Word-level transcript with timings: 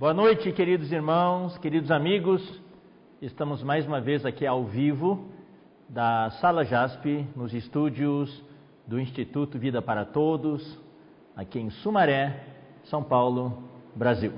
Boa 0.00 0.14
noite, 0.14 0.50
queridos 0.52 0.90
irmãos, 0.90 1.58
queridos 1.58 1.90
amigos. 1.90 2.40
Estamos 3.20 3.62
mais 3.62 3.86
uma 3.86 4.00
vez 4.00 4.24
aqui 4.24 4.46
ao 4.46 4.64
vivo 4.64 5.28
da 5.90 6.30
Sala 6.40 6.64
JASP, 6.64 7.26
nos 7.36 7.52
estúdios 7.52 8.42
do 8.86 8.98
Instituto 8.98 9.58
Vida 9.58 9.82
para 9.82 10.06
Todos, 10.06 10.80
aqui 11.36 11.58
em 11.60 11.68
Sumaré, 11.68 12.44
São 12.84 13.02
Paulo, 13.02 13.62
Brasil. 13.94 14.32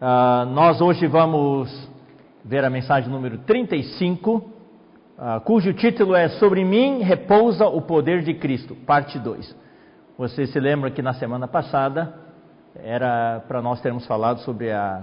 Uh, 0.00 0.46
nós 0.46 0.80
hoje 0.80 1.06
vamos 1.06 1.88
ver 2.44 2.64
a 2.64 2.68
mensagem 2.68 3.08
número 3.08 3.38
35, 3.38 4.34
uh, 4.34 5.40
cujo 5.44 5.72
título 5.74 6.16
é 6.16 6.28
Sobre 6.40 6.64
mim 6.64 7.02
repousa 7.02 7.68
o 7.68 7.80
poder 7.82 8.24
de 8.24 8.34
Cristo, 8.34 8.74
parte 8.74 9.16
2. 9.16 9.56
Você 10.18 10.44
se 10.44 10.58
lembra 10.58 10.90
que 10.90 11.02
na 11.02 11.12
semana 11.12 11.46
passada 11.46 12.25
era 12.82 13.42
para 13.46 13.62
nós 13.62 13.80
termos 13.80 14.06
falado 14.06 14.40
sobre 14.40 14.70
a, 14.70 15.02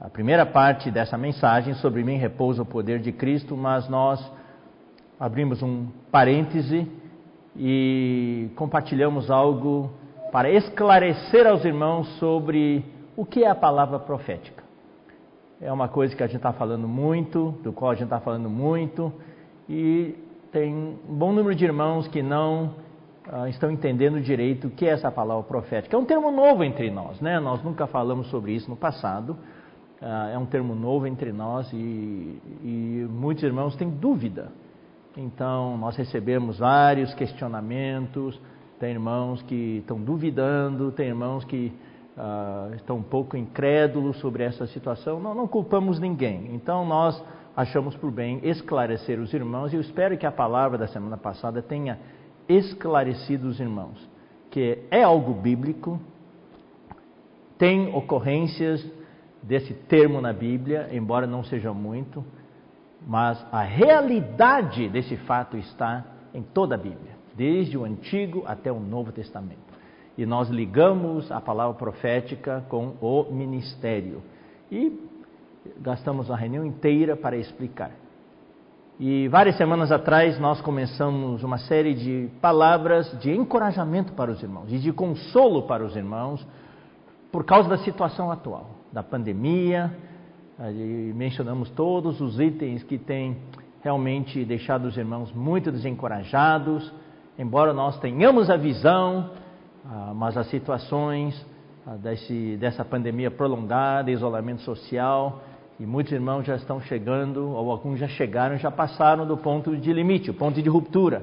a 0.00 0.08
primeira 0.08 0.46
parte 0.46 0.90
dessa 0.90 1.18
mensagem, 1.18 1.74
sobre 1.74 2.02
mim 2.02 2.16
repousa 2.16 2.62
o 2.62 2.66
poder 2.66 3.00
de 3.00 3.12
Cristo, 3.12 3.56
mas 3.56 3.88
nós 3.88 4.20
abrimos 5.18 5.62
um 5.62 5.88
parêntese 6.10 6.90
e 7.56 8.50
compartilhamos 8.56 9.30
algo 9.30 9.90
para 10.32 10.50
esclarecer 10.50 11.46
aos 11.46 11.64
irmãos 11.64 12.06
sobre 12.18 12.84
o 13.16 13.24
que 13.24 13.44
é 13.44 13.50
a 13.50 13.54
palavra 13.54 13.98
profética. 13.98 14.62
É 15.60 15.70
uma 15.70 15.88
coisa 15.88 16.16
que 16.16 16.22
a 16.22 16.26
gente 16.26 16.36
está 16.36 16.52
falando 16.52 16.88
muito, 16.88 17.50
do 17.62 17.72
qual 17.72 17.90
a 17.90 17.94
gente 17.94 18.04
está 18.04 18.20
falando 18.20 18.48
muito, 18.48 19.12
e 19.68 20.14
tem 20.50 20.74
um 20.74 21.16
bom 21.16 21.32
número 21.32 21.54
de 21.54 21.64
irmãos 21.64 22.08
que 22.08 22.22
não 22.22 22.74
uh, 23.32 23.46
estão 23.48 23.70
entendendo 23.70 24.20
direito 24.20 24.66
o 24.66 24.70
que 24.70 24.86
é 24.86 24.90
essa 24.90 25.10
palavra 25.10 25.44
profética. 25.44 25.96
É 25.96 25.98
um 25.98 26.04
termo 26.04 26.30
novo 26.30 26.64
entre 26.64 26.90
nós, 26.90 27.20
né? 27.20 27.38
Nós 27.40 27.62
nunca 27.62 27.86
falamos 27.86 28.28
sobre 28.28 28.52
isso 28.52 28.68
no 28.68 28.76
passado. 28.76 29.36
Uh, 30.00 30.34
é 30.34 30.38
um 30.38 30.46
termo 30.46 30.74
novo 30.74 31.06
entre 31.06 31.32
nós 31.32 31.70
e, 31.72 32.40
e 32.62 33.06
muitos 33.10 33.44
irmãos 33.44 33.76
têm 33.76 33.90
dúvida. 33.90 34.50
Então, 35.16 35.76
nós 35.76 35.96
recebemos 35.96 36.58
vários 36.58 37.12
questionamentos. 37.14 38.40
Tem 38.78 38.90
irmãos 38.92 39.42
que 39.42 39.78
estão 39.78 40.00
duvidando, 40.00 40.90
tem 40.92 41.08
irmãos 41.08 41.44
que 41.44 41.72
uh, 42.16 42.74
estão 42.74 42.96
um 42.96 43.02
pouco 43.02 43.36
incrédulos 43.36 44.18
sobre 44.20 44.42
essa 44.42 44.66
situação. 44.68 45.20
Não, 45.20 45.34
não 45.34 45.46
culpamos 45.46 46.00
ninguém. 46.00 46.54
Então, 46.54 46.86
nós 46.86 47.22
achamos 47.54 47.94
por 47.96 48.10
bem 48.10 48.40
esclarecer 48.42 49.20
os 49.20 49.34
irmãos 49.34 49.72
e 49.72 49.76
eu 49.76 49.80
espero 49.80 50.16
que 50.16 50.24
a 50.24 50.32
palavra 50.32 50.78
da 50.78 50.86
semana 50.86 51.18
passada 51.18 51.60
tenha 51.60 51.98
esclarecidos, 52.50 53.60
irmãos, 53.60 54.08
que 54.50 54.78
é 54.90 55.02
algo 55.02 55.32
bíblico, 55.32 56.00
tem 57.56 57.94
ocorrências 57.94 58.84
desse 59.42 59.72
termo 59.72 60.20
na 60.20 60.32
Bíblia, 60.32 60.88
embora 60.92 61.26
não 61.26 61.44
seja 61.44 61.72
muito, 61.72 62.24
mas 63.06 63.44
a 63.52 63.62
realidade 63.62 64.88
desse 64.88 65.16
fato 65.16 65.56
está 65.56 66.04
em 66.34 66.42
toda 66.42 66.74
a 66.74 66.78
Bíblia, 66.78 67.12
desde 67.34 67.78
o 67.78 67.84
Antigo 67.84 68.42
até 68.46 68.70
o 68.70 68.80
Novo 68.80 69.12
Testamento. 69.12 69.70
E 70.18 70.26
nós 70.26 70.48
ligamos 70.48 71.30
a 71.30 71.40
palavra 71.40 71.74
profética 71.74 72.64
com 72.68 72.94
o 73.00 73.32
ministério. 73.32 74.22
E 74.70 75.08
gastamos 75.78 76.30
a 76.30 76.36
reunião 76.36 76.64
inteira 76.64 77.16
para 77.16 77.36
explicar. 77.36 77.92
E 79.02 79.28
várias 79.28 79.56
semanas 79.56 79.90
atrás 79.90 80.38
nós 80.38 80.60
começamos 80.60 81.42
uma 81.42 81.56
série 81.56 81.94
de 81.94 82.28
palavras 82.38 83.10
de 83.18 83.34
encorajamento 83.34 84.12
para 84.12 84.30
os 84.30 84.42
irmãos 84.42 84.70
e 84.70 84.78
de 84.78 84.92
consolo 84.92 85.62
para 85.62 85.82
os 85.82 85.96
irmãos 85.96 86.46
por 87.32 87.42
causa 87.42 87.66
da 87.66 87.78
situação 87.78 88.30
atual, 88.30 88.68
da 88.92 89.02
pandemia. 89.02 89.90
Mencionamos 91.14 91.70
todos 91.70 92.20
os 92.20 92.38
itens 92.38 92.82
que 92.82 92.98
têm 92.98 93.38
realmente 93.82 94.44
deixado 94.44 94.84
os 94.84 94.98
irmãos 94.98 95.32
muito 95.32 95.72
desencorajados, 95.72 96.92
embora 97.38 97.72
nós 97.72 97.98
tenhamos 98.00 98.50
a 98.50 98.58
visão, 98.58 99.30
ah, 99.82 100.12
mas 100.14 100.36
as 100.36 100.46
situações 100.50 101.42
ah, 101.86 101.96
desse, 101.96 102.58
dessa 102.58 102.84
pandemia 102.84 103.30
prolongada, 103.30 104.10
isolamento 104.10 104.60
social, 104.60 105.40
e 105.80 105.86
muitos 105.86 106.12
irmãos 106.12 106.44
já 106.44 106.56
estão 106.56 106.78
chegando, 106.78 107.52
ou 107.52 107.70
alguns 107.70 107.98
já 107.98 108.06
chegaram, 108.06 108.58
já 108.58 108.70
passaram 108.70 109.26
do 109.26 109.34
ponto 109.38 109.74
de 109.74 109.90
limite, 109.94 110.30
o 110.30 110.34
ponto 110.34 110.60
de 110.60 110.68
ruptura. 110.68 111.22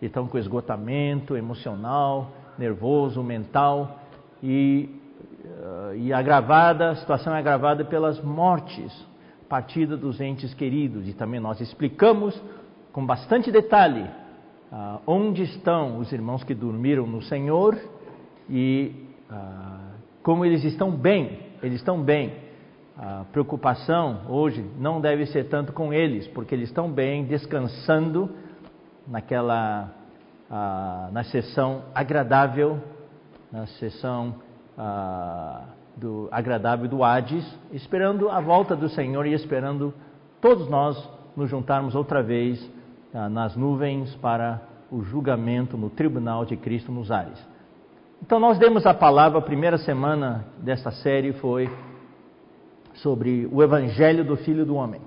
E 0.00 0.06
estão 0.06 0.26
com 0.26 0.38
esgotamento 0.38 1.36
emocional, 1.36 2.30
nervoso, 2.56 3.22
mental 3.22 4.00
e, 4.42 4.88
uh, 5.44 5.94
e 5.94 6.14
agravada, 6.14 6.92
a 6.92 6.96
situação 6.96 7.34
é 7.34 7.40
agravada 7.40 7.84
pelas 7.84 8.18
mortes, 8.24 8.90
partida 9.46 9.98
dos 9.98 10.18
entes 10.18 10.54
queridos. 10.54 11.06
E 11.06 11.12
também 11.12 11.38
nós 11.38 11.60
explicamos 11.60 12.42
com 12.92 13.04
bastante 13.04 13.52
detalhe 13.52 14.08
uh, 14.72 14.98
onde 15.06 15.42
estão 15.42 15.98
os 15.98 16.10
irmãos 16.10 16.42
que 16.42 16.54
dormiram 16.54 17.06
no 17.06 17.20
Senhor 17.20 17.78
e 18.48 18.94
uh, 19.30 19.90
como 20.22 20.42
eles 20.42 20.64
estão 20.64 20.90
bem, 20.90 21.38
eles 21.62 21.80
estão 21.80 22.00
bem 22.00 22.48
a 23.02 23.24
preocupação 23.32 24.26
hoje 24.28 24.62
não 24.78 25.00
deve 25.00 25.24
ser 25.24 25.44
tanto 25.44 25.72
com 25.72 25.90
eles, 25.90 26.28
porque 26.28 26.54
eles 26.54 26.68
estão 26.68 26.90
bem, 26.90 27.24
descansando 27.24 28.28
naquela 29.08 29.88
na 31.10 31.24
sessão 31.24 31.84
agradável, 31.94 32.78
na 33.50 33.66
sessão 33.66 34.34
do 35.96 36.28
agradável 36.30 36.88
do 36.88 37.02
Hades, 37.02 37.46
esperando 37.72 38.28
a 38.28 38.38
volta 38.38 38.76
do 38.76 38.90
Senhor 38.90 39.24
e 39.26 39.32
esperando 39.32 39.94
todos 40.38 40.68
nós 40.68 41.08
nos 41.34 41.48
juntarmos 41.48 41.94
outra 41.94 42.22
vez 42.22 42.70
nas 43.30 43.56
nuvens 43.56 44.14
para 44.16 44.60
o 44.90 45.02
julgamento 45.02 45.78
no 45.78 45.88
tribunal 45.88 46.44
de 46.44 46.54
Cristo 46.54 46.92
nos 46.92 47.10
ares. 47.10 47.38
Então 48.22 48.38
nós 48.38 48.58
demos 48.58 48.84
a 48.84 48.92
palavra, 48.92 49.38
a 49.38 49.42
primeira 49.42 49.78
semana 49.78 50.44
dessa 50.58 50.90
série 50.90 51.32
foi 51.34 51.70
sobre 53.02 53.48
o 53.50 53.62
Evangelho 53.62 54.24
do 54.24 54.36
Filho 54.36 54.64
do 54.64 54.74
Homem. 54.74 55.00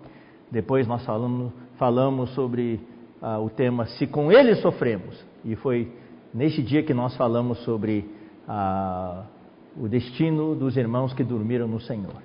Depois 0.51 0.87
nós 0.87 1.03
falamos, 1.05 1.51
falamos 1.77 2.29
sobre 2.31 2.79
uh, 3.21 3.43
o 3.43 3.49
tema 3.49 3.85
Se 3.85 4.07
com 4.07 4.31
ele 4.31 4.55
sofremos. 4.55 5.23
E 5.43 5.55
foi 5.55 5.91
neste 6.33 6.61
dia 6.61 6.83
que 6.83 6.93
nós 6.93 7.15
falamos 7.15 7.59
sobre 7.59 8.09
uh, 8.47 9.23
o 9.77 9.87
destino 9.87 10.55
dos 10.55 10.77
irmãos 10.77 11.13
que 11.13 11.23
dormiram 11.23 11.67
no 11.67 11.79
Senhor. 11.79 12.21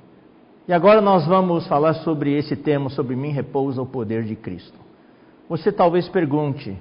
E 0.67 0.73
agora 0.73 1.01
nós 1.01 1.27
vamos 1.27 1.67
falar 1.67 1.95
sobre 1.95 2.37
esse 2.37 2.55
tema, 2.55 2.91
sobre 2.91 3.17
mim 3.17 3.31
repousa 3.31 3.81
o 3.81 3.87
poder 3.87 4.25
de 4.25 4.37
Cristo. 4.37 4.79
Você 5.49 5.73
talvez 5.73 6.07
pergunte, 6.11 6.77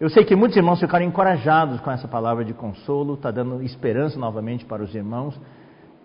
eu 0.00 0.10
sei 0.10 0.24
que 0.24 0.34
muitos 0.34 0.56
irmãos 0.56 0.80
ficaram 0.80 1.04
encorajados 1.04 1.80
com 1.80 1.90
essa 1.90 2.08
palavra 2.08 2.44
de 2.44 2.52
consolo, 2.52 3.14
está 3.14 3.30
dando 3.30 3.62
esperança 3.62 4.18
novamente 4.18 4.64
para 4.64 4.82
os 4.82 4.92
irmãos. 4.92 5.40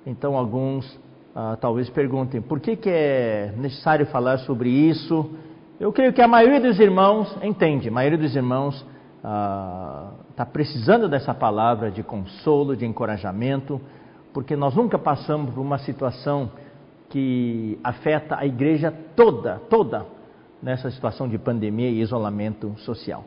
Então 0.06 0.38
alguns 0.38 1.00
ah, 1.36 1.58
talvez 1.60 1.90
perguntem 1.90 2.42
por 2.42 2.60
que, 2.60 2.76
que 2.76 2.90
é 2.90 3.54
necessário 3.58 4.06
falar 4.06 4.38
sobre 4.40 4.70
isso. 4.70 5.32
Eu 5.80 5.92
creio 5.92 6.14
que 6.14 6.22
a 6.22 6.28
maioria 6.28 6.62
dos 6.62 6.80
irmãos 6.80 7.36
entende, 7.42 7.90
a 7.90 7.92
maioria 7.92 8.18
dos 8.18 8.36
irmãos 8.36 8.76
está 9.18 10.44
ah, 10.44 10.46
precisando 10.46 11.10
dessa 11.10 11.34
palavra 11.34 11.90
de 11.90 12.04
consolo, 12.04 12.76
de 12.76 12.86
encorajamento, 12.86 13.82
porque 14.32 14.56
nós 14.56 14.76
nunca 14.76 15.00
passamos 15.00 15.54
por 15.54 15.62
uma 15.62 15.78
situação 15.80 16.52
que 17.10 17.80
afeta 17.84 18.38
a 18.38 18.46
igreja 18.46 18.92
toda, 19.16 19.62
toda, 19.70 20.06
nessa 20.62 20.90
situação 20.90 21.28
de 21.28 21.38
pandemia 21.38 21.90
e 21.90 22.02
isolamento 22.02 22.74
social. 22.80 23.24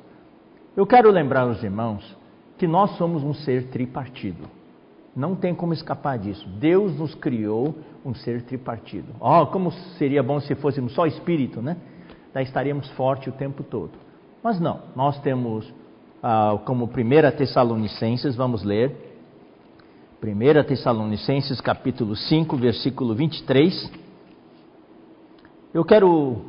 Eu 0.76 0.86
quero 0.86 1.10
lembrar 1.10 1.46
os 1.46 1.62
irmãos 1.62 2.16
que 2.58 2.66
nós 2.66 2.96
somos 2.96 3.22
um 3.22 3.34
ser 3.34 3.68
tripartido. 3.68 4.55
Não 5.16 5.34
tem 5.34 5.54
como 5.54 5.72
escapar 5.72 6.18
disso. 6.18 6.46
Deus 6.60 6.94
nos 6.98 7.14
criou 7.14 7.74
um 8.04 8.14
ser 8.14 8.42
tripartido. 8.42 9.14
Oh, 9.18 9.46
como 9.46 9.72
seria 9.96 10.22
bom 10.22 10.38
se 10.38 10.54
fôssemos 10.54 10.92
só 10.92 11.06
espírito, 11.06 11.62
né? 11.62 11.78
Daí 12.34 12.44
estaríamos 12.44 12.86
fortes 12.90 13.32
o 13.32 13.36
tempo 13.36 13.62
todo. 13.64 13.92
Mas 14.42 14.60
não, 14.60 14.82
nós 14.94 15.18
temos 15.20 15.72
ah, 16.22 16.58
como 16.66 16.84
1 16.84 16.90
Tessalonicenses, 17.34 18.36
vamos 18.36 18.62
ler. 18.62 18.94
1 20.22 20.64
Tessalonicenses 20.64 21.62
capítulo 21.62 22.14
5, 22.14 22.54
versículo 22.58 23.14
23. 23.14 23.90
Eu 25.72 25.82
quero, 25.82 26.44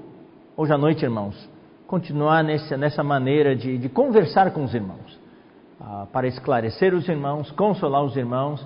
hoje 0.58 0.74
à 0.74 0.78
noite, 0.78 1.06
irmãos, 1.06 1.50
continuar 1.88 2.44
nessa, 2.44 2.75
nessa 2.75 3.02
maneira 3.02 3.56
de, 3.56 3.78
de 3.78 3.88
conversar 3.88 4.52
com 4.52 4.66
os 4.66 4.74
irmãos 4.74 5.17
ah, 5.80 6.08
para 6.12 6.28
esclarecer 6.28 6.94
os 6.94 7.08
irmãos, 7.08 7.52
consolar 7.52 8.04
os 8.04 8.16
irmãos, 8.18 8.66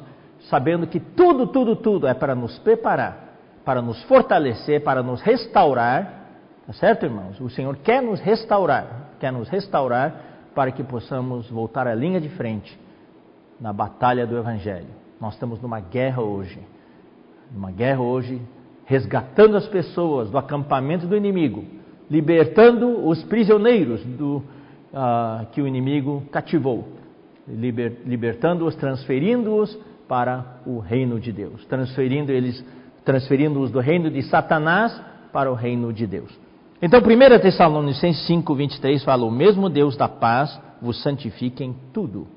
sabendo 0.50 0.88
que 0.88 1.00
tudo, 1.00 1.48
tudo, 1.48 1.76
tudo 1.76 2.08
é 2.08 2.14
para 2.14 2.34
nos 2.34 2.58
preparar, 2.60 3.36
para 3.66 3.82
nos 3.82 4.02
fortalecer, 4.04 4.84
para 4.84 5.04
nos 5.04 5.22
restaurar. 5.22 6.22
Tá 6.66 6.74
certo, 6.74 7.06
irmãos? 7.06 7.40
O 7.40 7.50
Senhor 7.50 7.76
quer 7.78 8.02
nos 8.02 8.20
restaurar, 8.20 9.10
quer 9.20 9.32
nos 9.32 9.50
restaurar 9.50 10.32
para 10.56 10.72
que 10.72 10.84
possamos 10.84 11.50
voltar 11.50 11.88
à 11.88 11.94
linha 11.94 12.20
de 12.20 12.30
frente 12.30 12.80
na 13.60 13.72
batalha 13.72 14.26
do 14.26 14.38
Evangelho. 14.38 14.88
Nós 15.20 15.34
estamos 15.34 15.62
numa 15.62 15.80
guerra 15.80 16.22
hoje. 16.22 16.60
uma 17.54 17.70
guerra 17.70 18.02
hoje, 18.02 18.42
resgatando 18.86 19.58
as 19.58 19.68
pessoas 19.68 20.30
do 20.30 20.38
acampamento 20.38 21.06
do 21.06 21.18
inimigo, 21.18 21.66
libertando 22.10 23.06
os 23.06 23.22
prisioneiros 23.26 24.02
do, 24.04 24.38
uh, 24.38 25.46
que 25.52 25.62
o 25.62 25.68
inimigo 25.68 26.24
cativou, 26.32 26.88
liber, 27.52 28.00
libertando-os, 28.06 28.76
transferindo-os 28.76 29.78
para 30.08 30.62
o 30.66 30.80
reino 30.80 31.20
de 31.20 31.32
Deus, 31.32 31.66
transferindo 31.66 32.32
eles, 32.32 32.64
transferindo-os 33.06 33.72
do 33.72 33.80
reino 33.80 34.10
de 34.10 34.22
Satanás 34.24 35.00
para 35.32 35.52
o 35.52 35.56
reino 35.56 35.94
de 35.94 36.06
Deus. 36.06 36.32
Então, 36.82 37.00
1 37.00 37.40
Tessalonicenses 37.40 38.26
5, 38.26 38.56
23 38.56 39.04
fala: 39.04 39.26
O 39.26 39.32
mesmo 39.32 39.70
Deus 39.70 39.96
da 39.96 40.10
paz 40.10 40.60
vos 40.82 41.02
santifique 41.02 41.64
em 41.64 41.76
tudo. 41.94 42.28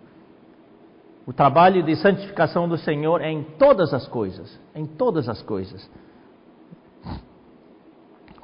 O 1.27 1.33
trabalho 1.33 1.83
de 1.83 1.97
santificação 1.97 2.69
do 2.69 2.77
Senhor 2.77 3.23
é 3.23 3.31
em 3.31 3.43
todas 3.59 3.95
as 3.95 4.07
coisas, 4.07 4.61
em 4.75 4.85
todas 4.85 5.29
as 5.29 5.41
coisas, 5.41 5.91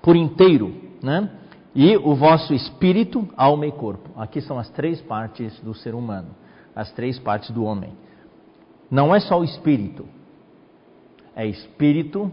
por 0.00 0.17
inteiro, 0.17 0.75
né? 1.02 1.31
E 1.75 1.96
o 1.96 2.14
vosso 2.14 2.55
espírito, 2.55 3.28
alma 3.37 3.67
e 3.67 3.72
corpo. 3.72 4.11
Aqui 4.17 4.40
são 4.40 4.58
as 4.58 4.69
três 4.70 5.00
partes 5.02 5.61
do 5.61 5.75
ser 5.75 5.94
humano, 5.94 6.28
as 6.75 6.90
três 6.93 7.19
partes 7.19 7.50
do 7.50 7.64
homem. 7.64 7.93
Não 8.90 9.14
é 9.14 9.20
só 9.20 9.38
o 9.38 9.44
espírito, 9.44 10.06
é 11.34 11.46
espírito, 11.46 12.31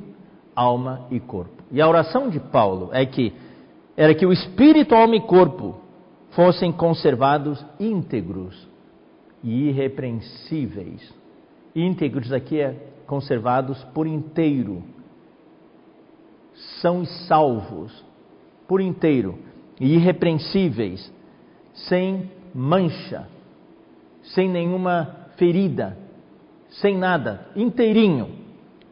alma 0.55 1.07
e 1.11 1.19
corpo. 1.19 1.63
E 1.71 1.81
a 1.81 1.87
oração 1.87 2.29
de 2.29 2.39
Paulo 2.39 2.89
é 2.91 3.05
que 3.05 3.33
era 3.95 4.13
que 4.13 4.25
o 4.25 4.33
espírito, 4.33 4.95
alma 4.95 5.15
e 5.15 5.21
corpo 5.21 5.75
fossem 6.31 6.71
conservados 6.71 7.63
íntegros 7.79 8.67
e 9.43 9.69
irrepreensíveis. 9.69 11.13
Íntegros 11.75 12.31
aqui 12.31 12.59
é 12.59 12.75
conservados 13.05 13.83
por 13.93 14.07
inteiro. 14.07 14.83
São 16.81 17.05
salvos 17.05 18.03
por 18.67 18.81
inteiro 18.81 19.37
e 19.79 19.95
irrepreensíveis, 19.95 21.11
sem 21.73 22.31
mancha, 22.53 23.27
sem 24.33 24.49
nenhuma 24.49 25.27
ferida, 25.37 25.97
sem 26.69 26.97
nada, 26.97 27.47
inteirinho, 27.55 28.29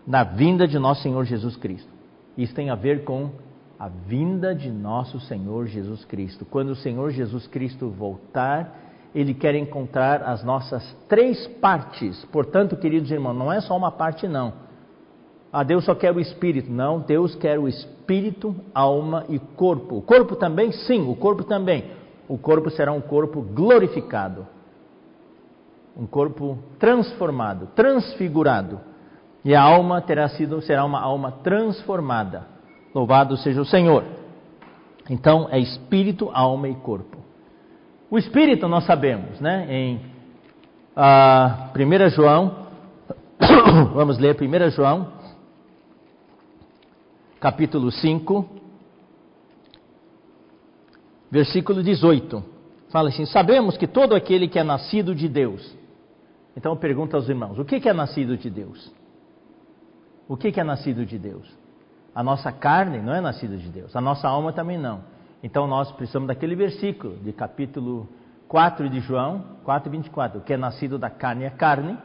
na 0.05 0.23
vinda 0.23 0.67
de 0.67 0.77
nosso 0.77 1.01
Senhor 1.01 1.25
Jesus 1.25 1.55
Cristo. 1.55 1.89
Isso 2.37 2.53
tem 2.53 2.69
a 2.69 2.75
ver 2.75 3.03
com 3.03 3.31
a 3.79 3.89
vinda 3.89 4.53
de 4.53 4.69
nosso 4.69 5.19
Senhor 5.21 5.65
Jesus 5.65 6.05
Cristo. 6.05 6.45
Quando 6.45 6.69
o 6.69 6.75
Senhor 6.75 7.09
Jesus 7.11 7.47
Cristo 7.47 7.89
voltar, 7.89 8.83
ele 9.13 9.33
quer 9.33 9.55
encontrar 9.55 10.21
as 10.23 10.43
nossas 10.43 10.95
três 11.09 11.47
partes. 11.59 12.23
Portanto, 12.25 12.77
queridos 12.77 13.09
irmãos, 13.11 13.33
não 13.33 13.51
é 13.51 13.59
só 13.61 13.75
uma 13.75 13.91
parte, 13.91 14.27
não. 14.27 14.53
Ah, 15.51 15.63
Deus 15.63 15.85
só 15.85 15.95
quer 15.95 16.13
o 16.13 16.19
espírito. 16.19 16.71
Não, 16.71 16.99
Deus 16.99 17.33
quer 17.35 17.57
o 17.57 17.67
espírito, 17.67 18.55
alma 18.73 19.25
e 19.29 19.39
corpo. 19.39 19.97
O 19.97 20.01
corpo 20.01 20.35
também? 20.35 20.71
Sim, 20.71 21.09
o 21.09 21.15
corpo 21.15 21.43
também. 21.43 21.85
O 22.27 22.37
corpo 22.37 22.69
será 22.69 22.91
um 22.91 23.01
corpo 23.01 23.41
glorificado 23.41 24.54
um 25.95 26.05
corpo 26.05 26.57
transformado, 26.77 27.67
transfigurado. 27.75 28.79
E 29.43 29.55
a 29.55 29.61
alma 29.61 30.01
terá 30.01 30.27
sido, 30.27 30.61
será 30.61 30.83
uma 30.83 30.99
alma 30.99 31.31
transformada. 31.43 32.47
Louvado 32.93 33.37
seja 33.37 33.61
o 33.61 33.65
Senhor. 33.65 34.03
Então 35.09 35.47
é 35.51 35.59
espírito, 35.59 36.31
alma 36.33 36.67
e 36.67 36.75
corpo. 36.75 37.17
O 38.09 38.17
espírito 38.17 38.67
nós 38.67 38.85
sabemos, 38.85 39.39
né? 39.39 39.67
Em 39.69 40.01
ah, 40.95 41.69
1 41.75 42.09
João, 42.09 42.67
vamos 43.93 44.17
ler 44.17 44.35
1 44.39 44.69
João, 44.71 45.13
capítulo 47.39 47.91
5, 47.91 48.49
versículo 51.29 51.83
18. 51.83 52.43
Fala 52.89 53.09
assim: 53.09 53.25
Sabemos 53.25 53.77
que 53.77 53.87
todo 53.87 54.15
aquele 54.15 54.47
que 54.47 54.57
é 54.57 54.63
nascido 54.63 55.13
de 55.13 55.27
Deus, 55.27 55.75
então 56.55 56.71
eu 56.71 56.77
pergunto 56.77 57.15
aos 57.15 57.27
irmãos: 57.27 57.59
o 57.59 57.65
que 57.65 57.87
é 57.87 57.93
nascido 57.93 58.37
de 58.37 58.49
Deus? 58.49 58.91
O 60.27 60.37
que 60.37 60.59
é 60.59 60.63
nascido 60.63 61.05
de 61.05 61.17
Deus? 61.17 61.47
A 62.13 62.23
nossa 62.23 62.51
carne 62.51 62.99
não 63.01 63.13
é 63.13 63.19
nascida 63.19 63.57
de 63.57 63.69
Deus, 63.69 63.95
a 63.95 64.01
nossa 64.01 64.27
alma 64.27 64.53
também 64.53 64.77
não. 64.77 65.03
Então 65.43 65.67
nós 65.67 65.91
precisamos 65.91 66.27
daquele 66.27 66.55
versículo 66.55 67.17
de 67.17 67.33
capítulo 67.33 68.07
4 68.47 68.89
de 68.89 69.01
João, 69.01 69.43
4 69.63 69.91
24. 69.91 70.39
O 70.39 70.41
que 70.41 70.53
é 70.53 70.57
nascido 70.57 70.97
da 70.97 71.09
carne 71.09 71.43
é 71.43 71.49
carne, 71.49 71.97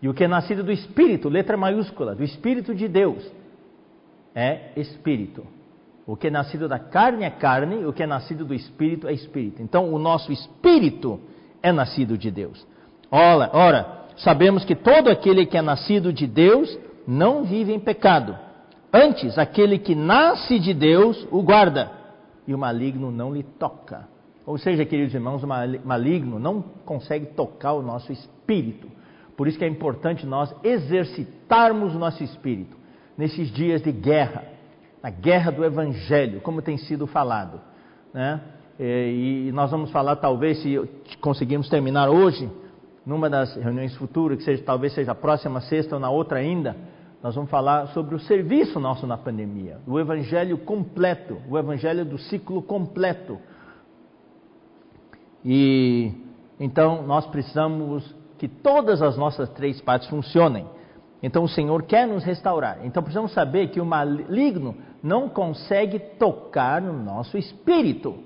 e 0.00 0.08
o 0.08 0.14
que 0.14 0.24
é 0.24 0.28
nascido 0.28 0.64
do 0.64 0.72
Espírito, 0.72 1.28
letra 1.28 1.56
maiúscula, 1.56 2.14
do 2.14 2.24
Espírito 2.24 2.74
de 2.74 2.88
Deus, 2.88 3.30
é 4.34 4.72
Espírito. 4.74 5.46
O 6.06 6.16
que 6.16 6.26
é 6.26 6.30
nascido 6.30 6.66
da 6.66 6.78
carne 6.78 7.24
é 7.24 7.30
carne, 7.30 7.84
o 7.84 7.92
que 7.92 8.02
é 8.02 8.06
nascido 8.06 8.44
do 8.44 8.54
Espírito 8.54 9.06
é 9.06 9.12
Espírito. 9.12 9.62
Então 9.62 9.92
o 9.92 9.98
nosso 9.98 10.32
Espírito 10.32 11.20
é 11.62 11.70
nascido 11.70 12.18
de 12.18 12.30
Deus. 12.30 12.66
Ora, 13.14 13.50
ora, 13.52 13.86
sabemos 14.16 14.64
que 14.64 14.74
todo 14.74 15.10
aquele 15.10 15.44
que 15.44 15.58
é 15.58 15.60
nascido 15.60 16.14
de 16.14 16.26
Deus 16.26 16.78
não 17.06 17.44
vive 17.44 17.70
em 17.70 17.78
pecado. 17.78 18.34
Antes, 18.90 19.36
aquele 19.36 19.78
que 19.78 19.94
nasce 19.94 20.58
de 20.58 20.72
Deus 20.72 21.28
o 21.30 21.42
guarda, 21.42 21.90
e 22.48 22.54
o 22.54 22.58
maligno 22.58 23.10
não 23.10 23.32
lhe 23.32 23.42
toca. 23.42 24.08
Ou 24.46 24.56
seja, 24.56 24.86
queridos 24.86 25.14
irmãos, 25.14 25.42
o 25.42 25.46
maligno 25.46 26.38
não 26.38 26.62
consegue 26.86 27.26
tocar 27.26 27.74
o 27.74 27.82
nosso 27.82 28.10
espírito. 28.10 28.88
Por 29.36 29.46
isso 29.46 29.58
que 29.58 29.64
é 29.64 29.68
importante 29.68 30.24
nós 30.24 30.54
exercitarmos 30.64 31.94
o 31.94 31.98
nosso 31.98 32.24
espírito 32.24 32.76
nesses 33.16 33.50
dias 33.52 33.82
de 33.82 33.92
guerra, 33.92 34.44
na 35.02 35.10
guerra 35.10 35.52
do 35.52 35.64
evangelho, 35.64 36.40
como 36.40 36.62
tem 36.62 36.78
sido 36.78 37.06
falado. 37.06 37.60
Né? 38.12 38.40
E 38.80 39.50
nós 39.52 39.70
vamos 39.70 39.90
falar, 39.90 40.16
talvez, 40.16 40.62
se 40.62 40.80
conseguirmos 41.20 41.68
terminar 41.68 42.08
hoje, 42.08 42.50
numa 43.04 43.28
das 43.28 43.54
reuniões 43.56 43.94
futuras, 43.96 44.38
que 44.38 44.44
seja, 44.44 44.62
talvez 44.62 44.92
seja 44.94 45.12
a 45.12 45.14
próxima 45.14 45.60
sexta 45.60 45.96
ou 45.96 46.00
na 46.00 46.10
outra 46.10 46.38
ainda, 46.38 46.76
nós 47.22 47.34
vamos 47.34 47.50
falar 47.50 47.88
sobre 47.88 48.14
o 48.14 48.18
serviço 48.18 48.80
nosso 48.80 49.06
na 49.06 49.16
pandemia, 49.16 49.78
o 49.86 49.98
evangelho 49.98 50.58
completo, 50.58 51.38
o 51.48 51.56
evangelho 51.56 52.04
do 52.04 52.18
ciclo 52.18 52.62
completo. 52.62 53.38
E 55.44 56.12
então 56.58 57.02
nós 57.06 57.26
precisamos 57.26 58.14
que 58.38 58.48
todas 58.48 59.00
as 59.02 59.16
nossas 59.16 59.48
três 59.50 59.80
partes 59.80 60.08
funcionem. 60.08 60.66
Então 61.22 61.44
o 61.44 61.48
Senhor 61.48 61.84
quer 61.84 62.08
nos 62.08 62.24
restaurar. 62.24 62.84
Então 62.84 63.02
precisamos 63.02 63.32
saber 63.32 63.68
que 63.68 63.80
o 63.80 63.86
maligno 63.86 64.76
não 65.00 65.28
consegue 65.28 66.00
tocar 66.00 66.82
no 66.82 66.92
nosso 66.92 67.38
espírito. 67.38 68.18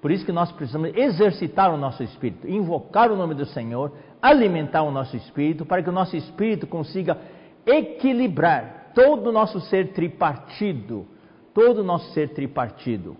Por 0.00 0.12
isso 0.12 0.24
que 0.24 0.30
nós 0.30 0.52
precisamos 0.52 0.96
exercitar 0.96 1.74
o 1.74 1.76
nosso 1.76 2.02
espírito, 2.04 2.48
invocar 2.48 3.10
o 3.10 3.16
nome 3.16 3.34
do 3.34 3.44
Senhor, 3.46 3.92
alimentar 4.26 4.82
o 4.82 4.90
nosso 4.90 5.16
espírito, 5.16 5.64
para 5.64 5.82
que 5.82 5.88
o 5.88 5.92
nosso 5.92 6.16
espírito 6.16 6.66
consiga 6.66 7.16
equilibrar 7.64 8.90
todo 8.92 9.28
o 9.28 9.32
nosso 9.32 9.60
ser 9.60 9.92
tripartido, 9.92 11.06
todo 11.54 11.80
o 11.80 11.84
nosso 11.84 12.12
ser 12.12 12.30
tripartido. 12.30 13.16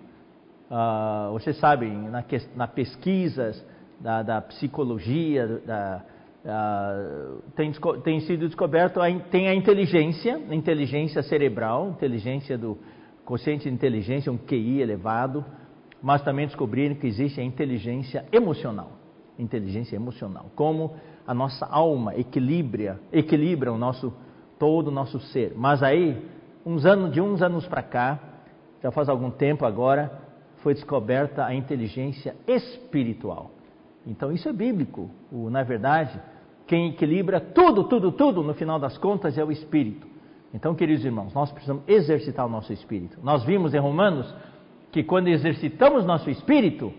Uh, 0.68 1.32
vocês 1.32 1.56
sabem, 1.58 1.92
na, 2.08 2.24
na 2.56 2.66
pesquisas 2.66 3.64
da, 4.00 4.22
da 4.22 4.40
psicologia, 4.40 5.46
da, 5.64 6.02
uh, 6.44 7.42
tem, 7.54 7.70
tem, 8.02 8.20
sido 8.20 8.46
descoberto, 8.46 9.00
a, 9.00 9.08
tem 9.30 9.48
a 9.48 9.54
inteligência, 9.54 10.40
a 10.50 10.54
inteligência 10.54 11.22
cerebral, 11.22 11.90
inteligência 11.90 12.58
do 12.58 12.76
consciente 13.24 13.68
de 13.68 13.74
inteligência, 13.74 14.32
um 14.32 14.38
QI 14.38 14.80
elevado, 14.80 15.44
mas 16.02 16.20
também 16.22 16.46
descobriram 16.46 16.96
que 16.96 17.06
existe 17.06 17.40
a 17.40 17.44
inteligência 17.44 18.24
emocional 18.32 19.05
inteligência 19.38 19.96
emocional, 19.96 20.50
como 20.54 20.94
a 21.26 21.34
nossa 21.34 21.66
alma 21.66 22.14
equilibra, 22.14 23.00
equilibra 23.12 23.72
o 23.72 23.78
nosso 23.78 24.12
todo 24.58 24.88
o 24.88 24.90
nosso 24.90 25.20
ser. 25.20 25.52
Mas 25.56 25.82
aí, 25.82 26.24
uns 26.64 26.86
anos 26.86 27.12
de 27.12 27.20
uns 27.20 27.42
anos 27.42 27.66
para 27.66 27.82
cá, 27.82 28.18
já 28.82 28.90
faz 28.90 29.08
algum 29.08 29.30
tempo 29.30 29.64
agora, 29.64 30.20
foi 30.58 30.74
descoberta 30.74 31.44
a 31.44 31.54
inteligência 31.54 32.34
espiritual. 32.46 33.50
Então 34.06 34.32
isso 34.32 34.48
é 34.48 34.52
bíblico. 34.52 35.10
O, 35.30 35.50
na 35.50 35.62
verdade, 35.62 36.18
quem 36.66 36.90
equilibra 36.90 37.40
tudo, 37.40 37.84
tudo, 37.84 38.12
tudo, 38.12 38.42
no 38.42 38.54
final 38.54 38.78
das 38.78 38.96
contas, 38.98 39.36
é 39.36 39.44
o 39.44 39.52
espírito. 39.52 40.06
Então, 40.54 40.74
queridos 40.74 41.04
irmãos, 41.04 41.34
nós 41.34 41.50
precisamos 41.50 41.82
exercitar 41.86 42.46
o 42.46 42.48
nosso 42.48 42.72
espírito. 42.72 43.18
Nós 43.22 43.44
vimos 43.44 43.74
em 43.74 43.78
Romanos 43.78 44.32
que 44.90 45.02
quando 45.02 45.28
exercitamos 45.28 46.04
nosso 46.04 46.30
espírito, 46.30 46.92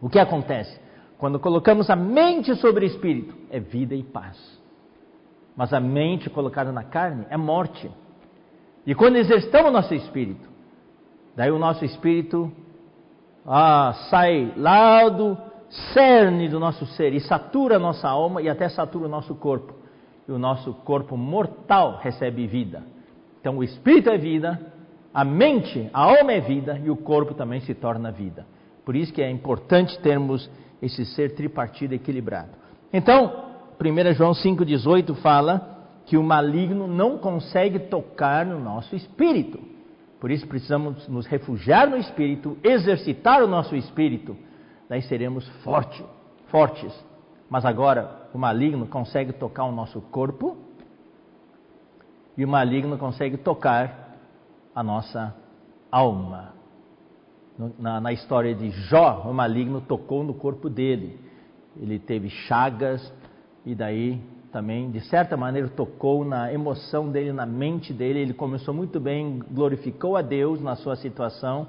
o 0.00 0.08
que 0.08 0.18
acontece? 0.18 0.80
Quando 1.20 1.38
colocamos 1.38 1.90
a 1.90 1.94
mente 1.96 2.54
sobre 2.56 2.86
o 2.86 2.88
espírito, 2.88 3.34
é 3.50 3.60
vida 3.60 3.94
e 3.94 4.02
paz. 4.02 4.38
Mas 5.54 5.70
a 5.74 5.78
mente 5.78 6.30
colocada 6.30 6.72
na 6.72 6.82
carne 6.82 7.26
é 7.28 7.36
morte. 7.36 7.90
E 8.86 8.94
quando 8.94 9.16
exercitamos 9.16 9.68
o 9.68 9.72
nosso 9.74 9.92
espírito, 9.92 10.48
daí 11.36 11.50
o 11.50 11.58
nosso 11.58 11.84
espírito 11.84 12.50
ah, 13.46 13.92
sai 14.08 14.54
lá 14.56 15.10
do 15.10 15.36
cerne 15.92 16.48
do 16.48 16.58
nosso 16.58 16.86
ser 16.86 17.12
e 17.12 17.20
satura 17.20 17.76
a 17.76 17.78
nossa 17.78 18.08
alma 18.08 18.40
e 18.40 18.48
até 18.48 18.68
satura 18.70 19.04
o 19.04 19.10
nosso 19.10 19.34
corpo. 19.34 19.74
e 20.26 20.32
o 20.32 20.38
nosso 20.38 20.72
corpo 20.72 21.18
mortal 21.18 21.98
recebe 22.00 22.46
vida. 22.46 22.82
Então 23.40 23.58
o 23.58 23.64
espírito 23.64 24.08
é 24.08 24.16
vida, 24.16 24.58
a 25.12 25.22
mente, 25.22 25.90
a 25.92 26.00
alma 26.02 26.32
é 26.32 26.40
vida 26.40 26.80
e 26.82 26.88
o 26.88 26.96
corpo 26.96 27.34
também 27.34 27.60
se 27.60 27.74
torna 27.74 28.10
vida. 28.10 28.46
Por 28.86 28.96
isso 28.96 29.12
que 29.12 29.20
é 29.20 29.30
importante 29.30 29.98
termos 30.00 30.48
esse 30.80 31.04
ser 31.04 31.34
tripartido 31.34 31.94
equilibrado. 31.94 32.50
Então, 32.92 33.50
1 33.80 34.14
João 34.14 34.32
5,18 34.32 35.14
fala 35.16 35.78
que 36.06 36.16
o 36.16 36.22
maligno 36.22 36.86
não 36.86 37.18
consegue 37.18 37.78
tocar 37.78 38.44
no 38.44 38.58
nosso 38.58 38.96
espírito. 38.96 39.60
Por 40.18 40.30
isso 40.30 40.46
precisamos 40.46 41.08
nos 41.08 41.26
refugiar 41.26 41.88
no 41.88 41.96
espírito, 41.96 42.58
exercitar 42.62 43.42
o 43.42 43.46
nosso 43.46 43.74
espírito, 43.74 44.36
daí 44.88 45.00
seremos 45.02 45.48
forte, 45.64 46.04
fortes. 46.48 46.92
Mas 47.48 47.64
agora 47.64 48.28
o 48.34 48.38
maligno 48.38 48.86
consegue 48.86 49.32
tocar 49.32 49.64
o 49.64 49.72
nosso 49.72 50.00
corpo 50.02 50.58
e 52.36 52.44
o 52.44 52.48
maligno 52.48 52.98
consegue 52.98 53.36
tocar 53.38 54.16
a 54.74 54.82
nossa 54.82 55.34
alma. 55.90 56.49
Na, 57.78 58.00
na 58.00 58.12
história 58.12 58.54
de 58.54 58.70
Jó, 58.70 59.22
o 59.26 59.34
maligno 59.34 59.82
tocou 59.82 60.24
no 60.24 60.32
corpo 60.32 60.70
dele. 60.70 61.20
Ele 61.78 61.98
teve 61.98 62.30
chagas 62.30 63.12
e 63.66 63.74
daí 63.74 64.18
também, 64.50 64.90
de 64.90 65.00
certa 65.02 65.36
maneira, 65.36 65.68
tocou 65.68 66.24
na 66.24 66.52
emoção 66.52 67.10
dele, 67.10 67.32
na 67.32 67.44
mente 67.44 67.92
dele. 67.92 68.20
Ele 68.20 68.32
começou 68.32 68.72
muito 68.72 68.98
bem, 68.98 69.40
glorificou 69.50 70.16
a 70.16 70.22
Deus 70.22 70.60
na 70.60 70.74
sua 70.74 70.96
situação 70.96 71.68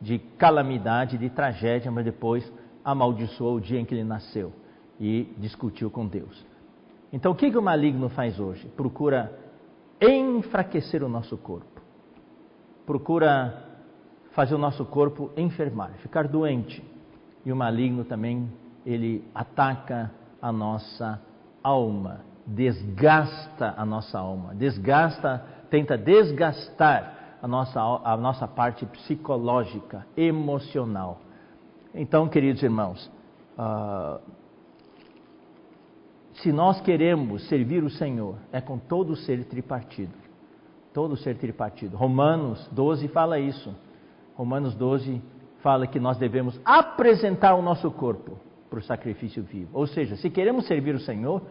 de 0.00 0.18
calamidade, 0.18 1.16
de 1.16 1.30
tragédia, 1.30 1.90
mas 1.90 2.04
depois 2.04 2.50
amaldiçoou 2.84 3.56
o 3.56 3.60
dia 3.60 3.80
em 3.80 3.84
que 3.84 3.94
ele 3.94 4.04
nasceu 4.04 4.52
e 4.98 5.34
discutiu 5.38 5.90
com 5.90 6.06
Deus. 6.06 6.44
Então, 7.12 7.32
o 7.32 7.34
que, 7.34 7.50
que 7.50 7.58
o 7.58 7.62
maligno 7.62 8.08
faz 8.10 8.38
hoje? 8.38 8.66
Procura 8.76 9.32
enfraquecer 10.00 11.02
o 11.02 11.08
nosso 11.08 11.36
corpo, 11.36 11.80
procura 12.86 13.69
fazer 14.32 14.54
o 14.54 14.58
nosso 14.58 14.84
corpo 14.84 15.30
enfermar, 15.36 15.90
ficar 16.02 16.28
doente. 16.28 16.82
E 17.44 17.52
o 17.52 17.56
maligno 17.56 18.04
também, 18.04 18.50
ele 18.84 19.24
ataca 19.34 20.10
a 20.40 20.52
nossa 20.52 21.20
alma, 21.62 22.20
desgasta 22.46 23.74
a 23.76 23.84
nossa 23.84 24.18
alma, 24.18 24.54
desgasta, 24.54 25.44
tenta 25.70 25.96
desgastar 25.96 27.38
a 27.42 27.48
nossa, 27.48 27.80
a 27.80 28.16
nossa 28.16 28.46
parte 28.46 28.84
psicológica, 28.86 30.06
emocional. 30.16 31.20
Então, 31.94 32.28
queridos 32.28 32.62
irmãos, 32.62 33.10
uh, 33.58 34.20
se 36.34 36.52
nós 36.52 36.80
queremos 36.80 37.46
servir 37.48 37.82
o 37.82 37.90
Senhor, 37.90 38.36
é 38.52 38.60
com 38.60 38.78
todo 38.78 39.12
o 39.12 39.16
ser 39.16 39.44
tripartido. 39.44 40.12
Todo 40.92 41.12
o 41.12 41.16
ser 41.16 41.36
tripartido. 41.36 41.96
Romanos 41.96 42.66
12 42.72 43.08
fala 43.08 43.38
isso. 43.38 43.74
Romanos 44.40 44.74
12 44.74 45.20
fala 45.62 45.86
que 45.86 46.00
nós 46.00 46.16
devemos 46.16 46.58
apresentar 46.64 47.54
o 47.56 47.60
nosso 47.60 47.90
corpo 47.90 48.38
para 48.70 48.78
o 48.78 48.82
sacrifício 48.82 49.42
vivo. 49.42 49.68
Ou 49.74 49.86
seja, 49.86 50.16
se 50.16 50.30
queremos 50.30 50.66
servir 50.66 50.94
o 50.94 50.98
Senhor, 50.98 51.42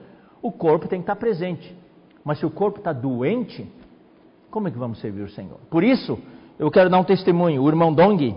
o 0.42 0.52
corpo 0.52 0.88
tem 0.88 0.98
que 0.98 1.04
estar 1.04 1.16
presente. 1.16 1.78
Mas 2.24 2.40
se 2.40 2.48
o 2.48 2.50
corpo 2.50 2.80
está 2.80 2.92
doente, 2.92 3.72
como 4.50 4.68
é 4.68 4.72
que 4.72 4.78
vamos 4.80 5.00
servir 5.00 5.22
o 5.22 5.30
Senhor? 5.30 5.60
Por 5.70 5.84
isso, 5.84 6.18
eu 6.58 6.72
quero 6.72 6.90
dar 6.90 6.98
um 6.98 7.04
testemunho. 7.04 7.62
O 7.62 7.70
irmão 7.70 7.94
Dong, 7.94 8.36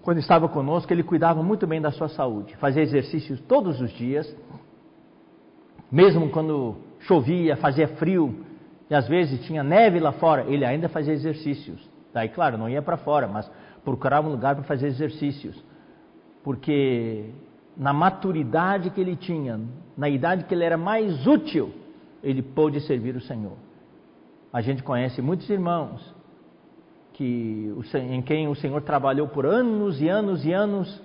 quando 0.00 0.16
estava 0.16 0.48
conosco, 0.48 0.90
ele 0.90 1.02
cuidava 1.02 1.42
muito 1.42 1.66
bem 1.66 1.82
da 1.82 1.90
sua 1.90 2.08
saúde. 2.08 2.56
Fazia 2.56 2.82
exercícios 2.82 3.38
todos 3.42 3.78
os 3.82 3.90
dias, 3.90 4.34
mesmo 5.92 6.30
quando 6.30 6.76
chovia, 7.00 7.58
fazia 7.58 7.88
frio, 7.88 8.42
e 8.88 8.94
às 8.94 9.06
vezes 9.06 9.44
tinha 9.44 9.62
neve 9.62 10.00
lá 10.00 10.12
fora, 10.12 10.46
ele 10.48 10.64
ainda 10.64 10.88
fazia 10.88 11.12
exercícios. 11.12 11.86
Daí, 12.18 12.30
claro, 12.30 12.58
não 12.58 12.68
ia 12.68 12.82
para 12.82 12.96
fora, 12.96 13.28
mas 13.28 13.48
procurava 13.84 14.26
um 14.26 14.32
lugar 14.32 14.56
para 14.56 14.64
fazer 14.64 14.88
exercícios. 14.88 15.56
Porque 16.42 17.30
na 17.76 17.92
maturidade 17.92 18.90
que 18.90 19.00
ele 19.00 19.14
tinha, 19.14 19.60
na 19.96 20.08
idade 20.08 20.42
que 20.42 20.52
ele 20.52 20.64
era 20.64 20.76
mais 20.76 21.28
útil, 21.28 21.72
ele 22.20 22.42
pôde 22.42 22.80
servir 22.80 23.14
o 23.14 23.20
Senhor. 23.20 23.56
A 24.52 24.60
gente 24.60 24.82
conhece 24.82 25.22
muitos 25.22 25.48
irmãos 25.48 26.12
que 27.12 27.72
em 28.10 28.20
quem 28.20 28.48
o 28.48 28.54
Senhor 28.56 28.82
trabalhou 28.82 29.28
por 29.28 29.46
anos 29.46 30.00
e 30.00 30.08
anos 30.08 30.44
e 30.44 30.52
anos, 30.52 31.00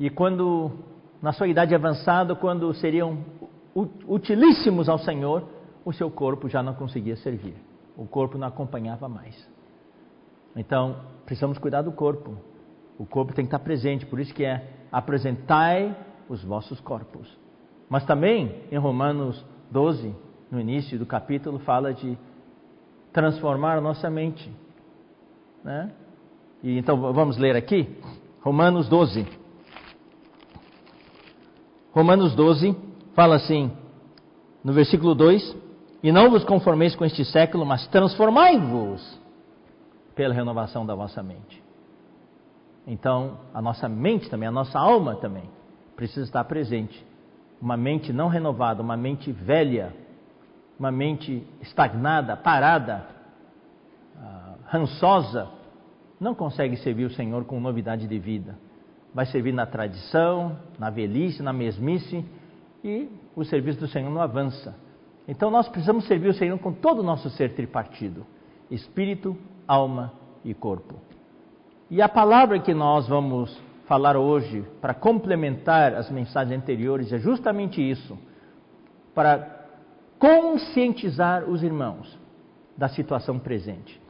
e 0.00 0.10
quando 0.10 0.72
na 1.20 1.32
sua 1.32 1.46
idade 1.46 1.76
avançada, 1.76 2.34
quando 2.34 2.74
seriam 2.74 3.18
utilíssimos 4.08 4.88
ao 4.88 4.98
Senhor, 4.98 5.44
o 5.84 5.92
seu 5.92 6.10
corpo 6.10 6.48
já 6.48 6.60
não 6.60 6.74
conseguia 6.74 7.14
servir. 7.14 7.54
O 7.96 8.04
corpo 8.04 8.36
não 8.36 8.48
acompanhava 8.48 9.08
mais. 9.08 9.51
Então, 10.56 10.96
precisamos 11.24 11.58
cuidar 11.58 11.82
do 11.82 11.92
corpo. 11.92 12.36
O 12.98 13.06
corpo 13.06 13.32
tem 13.32 13.44
que 13.44 13.48
estar 13.48 13.58
presente, 13.58 14.06
por 14.06 14.20
isso 14.20 14.34
que 14.34 14.44
é 14.44 14.68
apresentai 14.90 15.96
os 16.28 16.44
vossos 16.44 16.78
corpos. 16.80 17.28
Mas 17.88 18.04
também 18.04 18.62
em 18.70 18.78
Romanos 18.78 19.44
12, 19.70 20.14
no 20.50 20.60
início 20.60 20.98
do 20.98 21.06
capítulo, 21.06 21.58
fala 21.60 21.92
de 21.94 22.16
transformar 23.12 23.78
a 23.78 23.80
nossa 23.80 24.10
mente. 24.10 24.50
Né? 25.64 25.90
E 26.62 26.78
então 26.78 27.12
vamos 27.12 27.38
ler 27.38 27.56
aqui, 27.56 27.98
Romanos 28.40 28.88
12. 28.88 29.26
Romanos 31.92 32.34
12 32.34 32.76
fala 33.14 33.36
assim, 33.36 33.70
no 34.62 34.72
versículo 34.72 35.14
2: 35.14 35.56
E 36.02 36.12
não 36.12 36.30
vos 36.30 36.44
conformeis 36.44 36.94
com 36.94 37.04
este 37.04 37.24
século, 37.24 37.64
mas 37.64 37.86
transformai-vos 37.88 39.21
pela 40.22 40.34
renovação 40.34 40.86
da 40.86 40.94
vossa 40.94 41.20
mente. 41.20 41.60
Então, 42.86 43.38
a 43.52 43.60
nossa 43.60 43.88
mente 43.88 44.30
também, 44.30 44.48
a 44.48 44.52
nossa 44.52 44.78
alma 44.78 45.16
também, 45.16 45.50
precisa 45.96 46.24
estar 46.24 46.44
presente. 46.44 47.04
Uma 47.60 47.76
mente 47.76 48.12
não 48.12 48.28
renovada, 48.28 48.80
uma 48.80 48.96
mente 48.96 49.32
velha, 49.32 49.92
uma 50.78 50.92
mente 50.92 51.44
estagnada, 51.60 52.36
parada, 52.36 53.04
uh, 54.14 54.58
rançosa, 54.66 55.48
não 56.20 56.36
consegue 56.36 56.76
servir 56.76 57.06
o 57.06 57.10
Senhor 57.10 57.44
com 57.44 57.58
novidade 57.58 58.06
de 58.06 58.18
vida. 58.20 58.56
Vai 59.12 59.26
servir 59.26 59.52
na 59.52 59.66
tradição, 59.66 60.56
na 60.78 60.88
velhice, 60.88 61.42
na 61.42 61.52
mesmice 61.52 62.24
e 62.84 63.08
o 63.34 63.44
serviço 63.44 63.80
do 63.80 63.88
Senhor 63.88 64.08
não 64.08 64.22
avança. 64.22 64.72
Então 65.26 65.50
nós 65.50 65.68
precisamos 65.68 66.06
servir 66.06 66.28
o 66.28 66.34
Senhor 66.34 66.56
com 66.60 66.72
todo 66.72 67.00
o 67.00 67.02
nosso 67.02 67.28
ser 67.30 67.56
tripartido: 67.56 68.24
espírito, 68.70 69.36
alma 69.72 70.12
e 70.44 70.52
corpo. 70.52 70.94
E 71.90 72.00
a 72.02 72.08
palavra 72.08 72.58
que 72.58 72.74
nós 72.74 73.08
vamos 73.08 73.58
falar 73.86 74.16
hoje, 74.16 74.64
para 74.80 74.94
complementar 74.94 75.94
as 75.94 76.10
mensagens 76.10 76.58
anteriores, 76.58 77.12
é 77.12 77.18
justamente 77.18 77.80
isso: 77.80 78.18
para 79.14 79.62
conscientizar 80.18 81.44
os 81.44 81.62
irmãos 81.62 82.18
da 82.76 82.88
situação 82.88 83.38
presente. 83.38 84.00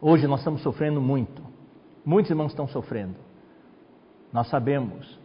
Hoje 0.00 0.26
nós 0.26 0.40
estamos 0.40 0.62
sofrendo 0.62 1.00
muito, 1.00 1.42
muitos 2.04 2.30
irmãos 2.30 2.52
estão 2.52 2.66
sofrendo. 2.66 3.16
Nós 4.32 4.48
sabemos 4.48 5.18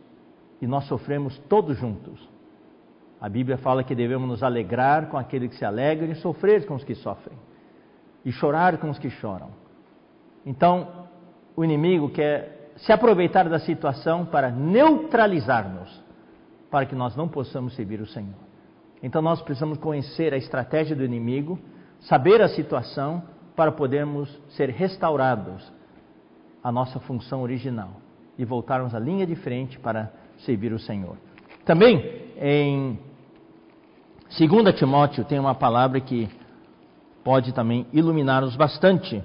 e 0.61 0.67
nós 0.67 0.85
sofremos 0.85 1.37
todos 1.49 1.77
juntos. 1.77 2.27
A 3.19 3.27
Bíblia 3.27 3.57
fala 3.57 3.83
que 3.83 3.95
devemos 3.95 4.27
nos 4.27 4.43
alegrar 4.43 5.07
com 5.07 5.17
aqueles 5.17 5.49
que 5.49 5.57
se 5.57 5.65
alegram 5.65 6.11
e 6.11 6.15
sofrer 6.15 6.65
com 6.67 6.75
os 6.75 6.83
que 6.83 6.93
sofrem, 6.93 7.37
e 8.27 8.31
chorar 8.33 8.77
com 8.77 8.89
os 8.89 8.99
que 8.99 9.09
choram. 9.09 9.51
Então, 10.45 11.07
o 11.55 11.63
inimigo 11.63 12.09
quer 12.09 12.73
se 12.75 12.91
aproveitar 12.91 13.47
da 13.47 13.57
situação 13.57 14.25
para 14.25 14.51
neutralizar-nos, 14.51 16.03
para 16.69 16.85
que 16.85 16.93
nós 16.93 17.15
não 17.15 17.29
possamos 17.29 17.73
servir 17.73 18.01
o 18.01 18.05
Senhor. 18.05 18.35
Então, 19.01 19.21
nós 19.21 19.41
precisamos 19.41 19.77
conhecer 19.77 20.33
a 20.33 20.37
estratégia 20.37 20.93
do 20.93 21.05
inimigo, 21.05 21.57
saber 22.01 22.41
a 22.41 22.49
situação, 22.49 23.23
para 23.55 23.71
podermos 23.71 24.29
ser 24.49 24.71
restaurados 24.71 25.71
à 26.61 26.69
nossa 26.69 26.99
função 26.99 27.41
original 27.43 27.93
e 28.37 28.43
voltarmos 28.43 28.93
à 28.93 28.99
linha 28.99 29.25
de 29.25 29.35
frente 29.35 29.79
para 29.79 30.11
servir 30.39 30.73
o 30.73 30.79
Senhor. 30.79 31.15
Também, 31.63 32.03
em 32.41 32.99
2 34.37 34.75
Timóteo, 34.77 35.23
tem 35.23 35.39
uma 35.39 35.55
palavra 35.55 36.01
que 36.01 36.29
pode 37.27 37.53
também 37.53 37.85
iluminar-nos 37.91 38.55
bastante 38.55 39.21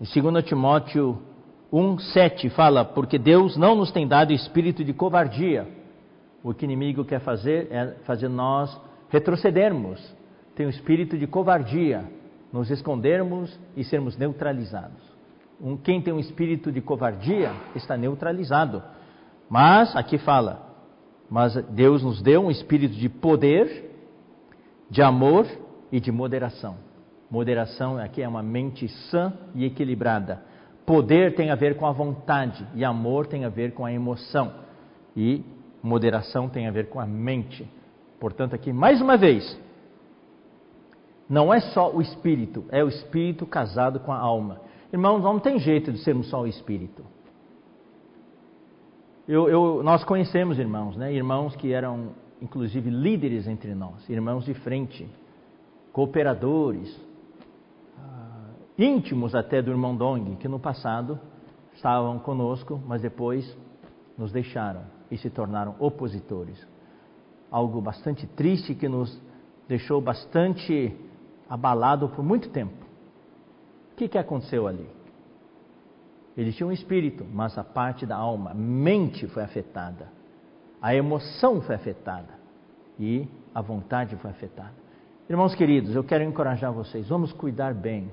em 0.00 0.22
2 0.22 0.44
Timóteo 0.46 1.20
1,7 1.70 2.48
fala: 2.48 2.86
Porque 2.86 3.18
Deus 3.18 3.54
não 3.54 3.74
nos 3.74 3.92
tem 3.92 4.08
dado 4.08 4.32
espírito 4.32 4.82
de 4.82 4.94
covardia. 4.94 5.68
O 6.42 6.54
que 6.54 6.64
o 6.64 6.66
inimigo 6.66 7.04
quer 7.04 7.20
fazer 7.20 7.68
é 7.70 7.96
fazer 8.06 8.30
nós 8.30 8.74
retrocedermos. 9.10 10.00
Tem 10.56 10.64
o 10.64 10.70
espírito 10.70 11.18
de 11.18 11.26
covardia, 11.26 12.10
nos 12.50 12.70
escondermos 12.70 13.60
e 13.76 13.84
sermos 13.84 14.16
neutralizados. 14.16 15.02
Um, 15.60 15.76
quem 15.76 16.00
tem 16.00 16.14
um 16.14 16.20
espírito 16.20 16.72
de 16.72 16.80
covardia 16.80 17.52
está 17.74 17.94
neutralizado. 17.94 18.82
Mas, 19.50 19.94
aqui 19.94 20.16
fala, 20.16 20.66
mas 21.28 21.54
Deus 21.68 22.02
nos 22.02 22.22
deu 22.22 22.46
um 22.46 22.50
espírito 22.50 22.94
de 22.94 23.10
poder, 23.10 23.90
de 24.88 25.02
amor 25.02 25.46
e 25.92 26.00
de 26.00 26.10
moderação. 26.10 26.93
Moderação 27.34 27.98
aqui 27.98 28.22
é 28.22 28.28
uma 28.28 28.44
mente 28.44 28.86
sã 29.10 29.32
e 29.56 29.64
equilibrada. 29.64 30.40
Poder 30.86 31.34
tem 31.34 31.50
a 31.50 31.56
ver 31.56 31.76
com 31.76 31.84
a 31.84 31.90
vontade 31.90 32.64
e 32.76 32.84
amor 32.84 33.26
tem 33.26 33.44
a 33.44 33.48
ver 33.48 33.74
com 33.74 33.84
a 33.84 33.92
emoção. 33.92 34.52
E 35.16 35.42
moderação 35.82 36.48
tem 36.48 36.68
a 36.68 36.70
ver 36.70 36.88
com 36.88 37.00
a 37.00 37.06
mente. 37.06 37.68
Portanto, 38.20 38.54
aqui 38.54 38.72
mais 38.72 39.00
uma 39.00 39.16
vez, 39.16 39.60
não 41.28 41.52
é 41.52 41.58
só 41.58 41.92
o 41.92 42.00
espírito, 42.00 42.66
é 42.70 42.84
o 42.84 42.88
espírito 42.88 43.44
casado 43.44 43.98
com 43.98 44.12
a 44.12 44.16
alma. 44.16 44.60
Irmãos, 44.92 45.20
não 45.20 45.40
tem 45.40 45.58
jeito 45.58 45.90
de 45.90 45.98
sermos 46.04 46.30
só 46.30 46.42
o 46.42 46.46
espírito. 46.46 47.04
Eu, 49.26 49.48
eu, 49.48 49.82
nós 49.82 50.04
conhecemos 50.04 50.56
irmãos, 50.56 50.96
né? 50.96 51.12
irmãos 51.12 51.56
que 51.56 51.72
eram 51.72 52.10
inclusive 52.40 52.90
líderes 52.90 53.48
entre 53.48 53.74
nós, 53.74 54.08
irmãos 54.08 54.44
de 54.44 54.54
frente, 54.54 55.04
cooperadores, 55.92 56.96
íntimos 58.78 59.34
até 59.34 59.62
do 59.62 59.70
irmão 59.70 59.96
Dong, 59.96 60.36
que 60.36 60.48
no 60.48 60.58
passado 60.58 61.18
estavam 61.74 62.18
conosco, 62.18 62.80
mas 62.86 63.02
depois 63.02 63.56
nos 64.16 64.32
deixaram 64.32 64.82
e 65.10 65.18
se 65.18 65.30
tornaram 65.30 65.74
opositores. 65.78 66.66
Algo 67.50 67.80
bastante 67.80 68.26
triste 68.26 68.74
que 68.74 68.88
nos 68.88 69.20
deixou 69.68 70.00
bastante 70.00 70.96
abalado 71.48 72.08
por 72.08 72.24
muito 72.24 72.48
tempo. 72.50 72.84
O 73.92 73.96
que, 73.96 74.08
que 74.08 74.18
aconteceu 74.18 74.66
ali? 74.66 74.88
Ele 76.36 76.52
tinha 76.52 76.66
um 76.66 76.72
espírito, 76.72 77.24
mas 77.32 77.56
a 77.56 77.62
parte 77.62 78.04
da 78.04 78.16
alma, 78.16 78.50
a 78.50 78.54
mente 78.54 79.26
foi 79.28 79.42
afetada, 79.44 80.08
a 80.82 80.94
emoção 80.94 81.60
foi 81.60 81.76
afetada 81.76 82.34
e 82.98 83.28
a 83.54 83.60
vontade 83.60 84.16
foi 84.16 84.30
afetada. 84.30 84.74
Irmãos 85.30 85.54
queridos, 85.54 85.94
eu 85.94 86.02
quero 86.02 86.24
encorajar 86.24 86.72
vocês, 86.72 87.08
vamos 87.08 87.32
cuidar 87.32 87.72
bem, 87.72 88.10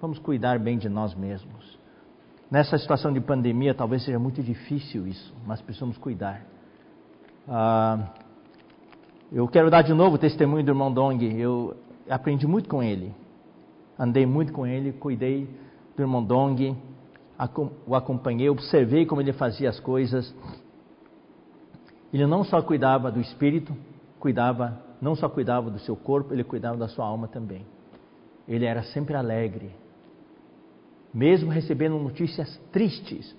vamos 0.00 0.18
cuidar 0.18 0.58
bem 0.58 0.78
de 0.78 0.88
nós 0.88 1.14
mesmos. 1.14 1.78
Nessa 2.50 2.78
situação 2.78 3.12
de 3.12 3.20
pandemia, 3.20 3.74
talvez 3.74 4.04
seja 4.04 4.18
muito 4.18 4.42
difícil 4.42 5.06
isso, 5.06 5.34
mas 5.46 5.60
precisamos 5.60 5.98
cuidar. 5.98 6.42
Ah, 7.48 8.10
eu 9.32 9.48
quero 9.48 9.70
dar 9.70 9.82
de 9.82 9.92
novo 9.92 10.16
o 10.16 10.18
testemunho 10.18 10.64
do 10.64 10.70
irmão 10.70 10.92
Dong. 10.92 11.24
Eu 11.38 11.76
aprendi 12.08 12.46
muito 12.46 12.68
com 12.68 12.82
ele, 12.82 13.12
andei 13.98 14.24
muito 14.24 14.52
com 14.52 14.66
ele, 14.66 14.92
cuidei 14.92 15.48
do 15.96 16.02
irmão 16.02 16.22
Dong 16.22 16.76
o 17.86 17.94
acompanhei, 17.94 18.48
observei 18.48 19.04
como 19.04 19.20
ele 19.20 19.32
fazia 19.32 19.68
as 19.68 19.78
coisas. 19.78 20.34
Ele 22.12 22.26
não 22.26 22.44
só 22.44 22.62
cuidava 22.62 23.10
do 23.10 23.20
espírito, 23.20 23.76
cuidava, 24.18 24.80
não 25.00 25.14
só 25.14 25.28
cuidava 25.28 25.70
do 25.70 25.78
seu 25.80 25.94
corpo, 25.94 26.32
ele 26.32 26.44
cuidava 26.44 26.76
da 26.78 26.88
sua 26.88 27.04
alma 27.04 27.28
também. 27.28 27.66
Ele 28.48 28.64
era 28.64 28.82
sempre 28.84 29.14
alegre. 29.14 29.70
Mesmo 31.12 31.50
recebendo 31.50 31.98
notícias 31.98 32.60
tristes, 32.72 33.34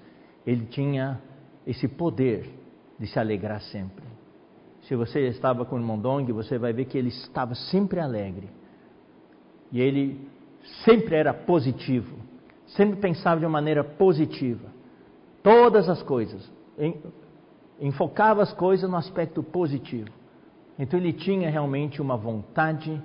ele 0.46 0.66
tinha 0.66 1.22
esse 1.66 1.88
poder 1.88 2.50
de 3.00 3.08
se 3.08 3.20
alegrar 3.20 3.62
sempre. 3.62 4.06
Se 4.84 4.96
você 4.96 5.28
estava 5.28 5.66
com 5.66 5.76
o 5.76 5.80
irmão 5.80 6.00
Dong, 6.00 6.32
você 6.32 6.58
vai 6.58 6.74
ver 6.74 6.86
que 6.86 6.98
ele 6.98 7.10
estava 7.10 7.54
sempre 7.54 8.00
alegre. 8.00 8.50
E 9.72 9.82
ele 9.82 10.20
sempre 10.86 11.16
era 11.16 11.34
positivo 11.34 12.28
sempre 12.68 13.00
pensava 13.00 13.40
de 13.40 13.46
uma 13.46 13.52
maneira 13.52 13.84
positiva. 13.84 14.68
Todas 15.42 15.88
as 15.88 16.02
coisas. 16.04 16.52
Enfocava 17.80 18.42
as 18.42 18.52
coisas 18.54 18.90
no 18.90 18.98
aspecto 18.98 19.42
positivo. 19.42 20.10
Então 20.78 21.00
ele 21.00 21.14
tinha 21.14 21.50
realmente 21.50 22.02
uma 22.02 22.18
vontade, 22.18 23.02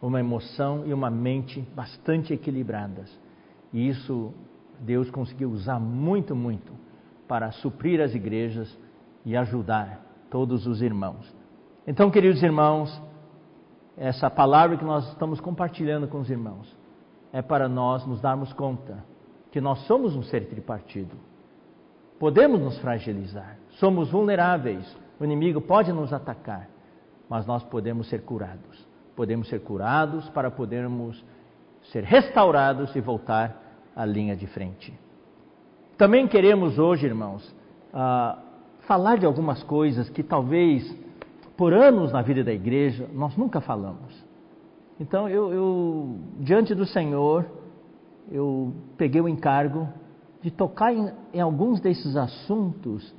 uma 0.00 0.20
emoção 0.20 0.86
e 0.86 0.92
uma 0.92 1.10
mente 1.10 1.60
bastante 1.74 2.32
equilibradas. 2.32 3.10
E 3.72 3.88
isso 3.88 4.32
Deus 4.80 5.10
conseguiu 5.10 5.50
usar 5.50 5.78
muito, 5.78 6.34
muito 6.34 6.72
para 7.26 7.50
suprir 7.52 8.00
as 8.00 8.14
igrejas 8.14 8.76
e 9.24 9.36
ajudar 9.36 10.00
todos 10.30 10.66
os 10.66 10.80
irmãos. 10.80 11.34
Então, 11.86 12.10
queridos 12.10 12.42
irmãos, 12.42 13.02
essa 13.96 14.30
palavra 14.30 14.76
que 14.76 14.84
nós 14.84 15.08
estamos 15.08 15.40
compartilhando 15.40 16.06
com 16.06 16.20
os 16.20 16.30
irmãos 16.30 16.76
é 17.32 17.42
para 17.42 17.68
nós 17.68 18.06
nos 18.06 18.20
darmos 18.20 18.52
conta 18.52 19.04
que 19.50 19.60
nós 19.60 19.80
somos 19.86 20.14
um 20.14 20.22
ser 20.22 20.48
tripartido. 20.48 21.16
Podemos 22.18 22.60
nos 22.60 22.78
fragilizar, 22.78 23.58
somos 23.78 24.10
vulneráveis, 24.10 24.96
o 25.18 25.24
inimigo 25.24 25.60
pode 25.60 25.92
nos 25.92 26.12
atacar, 26.12 26.68
mas 27.28 27.46
nós 27.46 27.62
podemos 27.64 28.08
ser 28.08 28.22
curados. 28.22 28.86
Podemos 29.16 29.48
ser 29.48 29.60
curados 29.60 30.28
para 30.30 30.50
podermos 30.50 31.24
ser 31.92 32.04
restaurados 32.04 32.94
e 32.94 33.00
voltar 33.00 33.56
à 33.94 34.04
linha 34.04 34.36
de 34.36 34.46
frente. 34.46 34.92
Também 35.96 36.28
queremos 36.28 36.78
hoje, 36.78 37.06
irmãos, 37.06 37.44
uh, 37.92 38.38
falar 38.86 39.18
de 39.18 39.26
algumas 39.26 39.62
coisas 39.64 40.08
que 40.08 40.22
talvez 40.22 40.96
por 41.56 41.72
anos 41.72 42.12
na 42.12 42.22
vida 42.22 42.44
da 42.44 42.52
igreja 42.52 43.08
nós 43.12 43.36
nunca 43.36 43.60
falamos. 43.60 44.26
Então, 45.00 45.28
eu, 45.28 45.52
eu 45.52 46.16
diante 46.38 46.74
do 46.74 46.86
Senhor, 46.86 47.46
eu 48.30 48.72
peguei 48.96 49.20
o 49.20 49.28
encargo 49.28 49.88
de 50.42 50.50
tocar 50.50 50.92
em, 50.92 51.10
em 51.34 51.40
alguns 51.40 51.80
desses 51.80 52.16
assuntos. 52.16 53.14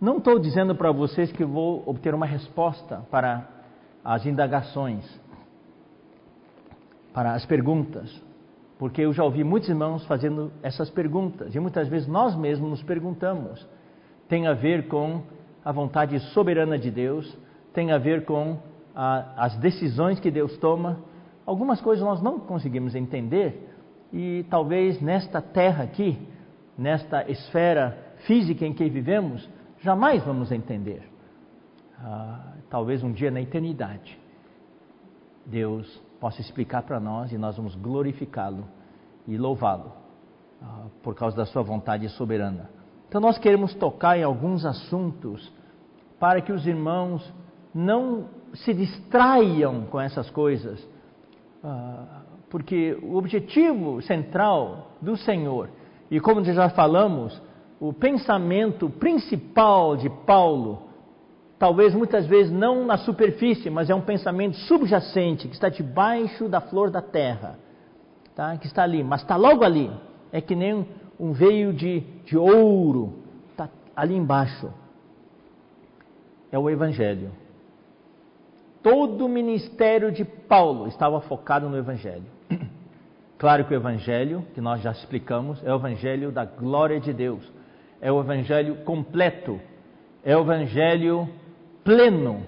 Não 0.00 0.18
estou 0.18 0.38
dizendo 0.38 0.74
para 0.74 0.90
vocês 0.92 1.30
que 1.32 1.44
vou 1.44 1.82
obter 1.86 2.14
uma 2.14 2.26
resposta 2.26 3.06
para 3.10 3.48
as 4.04 4.26
indagações, 4.26 5.04
para 7.14 7.32
as 7.32 7.46
perguntas, 7.46 8.22
porque 8.78 9.00
eu 9.00 9.12
já 9.14 9.24
ouvi 9.24 9.42
muitos 9.42 9.70
irmãos 9.70 10.04
fazendo 10.06 10.52
essas 10.62 10.90
perguntas 10.90 11.54
e 11.54 11.60
muitas 11.60 11.88
vezes 11.88 12.06
nós 12.06 12.36
mesmos 12.36 12.68
nos 12.68 12.82
perguntamos. 12.82 13.66
Tem 14.28 14.46
a 14.46 14.52
ver 14.52 14.88
com 14.88 15.22
a 15.64 15.72
vontade 15.72 16.18
soberana 16.34 16.78
de 16.78 16.90
Deus, 16.90 17.38
tem 17.72 17.90
a 17.90 17.96
ver 17.96 18.26
com 18.26 18.58
a, 18.94 19.44
as 19.44 19.56
decisões 19.56 20.20
que 20.20 20.30
Deus 20.30 20.58
toma 20.58 20.98
Algumas 21.46 21.80
coisas 21.80 22.04
nós 22.04 22.22
não 22.22 22.40
conseguimos 22.40 22.94
entender 22.94 23.68
e 24.12 24.46
talvez 24.48 25.00
nesta 25.00 25.42
terra 25.42 25.84
aqui, 25.84 26.18
nesta 26.76 27.30
esfera 27.30 28.14
física 28.26 28.64
em 28.64 28.72
que 28.72 28.88
vivemos, 28.88 29.48
jamais 29.82 30.24
vamos 30.24 30.50
entender. 30.50 31.02
Ah, 31.98 32.54
talvez 32.70 33.02
um 33.02 33.12
dia 33.12 33.30
na 33.30 33.42
eternidade, 33.42 34.18
Deus 35.44 36.02
possa 36.24 36.40
explicar 36.40 36.84
para 36.84 36.98
nós 36.98 37.32
e 37.32 37.36
nós 37.36 37.54
vamos 37.58 37.74
glorificá-lo 37.74 38.64
e 39.28 39.36
louvá-lo 39.36 39.92
ah, 40.62 40.86
por 41.02 41.14
causa 41.14 41.36
da 41.36 41.44
sua 41.44 41.62
vontade 41.62 42.08
soberana. 42.08 42.70
Então 43.06 43.20
nós 43.20 43.36
queremos 43.36 43.74
tocar 43.74 44.16
em 44.16 44.22
alguns 44.22 44.64
assuntos 44.64 45.52
para 46.18 46.40
que 46.40 46.50
os 46.50 46.66
irmãos 46.66 47.30
não 47.74 48.30
se 48.54 48.72
distraiam 48.72 49.82
com 49.90 50.00
essas 50.00 50.30
coisas 50.30 50.82
ah, 51.62 52.22
porque 52.48 52.98
o 53.02 53.16
objetivo 53.16 54.00
central 54.00 54.92
do 55.02 55.18
Senhor, 55.18 55.68
e 56.10 56.18
como 56.20 56.42
já 56.42 56.70
falamos, 56.70 57.38
o 57.78 57.92
pensamento 57.92 58.88
principal 58.88 59.94
de 59.94 60.08
Paulo, 60.08 60.84
talvez 61.58 61.94
muitas 61.94 62.26
vezes 62.26 62.52
não 62.52 62.84
na 62.84 62.96
superfície, 62.96 63.70
mas 63.70 63.90
é 63.90 63.94
um 63.94 64.00
pensamento 64.00 64.56
subjacente, 64.56 65.48
que 65.48 65.54
está 65.54 65.68
debaixo 65.68 66.48
da 66.48 66.60
flor 66.60 66.90
da 66.90 67.00
terra, 67.00 67.58
tá? 68.34 68.56
que 68.56 68.66
está 68.66 68.82
ali, 68.82 69.02
mas 69.02 69.22
está 69.22 69.36
logo 69.36 69.64
ali, 69.64 69.90
é 70.32 70.40
que 70.40 70.54
nem 70.54 70.86
um 71.18 71.32
veio 71.32 71.72
de, 71.72 72.00
de 72.24 72.36
ouro, 72.36 73.14
está 73.50 73.68
ali 73.94 74.14
embaixo. 74.14 74.72
É 76.50 76.58
o 76.58 76.68
Evangelho. 76.68 77.32
Todo 78.82 79.26
o 79.26 79.28
ministério 79.28 80.12
de 80.12 80.24
Paulo 80.24 80.86
estava 80.86 81.20
focado 81.22 81.68
no 81.68 81.76
Evangelho. 81.76 82.26
Claro 83.36 83.64
que 83.64 83.74
o 83.74 83.76
Evangelho, 83.76 84.44
que 84.54 84.60
nós 84.60 84.80
já 84.80 84.92
explicamos, 84.92 85.62
é 85.64 85.72
o 85.72 85.76
Evangelho 85.76 86.30
da 86.30 86.44
glória 86.44 86.98
de 87.00 87.12
Deus, 87.12 87.42
é 88.00 88.10
o 88.10 88.20
Evangelho 88.20 88.76
completo, 88.84 89.60
é 90.24 90.34
o 90.36 90.40
Evangelho 90.40 91.28
pleno, 91.84 92.46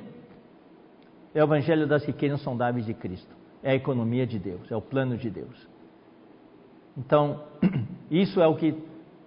é 1.35 1.43
o 1.43 1.47
Evangelho 1.47 1.87
das 1.87 2.05
riquezas 2.05 2.41
sondáveis 2.41 2.87
de 2.87 2.95
Cristo, 2.95 3.35
é 3.63 3.73
a 3.73 3.75
economia 3.75 4.27
de 4.27 4.39
Deus, 4.39 4.71
é 4.71 4.77
o 4.77 4.81
plano 4.81 5.17
de 5.17 5.31
Deus. 5.31 5.69
Então, 6.97 7.43
isso 8.11 8.41
é 8.41 8.47
o 8.47 8.57
que 8.57 8.75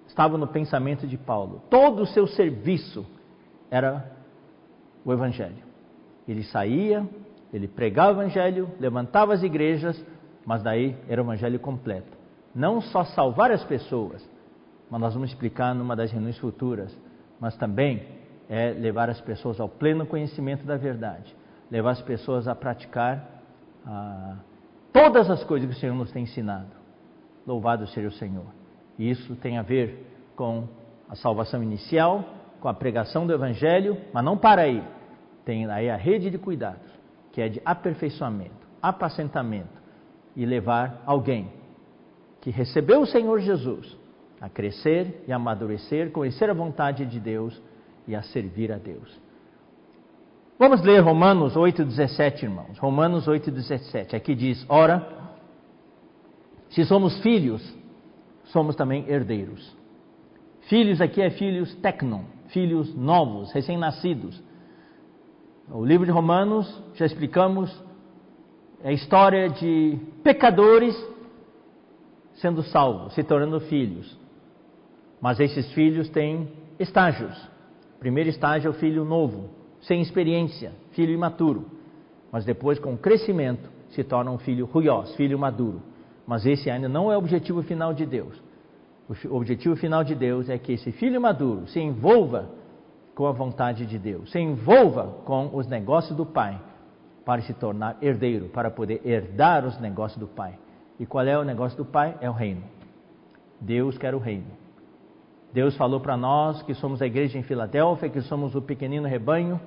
estava 0.08 0.38
no 0.38 0.48
pensamento 0.48 1.06
de 1.06 1.17
Paulo. 1.17 1.62
Todo 1.69 2.02
o 2.02 2.08
seu 2.08 2.26
serviço 2.26 3.06
era 3.69 4.12
o 5.06 5.13
Evangelho. 5.13 5.69
Ele 6.28 6.43
saía, 6.43 7.08
ele 7.52 7.67
pregava 7.67 8.19
o 8.19 8.22
evangelho, 8.22 8.69
levantava 8.80 9.34
as 9.34 9.41
igrejas, 9.41 10.04
mas 10.45 10.62
daí 10.62 10.95
era 11.08 11.22
o 11.22 11.26
evangelho 11.26 11.60
completo. 11.60 12.17
Não 12.54 12.82
só 12.82 13.04
salvar 13.04 13.52
as 13.52 13.63
pessoas, 13.63 14.28
mas 14.89 15.02
nós 15.02 15.13
vamos 15.13 15.30
explicar 15.30 15.74
numa 15.74 15.95
das 15.95 16.12
reuniões 16.12 16.38
futuras, 16.38 16.95
mas 17.39 17.56
também 17.58 18.18
é 18.49 18.71
levar 18.71 19.09
as 19.09 19.21
pessoas 19.21 19.59
ao 19.59 19.69
pleno 19.69 20.05
conhecimento 20.07 20.65
da 20.65 20.75
verdade, 20.75 21.35
levar 21.69 21.91
as 21.91 22.01
pessoas 22.01 22.47
a 22.47 22.55
praticar 22.55 23.43
ah, 23.85 24.38
todas 24.91 25.29
as 25.29 25.43
coisas 25.43 25.69
que 25.69 25.75
o 25.75 25.79
Senhor 25.79 25.93
nos 25.93 26.12
tem 26.12 26.23
ensinado. 26.23 26.71
Louvado 27.45 27.85
seja 27.88 28.07
o 28.07 28.12
Senhor. 28.12 28.47
E 28.97 29.09
isso 29.09 29.35
tem 29.35 29.57
a 29.57 29.62
ver 29.62 30.05
com 30.35 30.67
a 31.07 31.15
salvação 31.15 31.62
inicial, 31.62 32.25
com 32.59 32.67
a 32.67 32.73
pregação 32.73 33.25
do 33.25 33.33
Evangelho, 33.33 33.97
mas 34.12 34.25
não 34.25 34.38
para 34.38 34.63
aí. 34.63 34.83
Tem 35.45 35.69
aí 35.69 35.89
a 35.89 35.95
rede 35.95 36.29
de 36.29 36.38
cuidados, 36.38 36.91
que 37.31 37.41
é 37.41 37.49
de 37.49 37.62
aperfeiçoamento, 37.63 38.67
apacentamento 38.81 39.79
e 40.35 40.45
levar 40.45 41.01
alguém 41.05 41.51
que 42.41 42.49
recebeu 42.49 43.01
o 43.01 43.05
Senhor 43.05 43.39
Jesus 43.39 43.97
a 44.39 44.49
crescer 44.49 45.23
e 45.27 45.33
amadurecer, 45.33 46.12
conhecer 46.12 46.49
a 46.49 46.53
vontade 46.53 47.05
de 47.05 47.19
Deus 47.19 47.62
e 48.10 48.15
a 48.15 48.24
servir 48.24 48.72
a 48.72 48.78
Deus. 48.78 49.22
Vamos 50.58 50.82
ler 50.82 51.00
Romanos 51.00 51.54
8,17, 51.54 52.43
irmãos. 52.43 52.78
Romanos 52.80 53.28
8,17. 53.28 54.15
Aqui 54.15 54.34
diz: 54.34 54.65
Ora, 54.67 55.08
se 56.72 56.84
somos 56.86 57.22
filhos, 57.22 57.62
somos 58.45 58.76
também 58.76 59.08
herdeiros. 59.08 59.78
Filhos 60.62 61.00
aqui 61.00 61.22
é 61.22 61.30
filhos 61.30 61.74
tecnon, 61.76 62.24
filhos 62.48 62.93
novos, 62.95 63.52
recém-nascidos. 63.52 64.41
O 65.72 65.86
livro 65.86 66.06
de 66.06 66.12
Romanos, 66.12 66.67
já 66.95 67.06
explicamos, 67.06 67.72
é 68.84 68.89
a 68.89 68.91
história 68.91 69.50
de 69.50 70.00
pecadores 70.24 70.95
sendo 72.34 72.63
salvos, 72.63 73.13
se 73.13 73.24
tornando 73.24 73.60
filhos. 73.62 74.17
Mas 75.22 75.39
esses 75.39 75.72
filhos 75.74 76.10
têm 76.10 76.52
estágios. 76.80 77.59
Primeiro 77.99 78.29
estágio 78.29 78.67
é 78.67 78.71
o 78.71 78.73
filho 78.73 79.03
novo, 79.03 79.49
sem 79.81 80.01
experiência, 80.01 80.71
filho 80.91 81.13
imaturo. 81.13 81.65
Mas 82.31 82.45
depois, 82.45 82.79
com 82.79 82.97
crescimento, 82.97 83.69
se 83.89 84.03
torna 84.03 84.31
um 84.31 84.38
filho 84.38 84.65
ruiós, 84.65 85.15
filho 85.15 85.38
maduro. 85.38 85.81
Mas 86.25 86.45
esse 86.45 86.69
ainda 86.69 86.88
não 86.88 87.12
é 87.12 87.15
o 87.15 87.19
objetivo 87.19 87.62
final 87.63 87.93
de 87.93 88.05
Deus. 88.05 88.41
O 89.27 89.35
objetivo 89.35 89.75
final 89.75 90.03
de 90.03 90.13
Deus 90.13 90.47
é 90.49 90.57
que 90.57 90.73
esse 90.73 90.91
filho 90.91 91.19
maduro 91.19 91.67
se 91.67 91.79
envolva 91.79 92.49
com 93.15 93.25
a 93.25 93.31
vontade 93.31 93.85
de 93.85 93.97
Deus, 93.97 94.31
se 94.31 94.39
envolva 94.39 95.07
com 95.25 95.49
os 95.53 95.67
negócios 95.67 96.15
do 96.15 96.25
Pai, 96.25 96.62
para 97.25 97.41
se 97.41 97.53
tornar 97.53 97.97
herdeiro, 98.01 98.49
para 98.49 98.71
poder 98.71 99.01
herdar 99.05 99.65
os 99.65 99.79
negócios 99.79 100.19
do 100.19 100.27
Pai. 100.27 100.57
E 100.99 101.05
qual 101.05 101.25
é 101.25 101.38
o 101.38 101.43
negócio 101.43 101.77
do 101.77 101.85
Pai? 101.85 102.17
É 102.21 102.29
o 102.29 102.33
reino. 102.33 102.63
Deus 103.59 103.97
quer 103.97 104.15
o 104.15 104.19
reino. 104.19 104.47
Deus 105.53 105.75
falou 105.75 105.99
para 105.99 106.15
nós 106.15 106.62
que 106.63 106.73
somos 106.73 107.01
a 107.01 107.07
igreja 107.07 107.38
em 107.38 107.43
Filadélfia, 107.43 108.09
que 108.09 108.21
somos 108.21 108.55
o 108.55 108.62
pequenino 108.62 109.07
rebanho, 109.07 109.59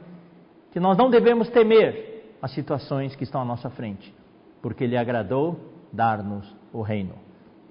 que 0.71 0.79
nós 0.79 0.97
não 0.97 1.11
devemos 1.11 1.49
temer 1.51 2.37
as 2.41 2.53
situações 2.53 3.15
que 3.17 3.25
estão 3.25 3.41
à 3.41 3.45
nossa 3.45 3.69
frente, 3.71 4.15
porque 4.61 4.85
Ele 4.85 4.97
agradou 4.97 5.59
dar-nos 5.93 6.47
o 6.73 6.83
reino. 6.83 7.15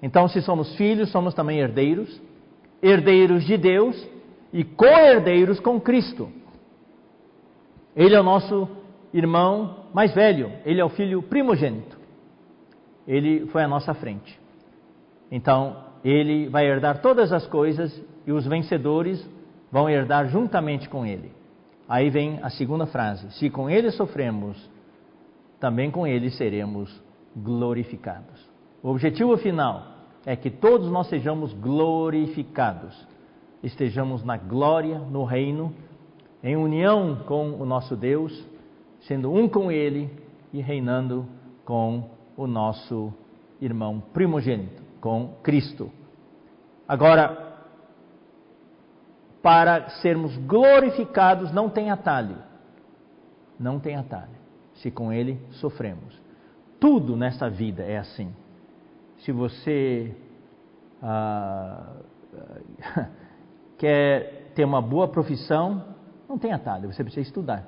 Então, 0.02 0.28
se 0.28 0.42
somos 0.42 0.74
filhos, 0.76 1.10
somos 1.10 1.34
também 1.34 1.58
herdeiros, 1.58 2.20
herdeiros 2.82 3.44
de 3.44 3.56
Deus 3.56 4.08
e 4.52 4.64
co-herdeiros 4.64 5.60
com 5.60 5.80
Cristo. 5.80 6.30
Ele 7.94 8.14
é 8.14 8.20
o 8.20 8.24
nosso 8.24 8.68
irmão 9.12 9.86
mais 9.92 10.14
velho, 10.14 10.50
ele 10.64 10.80
é 10.80 10.84
o 10.84 10.88
filho 10.88 11.22
primogênito. 11.22 11.98
Ele 13.06 13.46
foi 13.46 13.62
à 13.62 13.68
nossa 13.68 13.94
frente. 13.94 14.38
Então, 15.30 15.76
ele 16.04 16.48
vai 16.48 16.66
herdar 16.66 17.00
todas 17.00 17.32
as 17.32 17.46
coisas 17.46 17.92
e 18.26 18.32
os 18.32 18.46
vencedores 18.46 19.24
vão 19.70 19.88
herdar 19.88 20.28
juntamente 20.28 20.88
com 20.88 21.06
ele. 21.06 21.32
Aí 21.88 22.10
vem 22.10 22.38
a 22.42 22.50
segunda 22.50 22.86
frase: 22.86 23.30
Se 23.32 23.48
com 23.48 23.70
ele 23.70 23.90
sofremos, 23.90 24.70
também 25.60 25.90
com 25.90 26.06
ele 26.06 26.30
seremos 26.30 27.02
glorificados. 27.36 28.50
O 28.82 28.90
objetivo 28.90 29.36
final 29.36 29.86
é 30.26 30.34
que 30.34 30.50
todos 30.50 30.90
nós 30.90 31.08
sejamos 31.08 31.52
glorificados, 31.54 33.06
estejamos 33.62 34.24
na 34.24 34.36
glória, 34.36 34.98
no 34.98 35.24
reino, 35.24 35.72
em 36.42 36.56
união 36.56 37.22
com 37.26 37.52
o 37.52 37.64
nosso 37.64 37.94
Deus, 37.94 38.44
sendo 39.02 39.32
um 39.32 39.48
com 39.48 39.70
Ele 39.70 40.10
e 40.52 40.60
reinando 40.60 41.26
com 41.64 42.10
o 42.36 42.46
nosso 42.46 43.12
irmão 43.60 44.02
primogênito 44.12 44.81
com 45.02 45.34
Cristo. 45.42 45.90
Agora, 46.86 47.58
para 49.42 49.90
sermos 50.00 50.34
glorificados 50.38 51.52
não 51.52 51.68
tem 51.68 51.90
atalho. 51.90 52.36
Não 53.58 53.80
tem 53.80 53.96
atalho. 53.96 54.40
Se 54.76 54.90
com 54.90 55.12
Ele 55.12 55.40
sofremos. 55.50 56.18
Tudo 56.78 57.16
nessa 57.16 57.50
vida 57.50 57.82
é 57.82 57.98
assim. 57.98 58.32
Se 59.18 59.32
você 59.32 60.16
ah, 61.02 61.96
quer 63.76 64.52
ter 64.54 64.64
uma 64.64 64.80
boa 64.80 65.08
profissão, 65.08 65.84
não 66.28 66.38
tem 66.38 66.52
atalho, 66.52 66.92
você 66.92 67.02
precisa 67.02 67.26
estudar. 67.26 67.66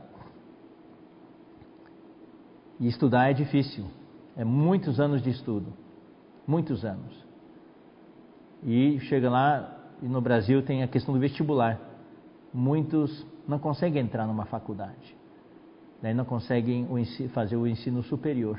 E 2.79 2.87
estudar 2.87 3.31
é 3.31 3.33
difícil, 3.33 3.87
é 4.37 4.45
muitos 4.45 5.01
anos 5.01 5.21
de 5.21 5.31
estudo 5.31 5.85
muitos 6.47 6.85
anos. 6.85 7.24
E 8.65 8.99
chega 9.01 9.29
lá, 9.29 9.77
e 10.03 10.09
no 10.09 10.21
Brasil 10.21 10.63
tem 10.63 10.83
a 10.83 10.89
questão 10.89 11.13
do 11.13 11.21
vestibular. 11.21 11.79
Muitos 12.53 13.27
não 13.47 13.59
conseguem 13.59 14.03
entrar 14.03 14.27
numa 14.27 14.47
faculdade, 14.47 15.17
daí 16.01 16.15
não 16.15 16.25
conseguem 16.25 16.89
fazer 17.33 17.57
o 17.57 17.67
ensino 17.67 18.03
superior. 18.03 18.59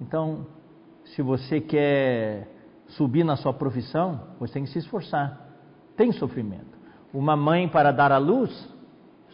Então, 0.00 0.46
se 1.04 1.20
você 1.20 1.60
quer 1.60 2.48
subir 2.88 3.24
na 3.24 3.36
sua 3.36 3.52
profissão, 3.52 4.20
você 4.40 4.54
tem 4.54 4.64
que 4.64 4.70
se 4.70 4.78
esforçar. 4.78 5.40
Tem 5.96 6.10
sofrimento. 6.12 6.78
Uma 7.12 7.36
mãe, 7.36 7.68
para 7.68 7.92
dar 7.92 8.10
à 8.12 8.18
luz, 8.18 8.50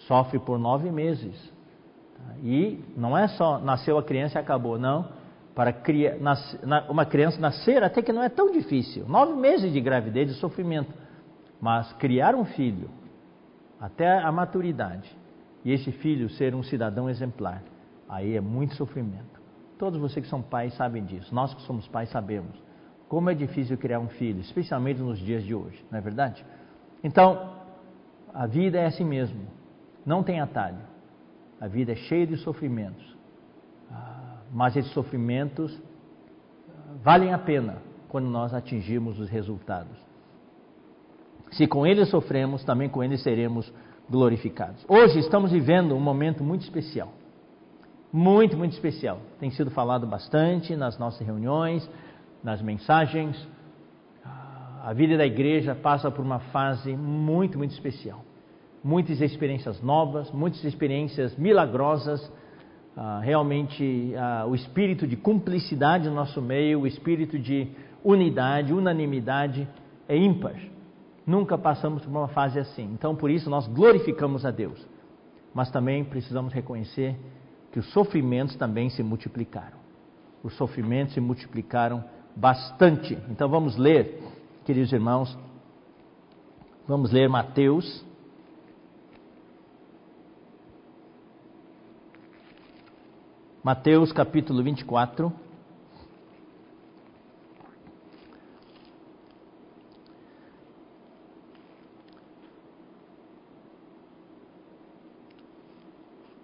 sofre 0.09 0.39
por 0.39 0.59
nove 0.59 0.91
meses. 0.91 1.53
E 2.43 2.83
não 2.97 3.17
é 3.17 3.29
só 3.29 3.59
nasceu 3.59 3.97
a 3.97 4.03
criança 4.03 4.39
e 4.39 4.41
acabou, 4.41 4.79
não 4.79 5.18
para 5.59 5.75
uma 6.89 7.05
criança 7.05 7.41
nascer 7.41 7.83
até 7.83 8.01
que 8.01 8.13
não 8.13 8.23
é 8.23 8.29
tão 8.29 8.53
difícil. 8.53 9.09
Nove 9.09 9.33
meses 9.33 9.73
de 9.73 9.81
gravidez 9.81 10.31
e 10.31 10.35
sofrimento. 10.35 10.95
Mas 11.61 11.93
criar 11.95 12.37
um 12.37 12.45
filho 12.45 12.89
até 13.81 14.21
a 14.21 14.31
maturidade 14.31 15.11
e 15.65 15.73
esse 15.73 15.91
filho 15.91 16.31
ser 16.31 16.55
um 16.55 16.63
cidadão 16.63 17.11
exemplar, 17.11 17.61
aí 18.09 18.37
é 18.37 18.41
muito 18.41 18.77
sofrimento. 18.77 19.41
Todos 19.77 19.99
vocês 19.99 20.25
que 20.25 20.31
são 20.31 20.41
pais 20.41 20.75
sabem 20.75 21.05
disso. 21.05 21.35
Nós 21.35 21.53
que 21.53 21.63
somos 21.63 21.89
pais 21.89 22.09
sabemos 22.11 22.57
como 23.09 23.29
é 23.29 23.35
difícil 23.35 23.77
criar 23.77 23.99
um 23.99 24.09
filho, 24.11 24.39
especialmente 24.39 25.01
nos 25.01 25.19
dias 25.19 25.43
de 25.43 25.57
hoje, 25.57 25.85
não 25.91 25.99
é 25.99 26.01
verdade? 26.01 26.47
Então, 27.03 27.57
a 28.33 28.47
vida 28.47 28.79
é 28.79 28.87
assim 28.87 29.05
mesmo. 29.05 29.41
Não 30.07 30.23
tem 30.23 30.41
atalho. 30.41 30.79
A 31.61 31.67
vida 31.67 31.91
é 31.91 31.97
cheia 31.97 32.29
de 32.29 32.37
sofrimentos. 32.37 33.18
Ah, 34.49 34.53
mas 34.53 34.77
esses 34.77 34.93
sofrimentos 34.93 35.77
valem 37.03 37.33
a 37.33 37.39
pena 37.39 37.79
quando 38.09 38.29
nós 38.29 38.55
atingirmos 38.55 39.19
os 39.19 39.29
resultados. 39.29 39.97
Se 41.53 41.67
com 41.67 41.87
eles 41.87 42.09
sofremos, 42.11 42.65
também 42.65 42.89
com 42.89 43.03
eles 43.03 43.23
seremos 43.23 43.73
glorificados. 44.09 44.85
Hoje 44.89 45.19
estamos 45.19 45.51
vivendo 45.51 45.95
um 45.95 46.01
momento 46.01 46.43
muito 46.43 46.63
especial. 46.63 47.13
Muito, 48.13 48.57
muito 48.57 48.73
especial. 48.73 49.21
Tem 49.39 49.51
sido 49.51 49.71
falado 49.71 50.07
bastante 50.07 50.75
nas 50.75 50.99
nossas 50.99 51.27
reuniões, 51.27 51.89
nas 52.43 52.63
mensagens. 52.63 53.37
A 54.83 54.93
vida 54.95 55.17
da 55.17 55.27
igreja 55.27 55.75
passa 55.75 56.11
por 56.11 56.25
uma 56.25 56.39
fase 56.39 56.97
muito, 56.97 57.59
muito 57.59 57.73
especial. 57.73 58.25
Muitas 58.83 59.21
experiências 59.21 59.83
novas, 59.83 60.31
muitas 60.31 60.65
experiências 60.65 61.37
milagrosas 61.37 62.33
ah, 63.01 63.21
realmente 63.23 64.13
ah, 64.17 64.45
o 64.49 64.57
espírito 64.57 65.07
de 65.07 65.17
cumplicidade 65.17 66.09
no 66.09 66.17
nosso 66.17 66.43
meio, 66.43 66.81
o 66.81 66.87
espírito 66.87 67.39
de 67.39 67.69
unidade, 68.03 68.73
unanimidade 68.73 69.69
é 70.09 70.17
ímpar. 70.17 70.57
Nunca 71.25 71.57
passamos 71.57 72.03
por 72.03 72.11
uma 72.11 72.27
fase 72.27 72.59
assim. 72.59 72.91
Então, 72.93 73.15
por 73.15 73.31
isso, 73.31 73.49
nós 73.49 73.69
glorificamos 73.69 74.45
a 74.45 74.51
Deus. 74.51 74.85
Mas 75.55 75.71
também 75.71 76.03
precisamos 76.03 76.53
reconhecer 76.53 77.17
que 77.71 77.79
os 77.79 77.89
sofrimentos 77.93 78.57
também 78.57 78.91
se 78.91 79.01
multiplicaram. 79.01 79.79
Os 80.43 80.57
sofrimentos 80.57 81.15
se 81.15 81.21
multiplicaram 81.21 82.03
bastante. 82.35 83.17
Então, 83.31 83.49
vamos 83.49 83.77
ler, 83.77 84.21
queridos 84.65 84.93
irmãos, 84.93 85.39
vamos 86.89 87.13
ler 87.13 87.29
Mateus 87.29 88.05
Mateus 93.63 94.13
capítulo 94.13 94.63
24. 94.63 95.33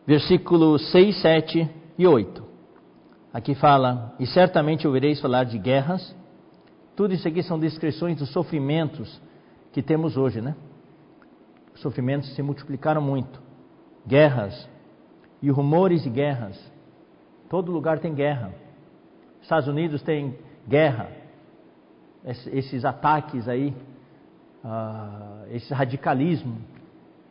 Versículos 0.06 0.90
6, 0.90 1.22
7 1.22 1.70
e 1.96 2.06
8. 2.06 2.44
aqui 3.32 3.54
fala: 3.54 4.14
E 4.18 4.26
certamente 4.26 4.86
ouvireis 4.86 5.20
falar 5.20 5.44
de 5.44 5.56
guerras. 5.56 6.14
Tudo 6.96 7.14
isso 7.14 7.26
aqui 7.26 7.42
são 7.42 7.58
descrições 7.58 8.18
dos 8.18 8.30
sofrimentos 8.30 9.20
que 9.72 9.82
temos 9.82 10.16
hoje, 10.16 10.40
né? 10.40 10.54
Os 11.74 11.80
sofrimentos 11.80 12.34
se 12.34 12.42
multiplicaram 12.42 13.00
muito. 13.00 13.40
Guerras 14.06 14.68
e 15.40 15.50
rumores 15.50 16.02
de 16.02 16.10
guerras. 16.10 16.73
Todo 17.54 17.70
lugar 17.70 18.00
tem 18.00 18.12
guerra. 18.12 18.52
Estados 19.40 19.68
Unidos 19.68 20.02
tem 20.02 20.36
guerra. 20.66 21.08
Esses 22.24 22.84
ataques 22.84 23.46
aí, 23.46 23.72
uh, 24.64 25.46
esse 25.52 25.72
radicalismo, 25.72 26.56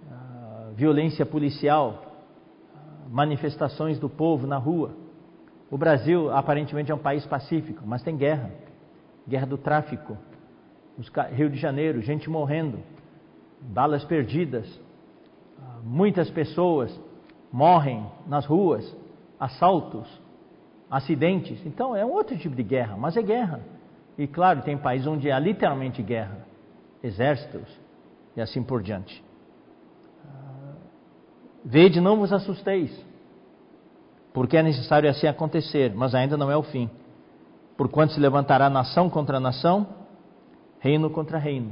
uh, 0.05 0.73
violência 0.75 1.25
policial, 1.25 2.05
uh, 2.73 3.09
manifestações 3.13 3.99
do 3.99 4.07
povo 4.07 4.47
na 4.47 4.55
rua. 4.57 4.91
O 5.69 5.77
Brasil 5.77 6.31
aparentemente 6.33 6.89
é 6.89 6.95
um 6.95 6.99
país 6.99 7.25
pacífico, 7.25 7.83
mas 7.86 8.01
tem 8.01 8.15
guerra. 8.15 8.49
Guerra 9.27 9.45
do 9.45 9.57
tráfico. 9.57 10.17
Rio 11.33 11.49
de 11.49 11.57
Janeiro, 11.57 12.01
gente 12.01 12.29
morrendo, 12.29 12.79
balas 13.59 14.05
perdidas. 14.05 14.79
Muitas 15.83 16.29
pessoas 16.29 16.97
morrem 17.51 18.09
nas 18.25 18.45
ruas, 18.45 19.02
assaltos, 19.43 20.08
acidentes. 20.89 21.65
Então 21.65 21.95
é 21.95 22.06
um 22.06 22.12
outro 22.12 22.38
tipo 22.38 22.56
de 22.56 22.63
guerra, 22.63 22.95
mas 22.97 23.17
é 23.17 23.21
guerra. 23.21 23.62
E 24.17 24.27
claro, 24.27 24.62
tem 24.62 24.77
países 24.77 25.08
onde 25.08 25.32
há 25.32 25.39
literalmente 25.39 26.01
guerra, 26.01 26.45
exércitos 27.01 27.67
e 28.36 28.41
assim 28.41 28.63
por 28.63 28.82
diante. 28.82 29.23
Vede, 31.65 31.99
não 31.99 32.17
vos 32.17 32.32
assusteis 32.32 33.13
porque 34.34 34.58
é 34.58 34.63
necessário 34.63 35.10
assim 35.10 35.27
acontecer, 35.27 35.93
mas 35.95 36.15
ainda 36.15 36.36
não 36.36 36.49
é 36.49 36.58
o 36.58 36.63
fim. 36.63 36.89
Porquanto 37.77 38.13
se 38.13 38.19
levantará 38.19 38.69
nação 38.69 39.10
contra 39.10 39.39
nação, 39.39 39.88
reino 40.79 41.10
contra 41.10 41.38
reino. 41.38 41.71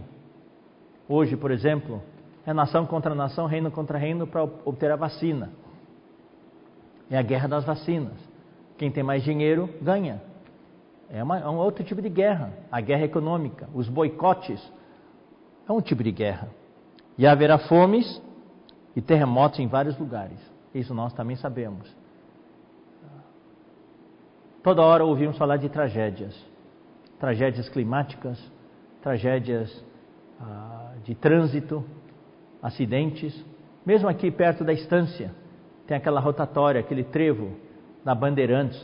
Hoje, 1.09 1.35
por 1.35 1.49
exemplo, 1.51 2.01
é 2.45 2.53
nação 2.53 2.85
contra 2.85 3.15
nação, 3.15 3.47
reino 3.47 3.71
contra 3.71 3.97
reino 3.97 4.27
para 4.27 4.43
obter 4.43 4.91
a 4.91 4.95
vacina. 4.95 5.49
É 7.11 7.17
a 7.17 7.21
guerra 7.21 7.47
das 7.47 7.65
vacinas. 7.65 8.17
Quem 8.77 8.89
tem 8.89 9.03
mais 9.03 9.21
dinheiro 9.21 9.69
ganha. 9.81 10.21
É, 11.09 11.21
uma, 11.21 11.39
é 11.39 11.47
um 11.47 11.57
outro 11.57 11.83
tipo 11.83 12.01
de 12.01 12.09
guerra. 12.09 12.53
A 12.71 12.79
guerra 12.79 13.03
econômica, 13.03 13.69
os 13.73 13.89
boicotes, 13.89 14.59
é 15.67 15.71
um 15.71 15.81
tipo 15.81 16.01
de 16.01 16.11
guerra. 16.11 16.47
E 17.17 17.27
haverá 17.27 17.57
fomes 17.57 18.21
e 18.95 19.01
terremotos 19.01 19.59
em 19.59 19.67
vários 19.67 19.97
lugares. 19.99 20.39
Isso 20.73 20.93
nós 20.93 21.11
também 21.11 21.35
sabemos. 21.35 21.93
Toda 24.63 24.81
hora 24.81 25.03
ouvimos 25.03 25.37
falar 25.37 25.57
de 25.57 25.67
tragédias, 25.67 26.33
tragédias 27.19 27.67
climáticas, 27.67 28.39
tragédias 29.01 29.83
ah, 30.39 30.93
de 31.03 31.15
trânsito, 31.15 31.83
acidentes. 32.61 33.45
Mesmo 33.85 34.07
aqui 34.07 34.29
perto 34.29 34.63
da 34.63 34.71
estância, 34.71 35.33
tem 35.91 35.97
aquela 35.97 36.21
rotatória, 36.21 36.79
aquele 36.79 37.03
trevo 37.03 37.51
da 38.01 38.15
Bandeirantes. 38.15 38.81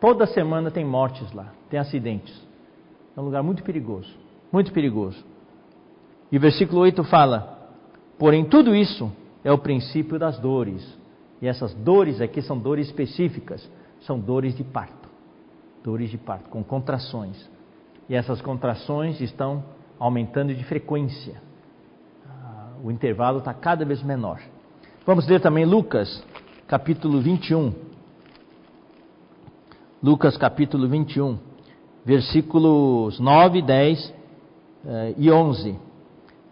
Toda 0.00 0.26
semana 0.26 0.70
tem 0.70 0.84
mortes 0.84 1.32
lá, 1.32 1.52
tem 1.68 1.80
acidentes. 1.80 2.40
É 3.16 3.20
um 3.20 3.24
lugar 3.24 3.42
muito 3.42 3.64
perigoso, 3.64 4.08
muito 4.52 4.72
perigoso. 4.72 5.24
E 6.30 6.36
o 6.36 6.40
versículo 6.40 6.82
8 6.82 7.02
fala: 7.02 7.68
Porém, 8.16 8.44
tudo 8.44 8.76
isso 8.76 9.10
é 9.42 9.50
o 9.50 9.58
princípio 9.58 10.20
das 10.20 10.38
dores. 10.38 10.86
E 11.40 11.48
essas 11.48 11.74
dores 11.74 12.20
aqui 12.20 12.40
são 12.42 12.56
dores 12.56 12.86
específicas 12.86 13.68
são 14.02 14.20
dores 14.20 14.56
de 14.56 14.62
parto. 14.62 15.08
Dores 15.82 16.10
de 16.10 16.16
parto, 16.16 16.48
com 16.48 16.62
contrações. 16.62 17.50
E 18.08 18.14
essas 18.14 18.40
contrações 18.40 19.20
estão 19.20 19.64
aumentando 19.98 20.54
de 20.54 20.62
frequência. 20.62 21.42
Ah, 22.24 22.68
o 22.84 22.88
intervalo 22.88 23.40
está 23.40 23.52
cada 23.52 23.84
vez 23.84 24.00
menor. 24.00 24.40
Vamos 25.04 25.26
ler 25.26 25.40
também 25.40 25.64
Lucas, 25.64 26.22
capítulo 26.66 27.20
21. 27.20 27.72
Lucas, 30.02 30.36
capítulo 30.36 30.88
21, 30.88 31.38
versículos 32.04 33.18
9, 33.20 33.62
10 33.62 34.14
eh, 34.84 35.14
e 35.16 35.30
11. 35.30 35.78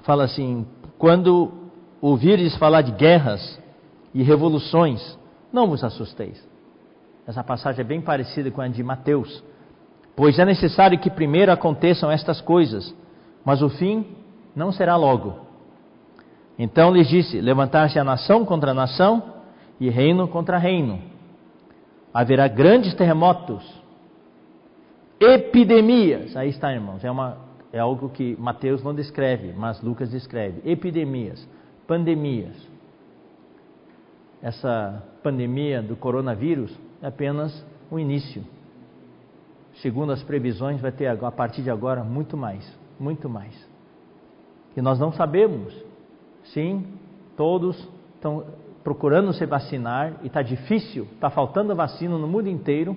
Fala 0.03 0.25
assim: 0.25 0.67
Quando 0.99 1.53
ouvires 2.01 2.57
falar 2.57 2.83
de 2.83 2.93
guerras 2.93 3.61
e 4.15 4.23
revoluções, 4.23 5.19
não 5.53 5.69
vos 5.69 5.83
assusteis 5.83 6.51
essa 7.31 7.45
passagem 7.45 7.83
é 7.83 7.85
bem 7.85 8.01
parecida 8.01 8.51
com 8.51 8.61
a 8.61 8.67
de 8.67 8.83
Mateus. 8.83 9.43
Pois 10.17 10.39
é 10.39 10.45
necessário 10.45 10.99
que 10.99 11.09
primeiro 11.09 11.53
aconteçam 11.53 12.11
estas 12.11 12.41
coisas, 12.41 12.95
mas 13.45 13.63
o 13.63 13.69
fim 13.69 14.05
não 14.55 14.73
será 14.73 14.97
logo. 14.97 15.39
Então 16.63 16.93
lhes 16.93 17.09
disse: 17.09 17.41
Levantar-se 17.41 17.99
a 17.99 18.05
nação 18.05 18.45
contra 18.45 18.73
a 18.73 18.75
nação 18.75 19.23
e 19.81 19.89
reino 19.89 20.29
contra 20.29 20.59
reino. 20.59 21.01
Haverá 22.13 22.47
grandes 22.49 22.93
terremotos, 22.93 23.65
epidemias. 25.19 26.37
Aí 26.37 26.51
está, 26.51 26.71
irmãos. 26.71 27.03
É, 27.03 27.11
uma, 27.11 27.39
é 27.73 27.79
algo 27.79 28.11
que 28.11 28.37
Mateus 28.39 28.83
não 28.83 28.95
descreve, 28.95 29.55
mas 29.57 29.81
Lucas 29.81 30.11
descreve: 30.11 30.61
epidemias, 30.71 31.49
pandemias. 31.87 32.55
Essa 34.43 35.03
pandemia 35.23 35.81
do 35.81 35.97
coronavírus 35.97 36.79
é 37.01 37.07
apenas 37.07 37.65
o 37.91 37.99
início. 37.99 38.45
Segundo 39.77 40.13
as 40.13 40.23
previsões, 40.23 40.79
vai 40.79 40.93
ter 40.93 41.07
a 41.07 41.31
partir 41.31 41.63
de 41.63 41.71
agora 41.71 42.05
muito 42.05 42.37
mais, 42.37 42.71
muito 42.99 43.31
mais. 43.31 43.55
E 44.77 44.83
nós 44.83 44.99
não 44.99 45.11
sabemos. 45.11 45.90
Sim, 46.53 46.87
todos 47.37 47.77
estão 48.15 48.45
procurando 48.83 49.33
se 49.33 49.45
vacinar 49.47 50.15
e 50.23 50.27
está 50.27 50.43
difícil, 50.43 51.07
está 51.13 51.31
faltando 51.31 51.75
vacina 51.75 52.17
no 52.17 52.27
mundo 52.27 52.49
inteiro. 52.49 52.97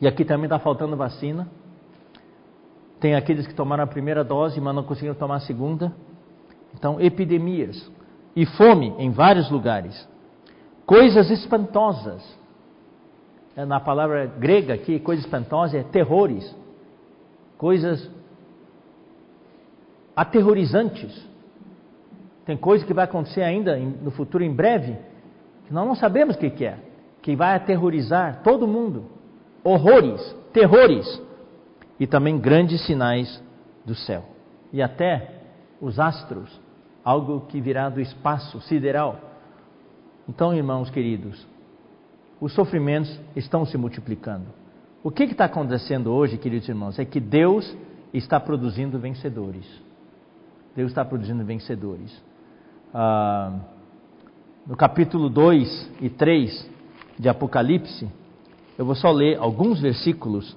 E 0.00 0.06
aqui 0.06 0.24
também 0.24 0.44
está 0.44 0.58
faltando 0.58 0.96
vacina. 0.96 1.48
Tem 3.00 3.14
aqueles 3.14 3.46
que 3.46 3.54
tomaram 3.54 3.84
a 3.84 3.86
primeira 3.86 4.24
dose, 4.24 4.60
mas 4.60 4.74
não 4.74 4.82
conseguiram 4.82 5.14
tomar 5.14 5.36
a 5.36 5.40
segunda. 5.40 5.92
Então, 6.74 7.00
epidemias 7.00 7.90
e 8.34 8.44
fome 8.44 8.94
em 8.98 9.10
vários 9.10 9.50
lugares 9.50 10.08
coisas 10.86 11.30
espantosas. 11.30 12.22
É, 13.56 13.64
na 13.64 13.78
palavra 13.78 14.26
grega 14.26 14.74
aqui, 14.74 14.98
coisa 14.98 15.22
espantosa 15.22 15.78
é 15.78 15.82
terrores, 15.82 16.54
coisas 17.56 18.10
aterrorizantes. 20.16 21.33
Tem 22.44 22.56
coisa 22.56 22.84
que 22.84 22.94
vai 22.94 23.04
acontecer 23.04 23.42
ainda 23.42 23.76
no 23.76 24.10
futuro, 24.10 24.44
em 24.44 24.52
breve, 24.52 24.96
que 25.66 25.72
nós 25.72 25.86
não 25.86 25.94
sabemos 25.94 26.36
o 26.36 26.38
que, 26.38 26.64
é, 26.64 26.78
que 27.22 27.34
vai 27.34 27.54
aterrorizar 27.54 28.42
todo 28.42 28.66
mundo. 28.66 29.06
Horrores, 29.62 30.20
terrores 30.52 31.22
e 31.98 32.06
também 32.06 32.38
grandes 32.38 32.84
sinais 32.84 33.42
do 33.84 33.94
céu. 33.94 34.24
E 34.72 34.82
até 34.82 35.30
os 35.80 35.98
astros, 35.98 36.60
algo 37.02 37.42
que 37.48 37.60
virá 37.60 37.88
do 37.88 38.00
espaço 38.00 38.60
sideral 38.62 39.32
então, 40.28 40.54
irmãos 40.54 40.90
queridos, 40.90 41.46
os 42.40 42.52
sofrimentos 42.54 43.20
estão 43.36 43.64
se 43.66 43.76
multiplicando. 43.76 44.46
O 45.02 45.10
que 45.10 45.24
está 45.24 45.44
acontecendo 45.44 46.10
hoje, 46.12 46.38
queridos 46.38 46.68
irmãos, 46.68 46.98
é 46.98 47.04
que 47.04 47.20
Deus 47.20 47.76
está 48.12 48.40
produzindo 48.40 48.98
vencedores. 48.98 49.66
Deus 50.74 50.90
está 50.90 51.04
produzindo 51.04 51.44
vencedores. 51.44 52.22
Ah, 52.94 53.52
no 54.64 54.76
capítulo 54.76 55.28
2 55.28 55.90
e 56.00 56.08
3 56.08 56.70
de 57.18 57.28
Apocalipse, 57.28 58.08
eu 58.78 58.84
vou 58.84 58.94
só 58.94 59.10
ler 59.10 59.36
alguns 59.38 59.80
versículos. 59.80 60.56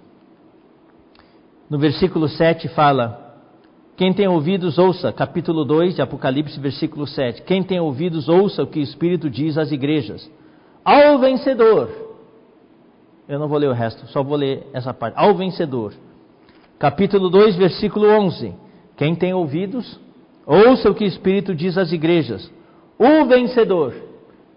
No 1.68 1.80
versículo 1.80 2.30
7 2.30 2.68
fala: 2.70 3.28
quem 3.98 4.14
tem 4.14 4.28
ouvidos, 4.28 4.78
ouça. 4.78 5.12
Capítulo 5.12 5.66
2 5.66 5.96
de 5.96 6.04
Apocalipse, 6.04 6.60
versículo 6.60 7.08
7. 7.08 7.42
Quem 7.42 7.64
tem 7.64 7.80
ouvidos, 7.80 8.30
ouça 8.30 8.62
o 8.62 8.68
que 8.68 8.80
o 8.80 8.84
Espírito 8.84 9.28
diz 9.28 9.58
às 9.58 9.72
igrejas. 9.72 10.30
Ao 10.86 11.18
vencedor. 11.18 11.90
Eu 13.28 13.40
não 13.40 13.48
vou 13.48 13.58
ler 13.58 13.70
o 13.70 13.74
resto, 13.74 14.06
só 14.08 14.22
vou 14.22 14.38
ler 14.38 14.68
essa 14.72 14.94
parte. 14.94 15.16
Ao 15.18 15.34
vencedor. 15.34 15.96
Capítulo 16.78 17.28
2, 17.28 17.56
versículo 17.56 18.08
11. 18.08 18.54
Quem 18.96 19.16
tem 19.16 19.34
ouvidos, 19.34 20.00
ouça 20.48 20.90
o 20.90 20.96
que 20.96 21.04
o 21.04 21.08
Espírito 21.08 21.54
diz 21.54 21.78
às 21.78 21.92
igrejas. 21.92 22.50
O 22.98 23.26
vencedor. 23.26 23.94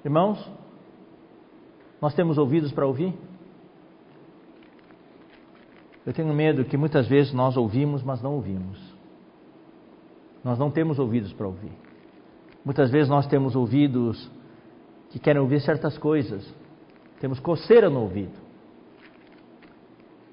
Irmãos, 0.04 0.38
nós 2.00 2.14
temos 2.14 2.38
ouvidos 2.38 2.70
para 2.70 2.86
ouvir? 2.86 3.12
Eu 6.06 6.12
tenho 6.12 6.32
medo 6.32 6.64
que 6.64 6.76
muitas 6.76 7.06
vezes 7.08 7.32
nós 7.32 7.56
ouvimos, 7.56 8.02
mas 8.02 8.22
não 8.22 8.34
ouvimos. 8.34 8.78
Nós 10.42 10.58
não 10.58 10.70
temos 10.70 10.98
ouvidos 10.98 11.32
para 11.32 11.46
ouvir. 11.46 11.72
Muitas 12.64 12.90
vezes 12.90 13.08
nós 13.08 13.26
temos 13.26 13.56
ouvidos 13.56 14.30
que 15.10 15.18
querem 15.18 15.42
ouvir 15.42 15.60
certas 15.60 15.98
coisas, 15.98 16.46
temos 17.20 17.40
coceira 17.40 17.90
no 17.90 18.00
ouvido. 18.02 18.38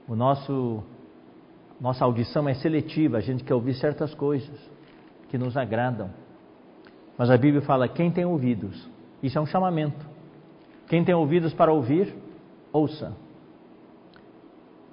O 0.08 0.16
nosso 0.16 0.84
nossa 1.80 2.06
audição 2.06 2.48
é 2.48 2.54
seletiva, 2.56 3.18
a 3.18 3.22
gente 3.22 3.44
quer 3.44 3.54
ouvir 3.54 3.74
certas 3.76 4.14
coisas 4.14 4.77
que 5.30 5.38
nos 5.38 5.56
agradam. 5.58 6.10
Mas 7.18 7.30
a 7.30 7.38
Bíblia 7.38 7.62
fala: 7.62 7.88
quem 7.88 8.12
tem 8.12 8.26
ouvidos, 8.26 8.88
isso 9.22 9.38
é 9.38 9.42
um 9.42 9.46
chamamento. 9.46 10.06
Quem 10.88 11.04
tem 11.04 11.14
ouvidos 11.14 11.54
para 11.54 11.72
ouvir, 11.72 12.14
ouça. 12.72 13.16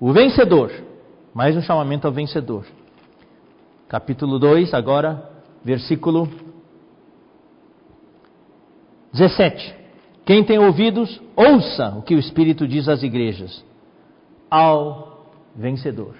O 0.00 0.12
vencedor, 0.12 0.72
mais 1.32 1.56
um 1.56 1.62
chamamento 1.62 2.06
ao 2.06 2.12
vencedor. 2.12 2.66
Capítulo 3.88 4.38
2, 4.38 4.74
agora, 4.74 5.30
versículo 5.62 6.28
17. 9.12 9.74
Quem 10.24 10.42
tem 10.42 10.58
ouvidos, 10.58 11.20
ouça 11.36 11.90
o 11.96 12.02
que 12.02 12.14
o 12.14 12.18
Espírito 12.18 12.66
diz 12.66 12.88
às 12.88 13.02
igrejas. 13.02 13.64
Ao 14.50 15.28
vencedor. 15.54 16.16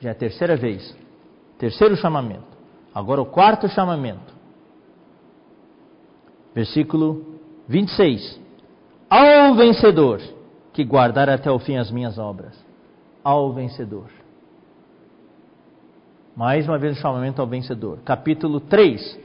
Já 0.00 0.10
é 0.10 0.12
a 0.12 0.14
terceira 0.14 0.56
vez. 0.56 0.94
Terceiro 1.58 1.96
chamamento. 1.96 2.55
Agora 2.96 3.20
o 3.20 3.26
quarto 3.26 3.68
chamamento. 3.68 4.32
Versículo 6.54 7.26
26. 7.68 8.40
Ao 9.10 9.54
vencedor 9.54 10.22
que 10.72 10.82
guardar 10.82 11.28
até 11.28 11.50
o 11.50 11.58
fim 11.58 11.76
as 11.76 11.90
minhas 11.90 12.16
obras. 12.16 12.58
Ao 13.22 13.52
vencedor. 13.52 14.06
Mais 16.34 16.66
uma 16.66 16.78
vez 16.78 16.96
o 16.96 17.00
chamamento 17.02 17.42
ao 17.42 17.46
vencedor. 17.46 17.98
Capítulo 18.02 18.60
3, 18.60 19.20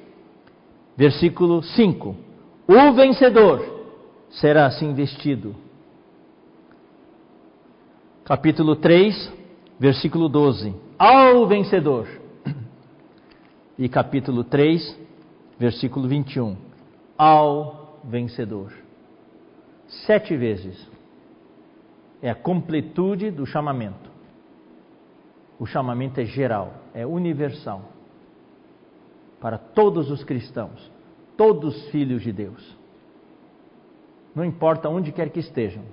versículo 0.98 1.64
5. 1.64 2.14
O 2.68 2.92
vencedor 2.92 3.86
será 4.32 4.66
assim 4.66 4.94
vestido. 4.94 5.56
Capítulo 8.26 8.76
3, 8.76 9.32
versículo 9.80 10.28
12. 10.28 10.76
Ao 11.00 11.48
vencedor. 11.48 12.21
E 13.82 13.90
capítulo 13.90 14.44
3, 14.44 14.96
versículo 15.58 16.08
21. 16.08 16.56
Ao 17.18 18.00
vencedor. 18.04 18.72
Sete 20.06 20.38
vezes. 20.38 20.88
É 22.22 22.30
a 22.30 22.36
completude 22.36 23.32
do 23.32 23.44
chamamento. 23.44 24.08
O 25.58 25.66
chamamento 25.66 26.20
é 26.22 26.26
geral, 26.26 26.76
é 26.94 27.08
universal. 27.08 27.82
Para 29.40 29.58
todos 29.58 30.12
os 30.12 30.24
cristãos, 30.24 30.92
todos 31.36 31.76
os 31.76 31.90
filhos 31.90 32.22
de 32.22 32.32
Deus. 32.32 32.78
Não 34.36 34.46
importa 34.46 34.90
onde 34.90 35.12
quer 35.12 35.32
que 35.32 35.40
estejam. 35.40 35.84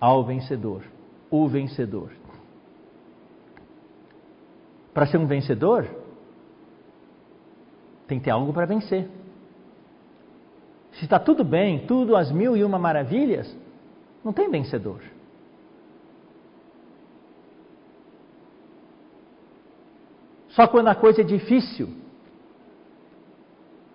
Ao 0.00 0.24
vencedor 0.24 0.82
o 1.30 1.46
vencedor. 1.46 2.10
Para 4.98 5.06
ser 5.06 5.16
um 5.16 5.28
vencedor, 5.28 5.88
tem 8.08 8.18
que 8.18 8.24
ter 8.24 8.32
algo 8.32 8.52
para 8.52 8.66
vencer. 8.66 9.08
Se 10.94 11.04
está 11.04 11.20
tudo 11.20 11.44
bem, 11.44 11.86
tudo 11.86 12.16
às 12.16 12.32
mil 12.32 12.56
e 12.56 12.64
uma 12.64 12.80
maravilhas, 12.80 13.56
não 14.24 14.32
tem 14.32 14.50
vencedor. 14.50 15.00
Só 20.48 20.66
quando 20.66 20.88
a 20.88 20.96
coisa 20.96 21.20
é 21.20 21.24
difícil, 21.24 21.90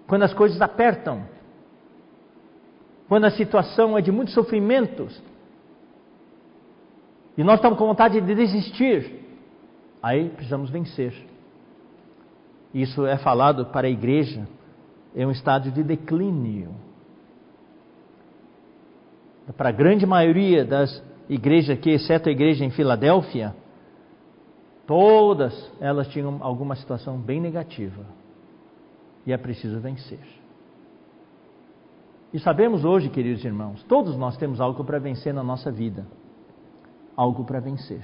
quando 0.08 0.24
as 0.24 0.34
coisas 0.34 0.62
apertam, 0.62 1.28
quando 3.10 3.26
a 3.26 3.32
situação 3.32 3.98
é 3.98 4.02
de 4.02 4.10
muitos 4.10 4.34
sofrimentos, 4.34 5.22
e 7.38 7.44
nós 7.44 7.56
estamos 7.56 7.78
com 7.78 7.88
vontade 7.88 8.22
de 8.22 8.34
desistir, 8.34 9.23
aí 10.04 10.30
precisamos 10.30 10.70
vencer. 10.70 11.14
Isso 12.74 13.06
é 13.06 13.18
falado 13.18 13.68
para 13.68 13.88
a 13.88 13.90
igreja 13.90 14.46
em 15.16 15.26
um 15.26 15.32
estado 15.32 15.72
de 15.72 15.82
declínio. 15.82 16.76
Para 19.58 19.70
a 19.70 19.72
grande 19.72 20.06
maioria 20.06 20.66
das 20.66 21.04
igrejas 21.30 21.78
aqui, 21.78 21.92
exceto 21.92 22.28
a 22.28 22.32
igreja 22.32 22.66
em 22.66 22.70
Filadélfia, 22.70 23.56
todas 24.86 25.72
elas 25.80 26.08
tinham 26.10 26.38
alguma 26.42 26.76
situação 26.76 27.18
bem 27.18 27.40
negativa. 27.40 28.06
E 29.26 29.32
é 29.32 29.38
preciso 29.38 29.80
vencer. 29.80 30.20
E 32.34 32.40
sabemos 32.40 32.84
hoje, 32.84 33.10
queridos 33.10 33.46
irmãos, 33.46 33.82
todos 33.84 34.18
nós 34.18 34.36
temos 34.36 34.60
algo 34.60 34.84
para 34.84 35.00
vencer 35.00 35.34
na 35.34 35.44
nossa 35.44 35.72
vida 35.72 36.06
algo 37.16 37.44
para 37.44 37.60
vencer. 37.60 38.04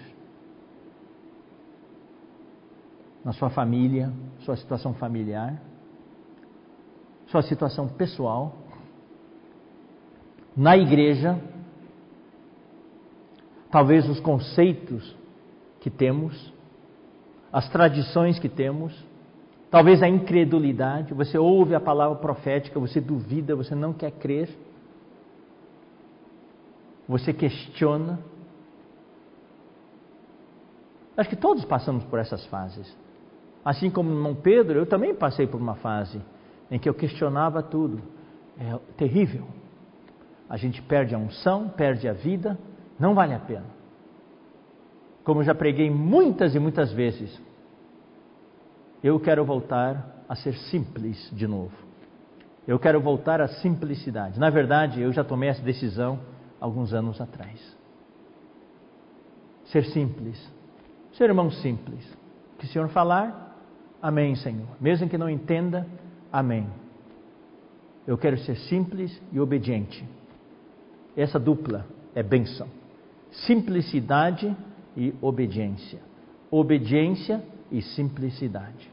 Na 3.29 3.33
sua 3.33 3.51
família, 3.51 4.11
sua 4.39 4.55
situação 4.55 4.91
familiar, 4.95 5.61
sua 7.27 7.43
situação 7.43 7.87
pessoal, 7.87 8.55
na 10.57 10.75
igreja, 10.75 11.39
talvez 13.69 14.09
os 14.09 14.19
conceitos 14.19 15.15
que 15.79 15.91
temos, 15.91 16.51
as 17.53 17.69
tradições 17.69 18.39
que 18.39 18.49
temos, 18.49 19.05
talvez 19.69 20.01
a 20.01 20.09
incredulidade. 20.09 21.13
Você 21.13 21.37
ouve 21.37 21.75
a 21.75 21.79
palavra 21.79 22.17
profética, 22.17 22.79
você 22.79 22.99
duvida, 22.99 23.55
você 23.55 23.75
não 23.75 23.93
quer 23.93 24.09
crer, 24.09 24.49
você 27.07 27.31
questiona. 27.31 28.17
Acho 31.15 31.29
que 31.29 31.35
todos 31.35 31.63
passamos 31.63 32.03
por 32.05 32.17
essas 32.17 32.43
fases. 32.47 32.97
Assim 33.69 33.91
como 33.91 34.10
o 34.10 34.13
irmão 34.13 34.34
Pedro, 34.34 34.79
eu 34.79 34.86
também 34.88 35.13
passei 35.13 35.45
por 35.45 35.62
uma 35.62 35.75
fase 35.75 36.19
em 36.71 36.79
que 36.79 36.89
eu 36.89 36.93
questionava 36.95 37.62
tudo. 37.62 38.01
É 38.58 38.75
terrível. 38.97 39.45
A 40.49 40.58
gente 40.58 40.82
perde 40.82 41.13
a 41.13 41.19
unção, 41.19 41.69
perde 41.69 42.08
a 42.08 42.13
vida, 42.13 42.58
não 42.99 43.13
vale 43.13 43.36
a 43.36 43.39
pena. 43.39 43.67
Como 45.23 45.43
já 45.43 45.53
preguei 45.53 45.88
muitas 45.91 46.55
e 46.55 46.60
muitas 46.60 46.91
vezes, 46.91 47.39
eu 49.03 49.19
quero 49.19 49.45
voltar 49.45 50.23
a 50.27 50.34
ser 50.34 50.55
simples 50.55 51.29
de 51.32 51.45
novo. 51.45 51.77
Eu 52.67 52.79
quero 52.79 52.99
voltar 52.99 53.39
à 53.39 53.47
simplicidade. 53.47 54.39
Na 54.39 54.49
verdade, 54.49 54.99
eu 54.99 55.13
já 55.13 55.23
tomei 55.23 55.47
essa 55.49 55.62
decisão 55.62 56.19
alguns 56.60 56.91
anos 56.91 57.21
atrás. 57.21 57.77
Ser 59.65 59.86
simples 59.86 60.60
Ser 61.13 61.25
irmão 61.25 61.51
simples. 61.51 62.03
Que 62.58 62.65
o 62.65 62.67
Senhor 62.67 62.88
falar, 62.89 63.48
amém, 64.01 64.35
Senhor. 64.35 64.67
Mesmo 64.79 65.09
que 65.09 65.17
não 65.17 65.29
entenda, 65.29 65.85
amém. 66.31 66.67
Eu 68.07 68.17
quero 68.17 68.38
ser 68.39 68.55
simples 68.55 69.21
e 69.31 69.39
obediente. 69.39 70.03
Essa 71.15 71.39
dupla 71.39 71.85
é 72.15 72.23
bênção. 72.23 72.67
Simplicidade 73.31 74.55
e 74.97 75.13
obediência. 75.21 75.99
Obediência 76.49 77.43
e 77.71 77.81
simplicidade. 77.81 78.89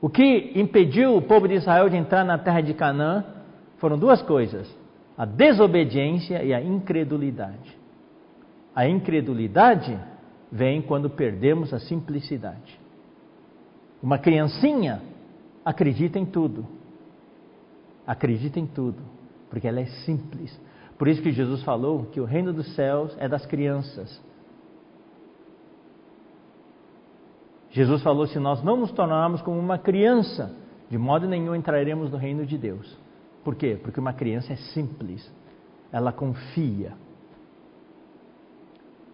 O 0.00 0.08
que 0.08 0.52
impediu 0.56 1.16
o 1.16 1.22
povo 1.22 1.46
de 1.46 1.54
Israel 1.54 1.88
de 1.88 1.96
entrar 1.96 2.24
na 2.24 2.36
terra 2.36 2.60
de 2.60 2.74
Canaã 2.74 3.24
foram 3.78 3.96
duas 3.96 4.20
coisas: 4.20 4.68
a 5.16 5.24
desobediência 5.24 6.42
e 6.42 6.52
a 6.52 6.60
incredulidade. 6.60 7.78
A 8.74 8.88
incredulidade 8.88 9.96
vem 10.52 10.82
quando 10.82 11.08
perdemos 11.08 11.72
a 11.72 11.80
simplicidade. 11.80 12.78
Uma 14.02 14.18
criancinha 14.18 15.00
acredita 15.64 16.18
em 16.18 16.26
tudo. 16.26 16.66
Acredita 18.06 18.60
em 18.60 18.66
tudo, 18.66 19.00
porque 19.48 19.66
ela 19.66 19.80
é 19.80 19.86
simples. 20.04 20.60
Por 20.98 21.08
isso 21.08 21.22
que 21.22 21.32
Jesus 21.32 21.62
falou 21.62 22.06
que 22.06 22.20
o 22.20 22.24
reino 22.24 22.52
dos 22.52 22.74
céus 22.74 23.16
é 23.18 23.28
das 23.28 23.46
crianças. 23.46 24.20
Jesus 27.70 28.02
falou: 28.02 28.26
se 28.26 28.38
nós 28.38 28.62
não 28.62 28.76
nos 28.76 28.92
tornarmos 28.92 29.40
como 29.40 29.58
uma 29.58 29.78
criança, 29.78 30.54
de 30.90 30.98
modo 30.98 31.26
nenhum 31.26 31.54
entraremos 31.54 32.10
no 32.10 32.18
reino 32.18 32.44
de 32.44 32.58
Deus. 32.58 32.98
Por 33.42 33.54
quê? 33.54 33.78
Porque 33.82 33.98
uma 33.98 34.12
criança 34.12 34.52
é 34.52 34.56
simples, 34.56 35.32
ela 35.90 36.12
confia. 36.12 36.92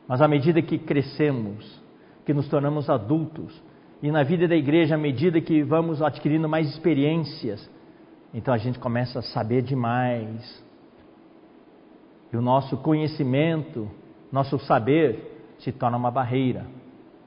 Mas 0.08 0.22
à 0.22 0.26
medida 0.26 0.62
que 0.62 0.78
crescemos, 0.78 1.80
que 2.24 2.32
nos 2.32 2.48
tornamos 2.48 2.88
adultos, 2.88 3.62
e 4.02 4.10
na 4.10 4.22
vida 4.22 4.48
da 4.48 4.56
igreja, 4.56 4.94
à 4.94 4.98
medida 4.98 5.40
que 5.40 5.62
vamos 5.62 6.00
adquirindo 6.00 6.48
mais 6.48 6.66
experiências, 6.68 7.68
então 8.32 8.54
a 8.54 8.58
gente 8.58 8.78
começa 8.78 9.18
a 9.18 9.22
saber 9.22 9.62
demais. 9.62 10.64
E 12.32 12.36
o 12.36 12.40
nosso 12.40 12.76
conhecimento, 12.78 13.90
nosso 14.32 14.58
saber, 14.60 15.54
se 15.58 15.72
torna 15.72 15.96
uma 15.96 16.10
barreira. 16.10 16.66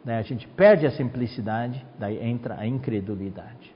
Né? 0.03 0.17
A 0.17 0.21
gente 0.21 0.47
perde 0.47 0.86
a 0.86 0.91
simplicidade, 0.91 1.86
daí 1.99 2.23
entra 2.23 2.59
a 2.59 2.65
incredulidade. 2.65 3.75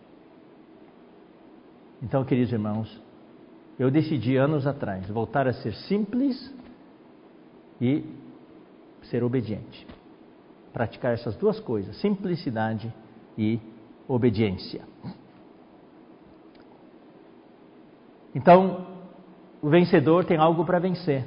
Então, 2.01 2.23
queridos 2.23 2.51
irmãos, 2.51 3.01
eu 3.77 3.91
decidi 3.91 4.37
anos 4.37 4.65
atrás 4.65 5.07
voltar 5.09 5.47
a 5.47 5.53
ser 5.53 5.73
simples 5.73 6.53
e 7.81 8.05
ser 9.05 9.23
obediente. 9.23 9.87
Praticar 10.73 11.13
essas 11.13 11.35
duas 11.35 11.59
coisas, 11.59 11.95
simplicidade 11.97 12.93
e 13.37 13.59
obediência. 14.07 14.81
Então, 18.33 18.85
o 19.61 19.69
vencedor 19.69 20.25
tem 20.25 20.37
algo 20.37 20.65
para 20.65 20.79
vencer. 20.79 21.25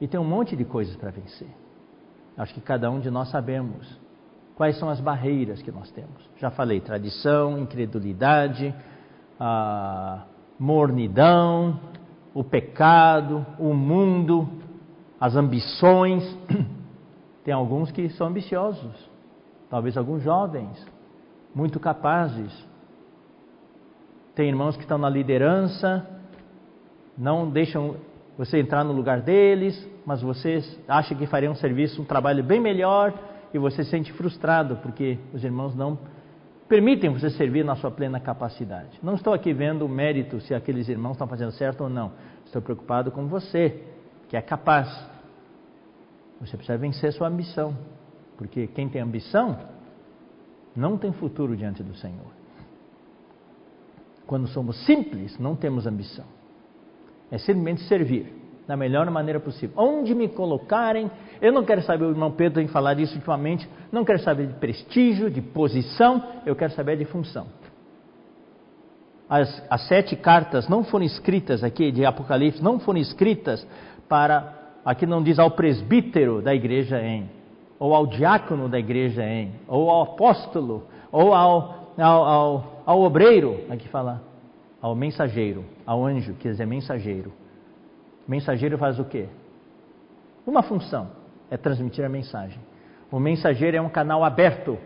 E 0.00 0.08
tem 0.08 0.18
um 0.18 0.24
monte 0.24 0.56
de 0.56 0.64
coisas 0.64 0.96
para 0.96 1.10
vencer. 1.10 1.48
Acho 2.36 2.52
que 2.54 2.60
cada 2.60 2.90
um 2.90 2.98
de 2.98 3.10
nós 3.10 3.30
sabemos 3.30 4.00
quais 4.56 4.78
são 4.78 4.88
as 4.88 5.00
barreiras 5.00 5.62
que 5.62 5.70
nós 5.70 5.90
temos. 5.92 6.28
Já 6.38 6.50
falei: 6.50 6.80
tradição, 6.80 7.58
incredulidade, 7.58 8.74
mornidão, 10.58 11.78
o 12.32 12.42
pecado, 12.42 13.46
o 13.58 13.72
mundo, 13.74 14.48
as 15.20 15.36
ambições. 15.36 16.22
Tem 17.44 17.52
alguns 17.52 17.92
que 17.92 18.08
são 18.10 18.28
ambiciosos, 18.28 19.10
talvez 19.68 19.96
alguns 19.96 20.22
jovens, 20.22 20.84
muito 21.54 21.78
capazes. 21.78 22.52
Tem 24.34 24.48
irmãos 24.48 24.76
que 24.76 24.82
estão 24.82 24.98
na 24.98 25.08
liderança, 25.08 26.06
não 27.16 27.48
deixam 27.48 27.96
você 28.36 28.58
entrar 28.58 28.82
no 28.82 28.92
lugar 28.92 29.20
deles, 29.20 29.88
mas 30.04 30.22
você 30.22 30.60
acha 30.88 31.14
que 31.14 31.26
faria 31.26 31.50
um 31.50 31.54
serviço, 31.54 32.02
um 32.02 32.04
trabalho 32.04 32.42
bem 32.42 32.60
melhor 32.60 33.12
e 33.52 33.58
você 33.58 33.84
se 33.84 33.90
sente 33.90 34.12
frustrado 34.12 34.76
porque 34.76 35.18
os 35.32 35.44
irmãos 35.44 35.74
não 35.74 35.98
permitem 36.68 37.12
você 37.12 37.30
servir 37.30 37.64
na 37.64 37.76
sua 37.76 37.90
plena 37.90 38.18
capacidade. 38.18 38.98
Não 39.02 39.14
estou 39.14 39.32
aqui 39.32 39.52
vendo 39.52 39.84
o 39.84 39.88
mérito 39.88 40.40
se 40.40 40.54
aqueles 40.54 40.88
irmãos 40.88 41.12
estão 41.12 41.28
fazendo 41.28 41.52
certo 41.52 41.84
ou 41.84 41.90
não. 41.90 42.12
Estou 42.44 42.60
preocupado 42.60 43.12
com 43.12 43.26
você, 43.28 43.82
que 44.28 44.36
é 44.36 44.42
capaz. 44.42 45.13
Você 46.44 46.56
precisa 46.56 46.76
vencer 46.78 47.12
sua 47.12 47.28
ambição, 47.28 47.76
porque 48.36 48.66
quem 48.66 48.88
tem 48.88 49.00
ambição 49.00 49.58
não 50.76 50.98
tem 50.98 51.12
futuro 51.12 51.56
diante 51.56 51.82
do 51.82 51.94
Senhor. 51.96 52.32
Quando 54.26 54.46
somos 54.48 54.84
simples, 54.84 55.38
não 55.38 55.54
temos 55.54 55.86
ambição. 55.86 56.24
É 57.30 57.38
simplesmente 57.38 57.82
servir 57.82 58.32
da 58.66 58.76
melhor 58.76 59.08
maneira 59.10 59.38
possível. 59.38 59.74
Onde 59.76 60.14
me 60.14 60.28
colocarem, 60.28 61.10
eu 61.40 61.52
não 61.52 61.64
quero 61.64 61.82
saber, 61.82 62.04
o 62.04 62.10
irmão 62.10 62.32
Pedro 62.32 62.60
tem 62.60 62.68
falado 62.68 63.00
isso 63.00 63.14
ultimamente, 63.14 63.68
não 63.92 64.04
quero 64.04 64.20
saber 64.20 64.46
de 64.46 64.54
prestígio, 64.54 65.30
de 65.30 65.40
posição, 65.40 66.22
eu 66.46 66.56
quero 66.56 66.72
saber 66.72 66.96
de 66.96 67.04
função. 67.04 67.46
As, 69.28 69.62
as 69.70 69.88
sete 69.88 70.16
cartas 70.16 70.68
não 70.68 70.84
foram 70.84 71.04
escritas 71.04 71.64
aqui, 71.64 71.90
de 71.90 72.04
Apocalipse, 72.04 72.62
não 72.62 72.78
foram 72.78 73.00
escritas 73.00 73.66
para, 74.08 74.63
aqui 74.84 75.06
não 75.06 75.22
diz 75.22 75.38
ao 75.38 75.50
presbítero 75.50 76.42
da 76.42 76.54
igreja 76.54 77.00
em, 77.00 77.30
ou 77.78 77.94
ao 77.94 78.06
diácono 78.06 78.68
da 78.68 78.78
igreja 78.78 79.24
em, 79.24 79.52
ou 79.66 79.90
ao 79.90 80.02
apóstolo, 80.02 80.84
ou 81.10 81.34
ao, 81.34 81.92
ao, 81.98 82.24
ao, 82.24 82.82
ao 82.84 83.00
obreiro, 83.02 83.60
aqui 83.70 83.88
fala, 83.88 84.22
ao 84.80 84.94
mensageiro, 84.94 85.64
ao 85.86 86.04
anjo, 86.04 86.34
quer 86.34 86.50
dizer, 86.50 86.66
mensageiro 86.66 87.32
mensageiro 88.26 88.78
faz 88.78 88.98
o 88.98 89.04
quê? 89.04 89.26
Uma 90.46 90.62
função, 90.62 91.08
é 91.50 91.56
transmitir 91.56 92.04
a 92.04 92.08
mensagem. 92.08 92.58
O 93.10 93.18
mensageiro 93.18 93.76
é 93.76 93.80
um 93.80 93.88
canal 93.88 94.24
aberto. 94.24 94.78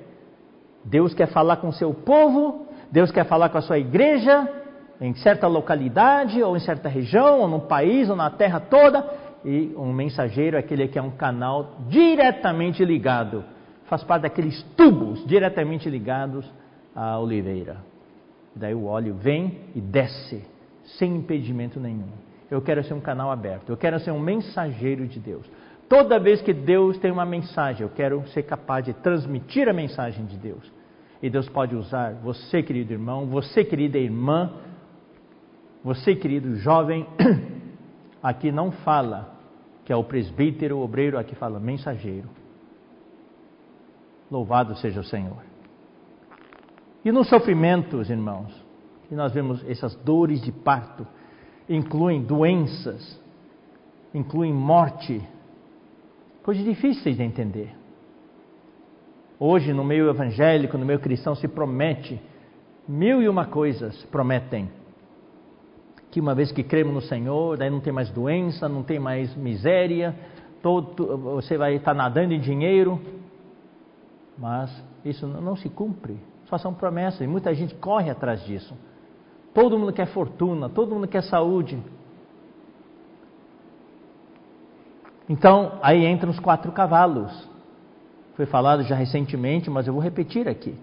Deus 0.84 1.14
quer 1.14 1.28
falar 1.28 1.56
com 1.56 1.68
o 1.68 1.72
seu 1.72 1.92
povo, 1.92 2.66
Deus 2.90 3.10
quer 3.10 3.24
falar 3.24 3.48
com 3.48 3.58
a 3.58 3.62
sua 3.62 3.78
igreja, 3.78 4.48
em 5.00 5.14
certa 5.14 5.46
localidade, 5.46 6.42
ou 6.42 6.56
em 6.56 6.60
certa 6.60 6.88
região, 6.88 7.40
ou 7.40 7.48
no 7.48 7.60
país, 7.60 8.10
ou 8.10 8.16
na 8.16 8.30
terra 8.30 8.60
toda. 8.60 9.27
E 9.44 9.72
um 9.76 9.92
mensageiro 9.92 10.56
é 10.56 10.60
aquele 10.60 10.88
que 10.88 10.98
é 10.98 11.02
um 11.02 11.10
canal 11.10 11.76
diretamente 11.88 12.84
ligado, 12.84 13.44
faz 13.84 14.02
parte 14.02 14.22
daqueles 14.22 14.62
tubos 14.76 15.24
diretamente 15.26 15.88
ligados 15.88 16.50
à 16.94 17.18
oliveira. 17.18 17.78
Daí 18.54 18.74
o 18.74 18.86
óleo 18.86 19.14
vem 19.14 19.60
e 19.74 19.80
desce, 19.80 20.44
sem 20.98 21.16
impedimento 21.16 21.78
nenhum. 21.78 22.08
Eu 22.50 22.60
quero 22.60 22.82
ser 22.82 22.94
um 22.94 23.00
canal 23.00 23.30
aberto. 23.30 23.70
Eu 23.70 23.76
quero 23.76 24.00
ser 24.00 24.10
um 24.10 24.18
mensageiro 24.18 25.06
de 25.06 25.20
Deus. 25.20 25.48
Toda 25.88 26.18
vez 26.18 26.42
que 26.42 26.52
Deus 26.52 26.98
tem 26.98 27.10
uma 27.10 27.24
mensagem, 27.24 27.82
eu 27.82 27.88
quero 27.88 28.26
ser 28.28 28.42
capaz 28.42 28.84
de 28.84 28.92
transmitir 28.92 29.68
a 29.68 29.72
mensagem 29.72 30.26
de 30.26 30.36
Deus. 30.36 30.70
E 31.22 31.30
Deus 31.30 31.48
pode 31.48 31.74
usar 31.74 32.14
você, 32.14 32.62
querido 32.62 32.92
irmão, 32.92 33.26
você, 33.26 33.64
querida 33.64 33.98
irmã, 33.98 34.52
você, 35.82 36.14
querido 36.14 36.56
jovem, 36.56 37.06
aqui 38.22 38.50
não 38.52 38.70
fala 38.70 39.36
que 39.84 39.92
é 39.92 39.96
o 39.96 40.04
presbítero, 40.04 40.78
o 40.78 40.82
obreiro, 40.82 41.18
aqui 41.18 41.34
fala 41.34 41.58
mensageiro. 41.58 42.28
Louvado 44.30 44.76
seja 44.76 45.00
o 45.00 45.04
Senhor. 45.04 45.42
E 47.04 47.10
nos 47.10 47.28
sofrimentos, 47.28 48.10
irmãos, 48.10 48.52
que 49.08 49.14
nós 49.14 49.32
vemos 49.32 49.64
essas 49.66 49.94
dores 49.94 50.42
de 50.42 50.52
parto, 50.52 51.06
incluem 51.68 52.22
doenças, 52.22 53.18
incluem 54.12 54.52
morte, 54.52 55.22
coisas 56.42 56.64
difíceis 56.64 57.16
de 57.16 57.22
entender. 57.22 57.74
Hoje, 59.40 59.72
no 59.72 59.84
meio 59.84 60.10
evangélico, 60.10 60.76
no 60.76 60.84
meio 60.84 60.98
cristão, 60.98 61.34
se 61.34 61.48
promete 61.48 62.20
mil 62.86 63.22
e 63.22 63.28
uma 63.28 63.46
coisas 63.46 64.04
prometem. 64.06 64.68
Que 66.18 66.20
uma 66.20 66.34
vez 66.34 66.50
que 66.50 66.64
cremos 66.64 66.92
no 66.92 67.00
Senhor, 67.00 67.56
daí 67.56 67.70
não 67.70 67.78
tem 67.78 67.92
mais 67.92 68.10
doença, 68.10 68.68
não 68.68 68.82
tem 68.82 68.98
mais 68.98 69.32
miséria, 69.36 70.12
todo, 70.60 71.16
você 71.16 71.56
vai 71.56 71.76
estar 71.76 71.94
nadando 71.94 72.34
em 72.34 72.40
dinheiro. 72.40 73.00
Mas 74.36 74.68
isso 75.04 75.28
não 75.28 75.54
se 75.54 75.68
cumpre, 75.68 76.18
só 76.46 76.58
são 76.58 76.74
promessas 76.74 77.20
e 77.20 77.26
muita 77.28 77.54
gente 77.54 77.72
corre 77.76 78.10
atrás 78.10 78.44
disso. 78.44 78.76
Todo 79.54 79.78
mundo 79.78 79.92
quer 79.92 80.08
fortuna, 80.08 80.68
todo 80.68 80.92
mundo 80.92 81.06
quer 81.06 81.22
saúde. 81.22 81.80
Então, 85.28 85.78
aí 85.80 86.04
entram 86.04 86.32
os 86.32 86.40
quatro 86.40 86.72
cavalos. 86.72 87.48
Foi 88.34 88.44
falado 88.44 88.82
já 88.82 88.96
recentemente, 88.96 89.70
mas 89.70 89.86
eu 89.86 89.92
vou 89.92 90.02
repetir 90.02 90.48
aqui. 90.48 90.74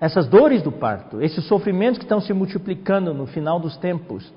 Essas 0.00 0.26
dores 0.26 0.62
do 0.62 0.72
parto, 0.72 1.20
esses 1.20 1.44
sofrimentos 1.44 1.98
que 1.98 2.04
estão 2.04 2.20
se 2.20 2.32
multiplicando 2.32 3.12
no 3.12 3.26
final 3.26 3.60
dos 3.60 3.76
tempos, 3.76 4.32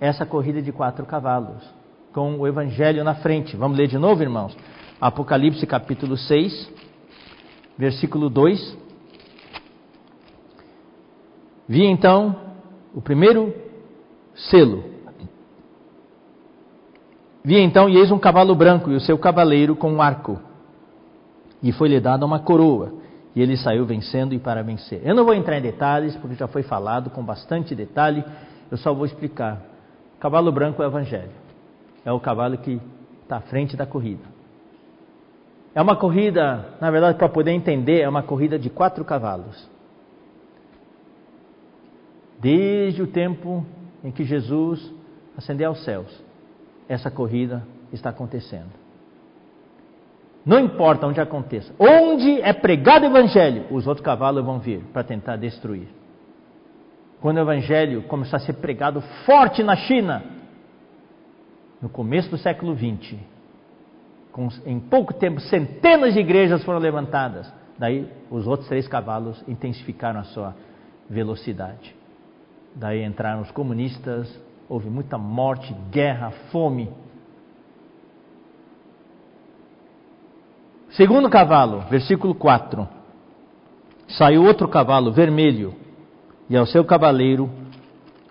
essa 0.00 0.26
corrida 0.26 0.60
de 0.60 0.72
quatro 0.72 1.06
cavalos, 1.06 1.62
com 2.12 2.36
o 2.40 2.46
evangelho 2.46 3.04
na 3.04 3.14
frente. 3.14 3.56
Vamos 3.56 3.78
ler 3.78 3.86
de 3.86 3.96
novo, 3.96 4.20
irmãos? 4.20 4.56
Apocalipse 5.00 5.64
capítulo 5.64 6.16
6, 6.16 6.72
versículo 7.78 8.28
2. 8.28 8.76
Vi 11.68 11.84
então 11.84 12.34
o 12.92 13.00
primeiro 13.00 13.54
selo. 14.34 14.84
Vi 17.44 17.60
então 17.60 17.88
e 17.88 17.96
eis 17.96 18.10
um 18.10 18.18
cavalo 18.18 18.56
branco 18.56 18.90
e 18.90 18.96
o 18.96 19.00
seu 19.00 19.16
cavaleiro 19.16 19.76
com 19.76 19.92
um 19.92 20.02
arco. 20.02 20.40
E 21.62 21.70
foi-lhe 21.70 22.00
dada 22.00 22.26
uma 22.26 22.40
coroa. 22.40 23.05
E 23.36 23.42
ele 23.42 23.54
saiu 23.54 23.84
vencendo 23.84 24.32
e 24.32 24.38
para 24.38 24.62
vencer. 24.62 25.02
Eu 25.04 25.14
não 25.14 25.22
vou 25.22 25.34
entrar 25.34 25.58
em 25.58 25.62
detalhes, 25.62 26.16
porque 26.16 26.34
já 26.34 26.48
foi 26.48 26.62
falado 26.62 27.10
com 27.10 27.22
bastante 27.22 27.74
detalhe. 27.74 28.24
Eu 28.70 28.78
só 28.78 28.94
vou 28.94 29.04
explicar. 29.04 29.62
O 30.16 30.18
cavalo 30.18 30.50
branco 30.50 30.82
é 30.82 30.86
o 30.86 30.88
evangelho. 30.88 31.32
É 32.02 32.10
o 32.10 32.18
cavalo 32.18 32.56
que 32.56 32.80
está 33.22 33.36
à 33.36 33.40
frente 33.42 33.76
da 33.76 33.84
corrida. 33.84 34.24
É 35.74 35.82
uma 35.82 35.96
corrida, 35.96 36.76
na 36.80 36.90
verdade, 36.90 37.18
para 37.18 37.28
poder 37.28 37.50
entender, 37.50 38.00
é 38.00 38.08
uma 38.08 38.22
corrida 38.22 38.58
de 38.58 38.70
quatro 38.70 39.04
cavalos. 39.04 39.68
Desde 42.40 43.02
o 43.02 43.06
tempo 43.06 43.66
em 44.02 44.10
que 44.10 44.24
Jesus 44.24 44.94
ascendeu 45.36 45.68
aos 45.68 45.84
céus, 45.84 46.24
essa 46.88 47.10
corrida 47.10 47.62
está 47.92 48.08
acontecendo. 48.08 48.85
Não 50.46 50.60
importa 50.60 51.08
onde 51.08 51.20
aconteça, 51.20 51.74
onde 51.76 52.40
é 52.40 52.52
pregado 52.52 53.04
o 53.04 53.08
evangelho, 53.08 53.66
os 53.68 53.84
outros 53.88 54.04
cavalos 54.04 54.44
vão 54.44 54.60
vir 54.60 54.80
para 54.92 55.02
tentar 55.02 55.34
destruir. 55.34 55.88
Quando 57.20 57.38
o 57.38 57.40
evangelho 57.40 58.02
começou 58.04 58.36
a 58.36 58.40
ser 58.40 58.52
pregado 58.52 59.00
forte 59.24 59.64
na 59.64 59.74
China, 59.74 60.22
no 61.82 61.88
começo 61.88 62.30
do 62.30 62.38
século 62.38 62.76
XX, 62.76 63.16
com, 64.30 64.48
em 64.64 64.78
pouco 64.78 65.12
tempo 65.14 65.40
centenas 65.40 66.14
de 66.14 66.20
igrejas 66.20 66.62
foram 66.62 66.78
levantadas. 66.78 67.52
Daí 67.76 68.08
os 68.30 68.46
outros 68.46 68.68
três 68.68 68.86
cavalos 68.86 69.42
intensificaram 69.48 70.20
a 70.20 70.24
sua 70.24 70.54
velocidade. 71.10 71.92
Daí 72.72 73.02
entraram 73.02 73.42
os 73.42 73.50
comunistas, 73.50 74.32
houve 74.68 74.88
muita 74.88 75.18
morte, 75.18 75.74
guerra, 75.90 76.30
fome. 76.52 76.88
Segundo 80.96 81.28
cavalo, 81.28 81.80
versículo 81.90 82.34
4. 82.34 82.88
Saiu 84.08 84.44
outro 84.44 84.66
cavalo 84.66 85.12
vermelho, 85.12 85.74
e 86.48 86.56
ao 86.56 86.66
seu 86.66 86.84
cavaleiro 86.84 87.50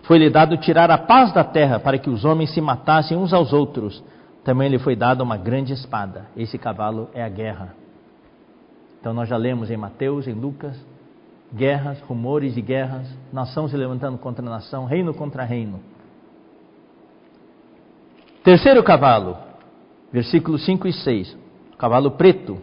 Foi-lhe 0.05 0.30
dado 0.30 0.55
tirar 0.57 0.91
a 0.91 0.99
paz 0.99 1.34
da 1.34 1.43
terra 1.43 1.80
para 1.80 1.97
que 1.97 2.11
os 2.11 2.24
homens 2.26 2.53
se 2.53 2.61
matassem 2.61 3.18
uns 3.18 3.34
aos 3.34 3.51
outros. 3.51 4.03
Também 4.43 4.70
lhe 4.70 4.78
foi 4.78 4.95
dada 4.95 5.24
uma 5.24 5.36
grande 5.36 5.74
espada. 5.74 6.28
Esse 6.38 6.59
cavalo 6.59 7.09
é 7.13 7.24
a 7.24 7.30
guerra. 7.30 7.74
Então 8.99 9.13
nós 9.13 9.28
já 9.28 9.36
lemos 9.36 9.72
em 9.72 9.78
Mateus, 9.78 10.28
em 10.28 10.34
Lucas, 10.34 10.80
guerras, 11.51 11.99
rumores 12.01 12.53
de 12.53 12.61
guerras, 12.61 13.07
nação 13.34 13.68
se 13.68 13.76
levantando 13.76 14.18
contra 14.20 14.45
nação, 14.45 14.86
reino 14.86 15.11
contra 15.11 15.43
reino. 15.43 15.80
Terceiro 18.43 18.84
cavalo, 18.84 19.38
versículos 20.11 20.63
5 20.66 20.88
e 20.88 20.93
6. 20.93 21.45
Cavalo 21.78 22.12
preto 22.12 22.58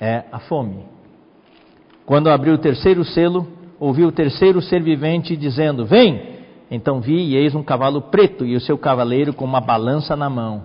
é 0.00 0.24
a 0.32 0.40
fome. 0.40 0.84
Quando 2.04 2.28
abriu 2.28 2.54
o 2.54 2.58
terceiro 2.58 3.04
selo, 3.04 3.46
ouviu 3.78 4.08
o 4.08 4.12
terceiro 4.12 4.60
ser 4.60 4.82
vivente 4.82 5.36
dizendo: 5.36 5.86
Vem! 5.86 6.32
Então 6.70 7.00
vi 7.00 7.16
e 7.16 7.36
eis 7.36 7.54
um 7.54 7.62
cavalo 7.62 8.00
preto 8.02 8.46
e 8.46 8.56
o 8.56 8.60
seu 8.60 8.78
cavaleiro 8.78 9.34
com 9.34 9.44
uma 9.44 9.60
balança 9.60 10.16
na 10.16 10.30
mão. 10.30 10.64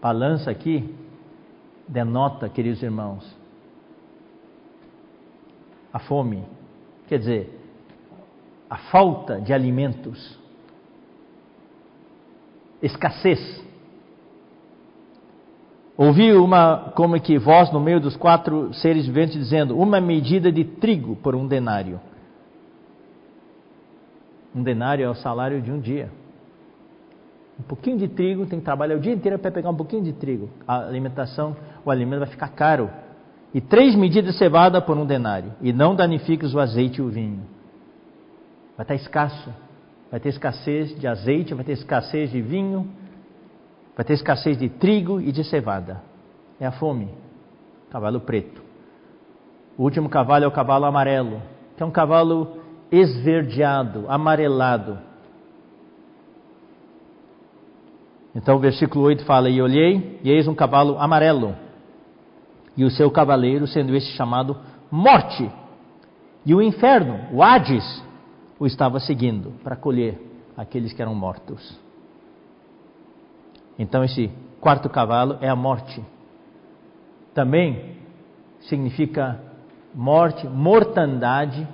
Balança 0.00 0.50
aqui 0.50 0.94
denota, 1.88 2.48
queridos 2.48 2.82
irmãos, 2.82 3.24
a 5.92 5.98
fome, 5.98 6.44
quer 7.08 7.18
dizer, 7.18 7.60
a 8.70 8.76
falta 8.76 9.40
de 9.40 9.52
alimentos, 9.52 10.38
escassez. 12.80 13.62
Ouvi 16.02 16.32
uma, 16.32 16.90
como 16.96 17.20
que 17.20 17.38
voz 17.38 17.70
no 17.70 17.78
meio 17.78 18.00
dos 18.00 18.16
quatro 18.16 18.74
seres 18.74 19.06
viventes 19.06 19.36
dizendo: 19.36 19.78
Uma 19.78 20.00
medida 20.00 20.50
de 20.50 20.64
trigo 20.64 21.14
por 21.14 21.36
um 21.36 21.46
denário. 21.46 22.00
Um 24.52 24.64
denário 24.64 25.04
é 25.04 25.08
o 25.08 25.14
salário 25.14 25.62
de 25.62 25.70
um 25.70 25.78
dia. 25.78 26.10
Um 27.56 27.62
pouquinho 27.62 27.98
de 27.98 28.08
trigo, 28.08 28.44
tem 28.46 28.58
que 28.58 28.64
trabalhar 28.64 28.96
o 28.96 29.00
dia 29.00 29.12
inteiro 29.12 29.38
para 29.38 29.52
pegar 29.52 29.70
um 29.70 29.76
pouquinho 29.76 30.02
de 30.02 30.12
trigo. 30.12 30.50
A 30.66 30.78
alimentação, 30.80 31.56
o 31.84 31.90
alimento 31.92 32.18
vai 32.18 32.28
ficar 32.28 32.48
caro. 32.48 32.90
E 33.54 33.60
três 33.60 33.94
medidas 33.94 34.32
de 34.32 34.38
cevada 34.38 34.82
por 34.82 34.98
um 34.98 35.06
denário. 35.06 35.52
E 35.60 35.72
não 35.72 35.94
danifiques 35.94 36.52
o 36.52 36.58
azeite 36.58 36.98
e 36.98 37.02
o 37.02 37.10
vinho. 37.10 37.42
Vai 38.76 38.82
estar 38.82 38.96
escasso. 38.96 39.54
Vai 40.10 40.18
ter 40.18 40.30
escassez 40.30 40.98
de 40.98 41.06
azeite, 41.06 41.54
vai 41.54 41.64
ter 41.64 41.72
escassez 41.72 42.28
de 42.32 42.42
vinho, 42.42 42.90
Vai 43.96 44.04
ter 44.04 44.14
escassez 44.14 44.58
de 44.58 44.68
trigo 44.68 45.20
e 45.20 45.30
de 45.32 45.44
cevada. 45.44 46.02
É 46.58 46.66
a 46.66 46.72
fome. 46.72 47.08
Cavalo 47.90 48.20
preto. 48.20 48.62
O 49.76 49.82
último 49.82 50.08
cavalo 50.08 50.44
é 50.44 50.48
o 50.48 50.52
cavalo 50.52 50.84
amarelo, 50.84 51.42
que 51.76 51.82
é 51.82 51.86
um 51.86 51.90
cavalo 51.90 52.58
esverdeado, 52.90 54.04
amarelado. 54.08 54.98
Então 58.34 58.56
o 58.56 58.60
versículo 58.60 59.04
8 59.04 59.24
fala: 59.24 59.48
E 59.48 59.60
olhei, 59.60 60.20
e 60.22 60.30
eis 60.30 60.46
um 60.48 60.54
cavalo 60.54 60.98
amarelo, 60.98 61.54
e 62.76 62.84
o 62.84 62.90
seu 62.90 63.10
cavaleiro, 63.10 63.66
sendo 63.66 63.94
este 63.94 64.14
chamado 64.16 64.56
Morte. 64.90 65.50
E 66.44 66.54
o 66.54 66.60
inferno, 66.60 67.28
o 67.32 67.42
Hades, 67.42 68.02
o 68.58 68.66
estava 68.66 69.00
seguindo 69.00 69.52
para 69.62 69.76
colher 69.76 70.20
aqueles 70.56 70.92
que 70.92 71.00
eram 71.00 71.14
mortos. 71.14 71.78
Então, 73.78 74.04
esse 74.04 74.30
quarto 74.60 74.88
cavalo 74.88 75.38
é 75.40 75.48
a 75.48 75.56
morte. 75.56 76.02
Também 77.34 77.96
significa 78.60 79.40
morte, 79.94 80.46
mortandade, 80.46 81.66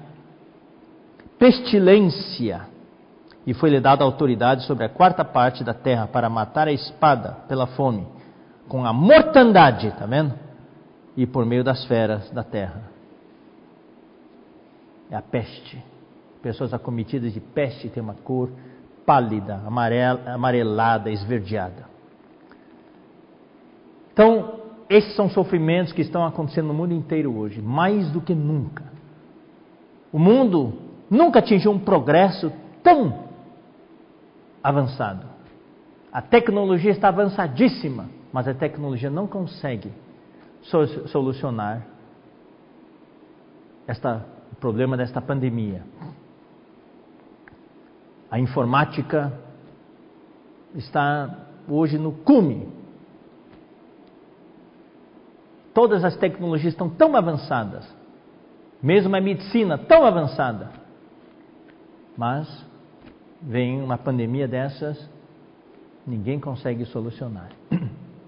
pestilência. 1.39 2.67
E 3.47 3.55
foi-lhe 3.55 3.81
dada 3.81 4.05
autoridade 4.05 4.65
sobre 4.65 4.85
a 4.85 4.89
quarta 4.89 5.25
parte 5.25 5.65
da 5.65 5.73
terra 5.73 6.07
para 6.07 6.29
matar 6.29 6.69
a 6.69 6.73
espada 6.73 7.33
pela 7.49 7.67
fome, 7.67 8.07
com 8.69 8.85
a 8.85 8.93
mortandade, 8.93 9.89
está 9.89 10.05
vendo? 10.05 10.35
E 11.17 11.27
por 11.27 11.47
meio 11.47 11.65
das 11.65 11.85
feras 11.87 12.31
da 12.31 12.45
terra. 12.45 12.83
É 15.11 15.17
a 15.17 15.23
peste. 15.23 15.83
Pessoas 16.43 16.75
acometidas 16.75 17.33
de 17.33 17.41
peste 17.41 17.89
têm 17.89 18.03
uma 18.03 18.15
cor 18.15 18.51
pálida, 19.07 19.63
amarela, 19.67 20.33
amarelada, 20.33 21.11
esverdeada. 21.11 21.88
Então, 24.19 24.63
esses 24.91 25.15
são 25.15 25.31
sofrimentos 25.31 25.93
que 25.93 26.03
estão 26.03 26.27
acontecendo 26.27 26.67
no 26.67 26.75
mundo 26.75 26.93
inteiro 26.93 27.39
hoje, 27.39 27.63
mais 27.63 28.11
do 28.11 28.21
que 28.21 28.35
nunca. 28.35 28.83
O 30.13 30.19
mundo 30.19 30.73
nunca 31.09 31.39
atingiu 31.39 31.71
um 31.71 31.79
progresso 31.79 32.53
tão 32.83 33.29
avançado. 34.61 35.25
A 36.13 36.21
tecnologia 36.21 36.91
está 36.91 37.07
avançadíssima, 37.07 38.11
mas 38.33 38.49
a 38.49 38.55
tecnologia 38.55 39.09
não 39.09 39.29
consegue 39.29 39.93
solucionar 41.07 41.87
esta, 43.87 44.27
o 44.51 44.57
problema 44.57 44.97
desta 44.97 45.21
pandemia. 45.21 45.85
A 48.29 48.41
informática 48.41 49.33
está 50.75 51.39
hoje 51.69 51.97
no 51.97 52.11
cume. 52.11 52.78
Todas 55.79 56.05
as 56.05 56.17
tecnologias 56.17 56.73
estão 56.73 56.91
tão 56.91 57.15
avançadas, 57.15 57.89
mesmo 58.83 59.15
a 59.15 59.21
medicina 59.21 59.79
tão 59.79 60.05
avançada. 60.05 60.71
Mas 62.17 62.49
vem 63.41 63.81
uma 63.81 63.97
pandemia 63.97 64.49
dessas, 64.49 65.09
ninguém 66.05 66.41
consegue 66.41 66.85
solucionar. 66.87 67.51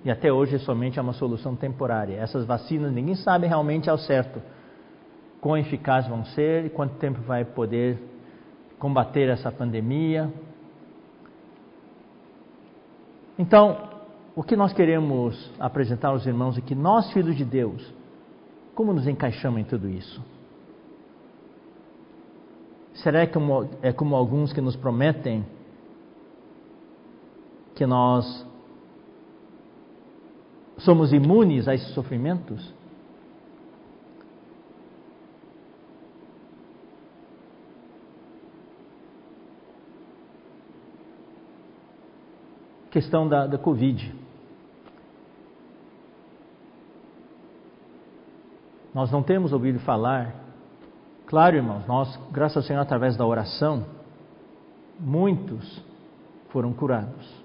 E 0.04 0.10
até 0.12 0.32
hoje 0.32 0.60
somente 0.60 0.96
é 1.00 1.02
uma 1.02 1.12
solução 1.12 1.56
temporária. 1.56 2.20
Essas 2.20 2.46
vacinas 2.46 2.92
ninguém 2.92 3.16
sabe 3.16 3.48
realmente 3.48 3.90
ao 3.90 3.98
certo 3.98 4.40
quão 5.40 5.58
eficazes 5.58 6.08
vão 6.08 6.24
ser 6.26 6.66
e 6.66 6.70
quanto 6.70 6.98
tempo 6.98 7.20
vai 7.22 7.44
poder 7.44 7.98
combater 8.78 9.28
essa 9.28 9.50
pandemia. 9.50 10.32
Então, 13.36 13.89
o 14.34 14.42
que 14.42 14.56
nós 14.56 14.72
queremos 14.72 15.50
apresentar 15.58 16.08
aos 16.08 16.26
irmãos 16.26 16.56
é 16.56 16.60
que 16.60 16.74
nós, 16.74 17.12
filhos 17.12 17.36
de 17.36 17.44
Deus, 17.44 17.92
como 18.74 18.92
nos 18.92 19.06
encaixamos 19.06 19.60
em 19.60 19.64
tudo 19.64 19.88
isso? 19.88 20.22
Será 22.94 23.26
que 23.26 23.38
é 23.82 23.92
como 23.92 24.14
alguns 24.14 24.52
que 24.52 24.60
nos 24.60 24.76
prometem 24.76 25.44
que 27.74 27.86
nós 27.86 28.46
somos 30.78 31.12
imunes 31.12 31.66
a 31.66 31.74
esses 31.74 31.92
sofrimentos? 31.94 32.74
Questão 42.90 43.28
da, 43.28 43.46
da 43.46 43.56
Covid. 43.56 44.14
Nós 48.92 49.10
não 49.10 49.22
temos 49.22 49.52
ouvido 49.52 49.78
falar, 49.80 50.34
claro, 51.26 51.56
irmãos, 51.56 51.86
nós, 51.86 52.18
graças 52.32 52.56
ao 52.56 52.62
Senhor, 52.64 52.80
através 52.80 53.16
da 53.16 53.24
oração, 53.24 53.86
muitos 54.98 55.82
foram 56.48 56.72
curados. 56.72 57.40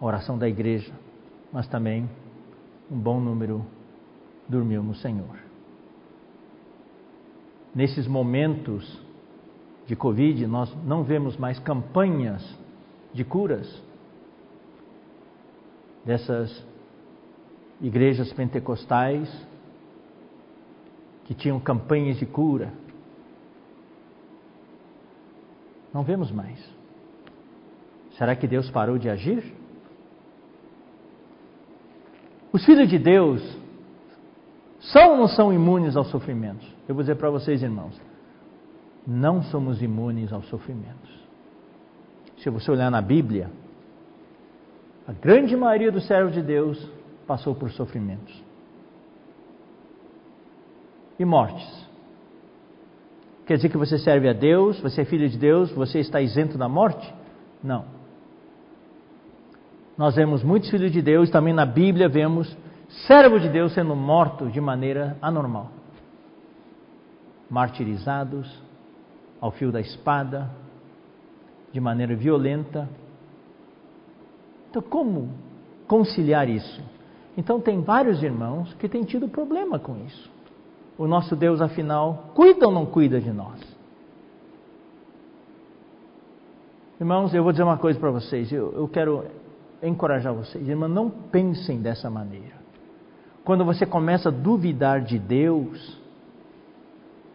A 0.00 0.04
oração 0.04 0.38
da 0.38 0.48
igreja, 0.48 0.92
mas 1.52 1.68
também 1.68 2.08
um 2.90 2.98
bom 2.98 3.20
número 3.20 3.64
dormiu 4.48 4.82
no 4.82 4.94
Senhor. 4.94 5.38
Nesses 7.74 8.06
momentos 8.06 9.00
de 9.86 9.94
Covid, 9.94 10.46
nós 10.46 10.74
não 10.84 11.04
vemos 11.04 11.36
mais 11.36 11.58
campanhas 11.58 12.42
de 13.12 13.24
curas 13.24 13.82
dessas 16.04 16.64
igrejas 17.80 18.32
pentecostais 18.32 19.28
que 21.24 21.34
tinham 21.34 21.60
campanhas 21.60 22.16
de 22.18 22.26
cura. 22.26 22.72
Não 25.92 26.02
vemos 26.02 26.30
mais. 26.30 26.58
Será 28.16 28.34
que 28.34 28.46
Deus 28.46 28.70
parou 28.70 28.98
de 28.98 29.08
agir? 29.08 29.54
Os 32.52 32.64
filhos 32.64 32.88
de 32.88 32.98
Deus 32.98 33.42
são 34.80 35.12
ou 35.12 35.16
não 35.16 35.28
são 35.28 35.52
imunes 35.52 35.96
aos 35.96 36.08
sofrimentos? 36.08 36.66
Eu 36.88 36.94
vou 36.94 37.02
dizer 37.02 37.16
para 37.16 37.30
vocês, 37.30 37.62
irmãos, 37.62 38.00
não 39.06 39.42
somos 39.42 39.80
imunes 39.82 40.32
aos 40.32 40.46
sofrimentos. 40.48 41.21
Se 42.42 42.50
você 42.50 42.70
olhar 42.70 42.90
na 42.90 43.00
Bíblia, 43.00 43.50
a 45.06 45.12
grande 45.12 45.56
maioria 45.56 45.92
dos 45.92 46.06
servos 46.06 46.34
de 46.34 46.42
Deus 46.42 46.90
passou 47.26 47.54
por 47.54 47.70
sofrimentos 47.70 48.42
e 51.18 51.24
mortes. 51.24 51.88
Quer 53.46 53.56
dizer 53.56 53.68
que 53.68 53.76
você 53.76 53.98
serve 53.98 54.28
a 54.28 54.32
Deus, 54.32 54.80
você 54.80 55.02
é 55.02 55.04
filho 55.04 55.28
de 55.28 55.38
Deus, 55.38 55.70
você 55.72 56.00
está 56.00 56.20
isento 56.20 56.56
da 56.56 56.68
morte? 56.68 57.12
Não. 57.62 57.84
Nós 59.96 60.14
vemos 60.16 60.42
muitos 60.42 60.70
filhos 60.70 60.90
de 60.90 61.02
Deus, 61.02 61.30
também 61.30 61.52
na 61.52 61.66
Bíblia 61.66 62.08
vemos 62.08 62.56
servos 63.06 63.42
de 63.42 63.48
Deus 63.48 63.72
sendo 63.74 63.94
mortos 63.94 64.52
de 64.52 64.60
maneira 64.60 65.16
anormal 65.20 65.70
martirizados 67.52 68.50
ao 69.38 69.50
fio 69.50 69.70
da 69.70 69.78
espada, 69.78 70.50
de 71.72 71.80
maneira 71.80 72.14
violenta. 72.14 72.88
Então, 74.70 74.82
como 74.82 75.30
conciliar 75.86 76.48
isso? 76.48 76.82
Então, 77.36 77.60
tem 77.60 77.80
vários 77.80 78.22
irmãos 78.22 78.74
que 78.74 78.88
têm 78.88 79.02
tido 79.02 79.28
problema 79.28 79.78
com 79.78 79.96
isso. 80.04 80.30
O 80.98 81.06
nosso 81.06 81.34
Deus, 81.34 81.60
afinal, 81.60 82.30
cuida 82.34 82.66
ou 82.66 82.72
não 82.72 82.84
cuida 82.84 83.20
de 83.20 83.32
nós? 83.32 83.60
Irmãos, 87.00 87.34
eu 87.34 87.42
vou 87.42 87.52
dizer 87.52 87.64
uma 87.64 87.78
coisa 87.78 87.98
para 87.98 88.10
vocês, 88.10 88.52
eu, 88.52 88.72
eu 88.74 88.86
quero 88.86 89.24
encorajar 89.82 90.32
vocês. 90.32 90.68
Irmãos, 90.68 90.88
não 90.88 91.10
pensem 91.10 91.80
dessa 91.80 92.08
maneira. 92.08 92.62
Quando 93.44 93.64
você 93.64 93.84
começa 93.84 94.28
a 94.28 94.32
duvidar 94.32 95.00
de 95.00 95.18
Deus, 95.18 95.98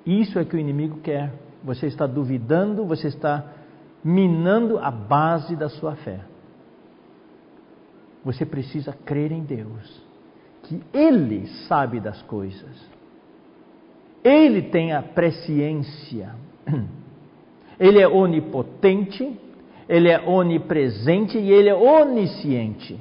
isso 0.06 0.40
é 0.40 0.46
que 0.46 0.56
o 0.56 0.60
inimigo 0.60 1.00
quer. 1.02 1.34
Você 1.64 1.88
está 1.88 2.08
duvidando, 2.08 2.86
você 2.86 3.08
está 3.08 3.44
minando 4.08 4.80
a 4.80 4.90
base 4.90 5.54
da 5.58 5.68
sua 5.68 5.96
fé. 5.98 6.22
Você 8.24 8.46
precisa 8.46 8.94
crer 8.94 9.34
em 9.34 9.44
Deus, 9.44 10.02
que 10.64 10.82
Ele 10.94 11.46
sabe 11.68 12.00
das 12.00 12.22
coisas, 12.22 12.90
Ele 14.24 14.62
tem 14.62 14.94
a 14.94 15.02
presciência, 15.02 16.34
Ele 17.78 18.00
é 18.00 18.08
onipotente, 18.08 19.38
Ele 19.90 20.10
é 20.10 20.20
onipresente 20.22 21.38
e 21.38 21.52
Ele 21.52 21.68
é 21.68 21.76
onisciente. 21.76 22.98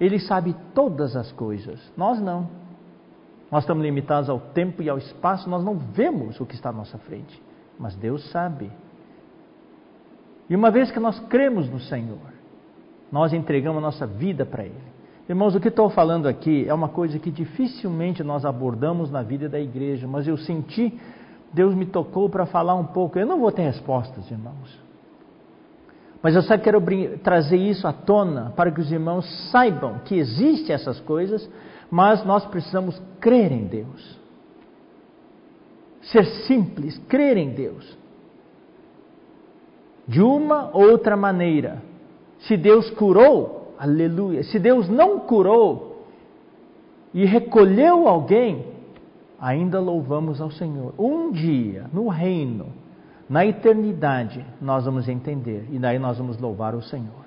Ele 0.00 0.18
sabe 0.18 0.56
todas 0.74 1.14
as 1.14 1.30
coisas, 1.32 1.80
nós 1.96 2.20
não. 2.20 2.48
Nós 3.50 3.62
estamos 3.62 3.84
limitados 3.84 4.28
ao 4.28 4.40
tempo 4.40 4.82
e 4.82 4.88
ao 4.88 4.98
espaço, 4.98 5.48
nós 5.48 5.64
não 5.64 5.76
vemos 5.76 6.40
o 6.40 6.46
que 6.46 6.54
está 6.54 6.70
à 6.70 6.72
nossa 6.72 6.98
frente, 6.98 7.40
mas 7.78 7.94
Deus 7.94 8.28
sabe. 8.30 8.70
E 10.50 10.56
uma 10.56 10.70
vez 10.70 10.90
que 10.90 10.98
nós 11.00 11.18
cremos 11.28 11.70
no 11.70 11.78
Senhor, 11.78 12.18
nós 13.10 13.32
entregamos 13.32 13.78
a 13.78 13.86
nossa 13.86 14.06
vida 14.06 14.44
para 14.44 14.64
Ele. 14.64 14.90
Irmãos, 15.28 15.54
o 15.54 15.60
que 15.60 15.68
estou 15.68 15.88
falando 15.88 16.26
aqui 16.26 16.68
é 16.68 16.74
uma 16.74 16.88
coisa 16.88 17.18
que 17.18 17.30
dificilmente 17.30 18.22
nós 18.22 18.44
abordamos 18.44 19.10
na 19.10 19.22
vida 19.22 19.48
da 19.48 19.60
igreja, 19.60 20.08
mas 20.08 20.26
eu 20.26 20.36
senti, 20.36 21.00
Deus 21.52 21.74
me 21.74 21.86
tocou 21.86 22.28
para 22.28 22.44
falar 22.44 22.74
um 22.74 22.84
pouco. 22.84 23.18
Eu 23.18 23.26
não 23.26 23.38
vou 23.38 23.52
ter 23.52 23.62
respostas, 23.62 24.28
irmãos. 24.30 24.78
Mas 26.20 26.34
eu 26.34 26.42
só 26.42 26.58
quero 26.58 26.82
trazer 27.22 27.56
isso 27.56 27.86
à 27.86 27.92
tona 27.92 28.52
para 28.56 28.70
que 28.70 28.80
os 28.80 28.90
irmãos 28.92 29.24
saibam 29.50 30.00
que 30.04 30.16
existem 30.16 30.74
essas 30.74 31.00
coisas 31.00 31.48
mas 31.90 32.24
nós 32.24 32.46
precisamos 32.46 33.00
crer 33.18 33.50
em 33.50 33.64
Deus. 33.64 34.18
Ser 36.02 36.24
simples, 36.46 36.96
crer 37.08 37.36
em 37.36 37.50
Deus. 37.50 37.98
De 40.10 40.20
uma 40.20 40.70
ou 40.72 40.90
outra 40.90 41.16
maneira. 41.16 41.80
Se 42.40 42.56
Deus 42.56 42.90
curou, 42.90 43.74
aleluia. 43.78 44.42
Se 44.42 44.58
Deus 44.58 44.88
não 44.88 45.20
curou 45.20 46.04
e 47.14 47.24
recolheu 47.24 48.08
alguém, 48.08 48.66
ainda 49.40 49.78
louvamos 49.78 50.40
ao 50.40 50.50
Senhor. 50.50 50.94
Um 50.98 51.30
dia, 51.30 51.86
no 51.92 52.08
reino, 52.08 52.66
na 53.28 53.46
eternidade, 53.46 54.44
nós 54.60 54.84
vamos 54.84 55.08
entender 55.08 55.68
e 55.70 55.78
daí 55.78 55.96
nós 55.96 56.18
vamos 56.18 56.38
louvar 56.38 56.74
o 56.74 56.82
Senhor. 56.82 57.20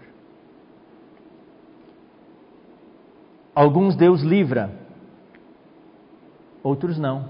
Alguns 3.56 3.96
Deus 3.96 4.22
livra, 4.22 4.70
outros 6.62 6.98
não. 6.98 7.30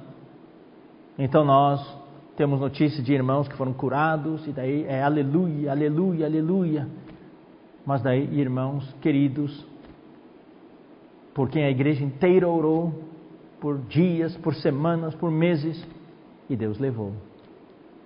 Então 1.19 1.45
nós 1.45 2.02
temos 2.35 2.59
notícias 2.59 3.03
de 3.05 3.13
irmãos 3.13 3.47
que 3.47 3.55
foram 3.55 3.73
curados, 3.73 4.47
e 4.47 4.51
daí 4.51 4.85
é 4.85 5.03
aleluia, 5.03 5.71
aleluia, 5.71 6.25
aleluia. 6.25 6.87
Mas 7.85 8.01
daí, 8.01 8.39
irmãos 8.39 8.91
queridos, 9.01 9.65
por 11.33 11.49
quem 11.49 11.63
a 11.63 11.69
igreja 11.69 12.03
inteira 12.03 12.47
orou, 12.47 12.93
por 13.59 13.77
dias, 13.79 14.35
por 14.37 14.55
semanas, 14.55 15.13
por 15.15 15.31
meses, 15.31 15.85
e 16.49 16.55
Deus 16.55 16.79
levou. 16.79 17.13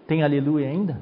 Tem 0.06 0.24
aleluia 0.24 0.68
ainda? 0.70 1.00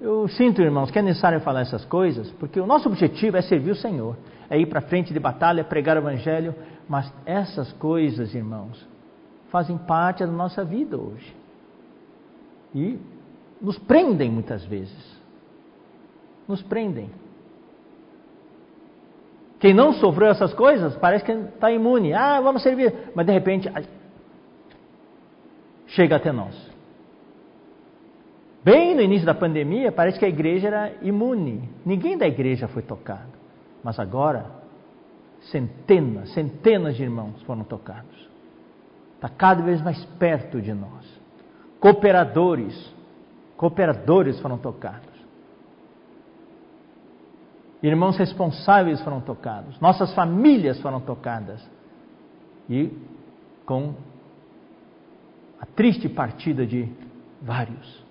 Eu 0.00 0.28
sinto, 0.28 0.62
irmãos, 0.62 0.90
que 0.90 0.98
é 0.98 1.02
necessário 1.02 1.40
falar 1.40 1.62
essas 1.62 1.84
coisas, 1.84 2.30
porque 2.32 2.60
o 2.60 2.66
nosso 2.66 2.88
objetivo 2.88 3.36
é 3.36 3.42
servir 3.42 3.72
o 3.72 3.76
Senhor, 3.76 4.16
é 4.50 4.58
ir 4.58 4.66
para 4.66 4.80
frente 4.80 5.12
de 5.12 5.20
batalha, 5.20 5.64
pregar 5.64 5.96
o 5.96 6.00
Evangelho, 6.00 6.54
mas 6.88 7.12
essas 7.26 7.72
coisas, 7.74 8.34
irmãos, 8.34 8.86
fazem 9.50 9.76
parte 9.76 10.24
da 10.24 10.32
nossa 10.32 10.64
vida 10.64 10.96
hoje. 10.96 11.34
E 12.74 12.98
nos 13.60 13.78
prendem 13.78 14.30
muitas 14.30 14.64
vezes. 14.64 15.18
Nos 16.46 16.62
prendem. 16.62 17.10
Quem 19.58 19.74
não 19.74 19.92
sofreu 19.94 20.28
essas 20.28 20.54
coisas 20.54 20.96
parece 20.96 21.24
que 21.24 21.32
está 21.32 21.70
imune. 21.70 22.14
Ah, 22.14 22.40
vamos 22.40 22.62
servir. 22.62 23.10
Mas 23.14 23.26
de 23.26 23.32
repente, 23.32 23.70
chega 25.88 26.16
até 26.16 26.30
nós. 26.30 26.68
Bem 28.64 28.94
no 28.94 29.02
início 29.02 29.26
da 29.26 29.34
pandemia, 29.34 29.90
parece 29.90 30.18
que 30.18 30.24
a 30.24 30.28
igreja 30.28 30.68
era 30.68 30.92
imune. 31.02 31.68
Ninguém 31.84 32.16
da 32.16 32.26
igreja 32.26 32.68
foi 32.68 32.82
tocado. 32.82 33.37
Mas 33.82 33.98
agora, 33.98 34.46
centenas, 35.50 36.32
centenas 36.32 36.96
de 36.96 37.02
irmãos 37.02 37.40
foram 37.42 37.64
tocados. 37.64 38.28
Está 39.14 39.28
cada 39.28 39.62
vez 39.62 39.82
mais 39.82 40.04
perto 40.18 40.60
de 40.60 40.72
nós. 40.72 41.04
Cooperadores, 41.80 42.94
cooperadores 43.56 44.38
foram 44.40 44.58
tocados. 44.58 45.08
Irmãos 47.82 48.16
responsáveis 48.16 49.00
foram 49.02 49.20
tocados. 49.20 49.78
Nossas 49.80 50.12
famílias 50.14 50.80
foram 50.80 51.00
tocadas. 51.00 51.64
E 52.68 52.92
com 53.64 53.94
a 55.60 55.66
triste 55.66 56.08
partida 56.08 56.66
de 56.66 56.88
vários. 57.40 58.04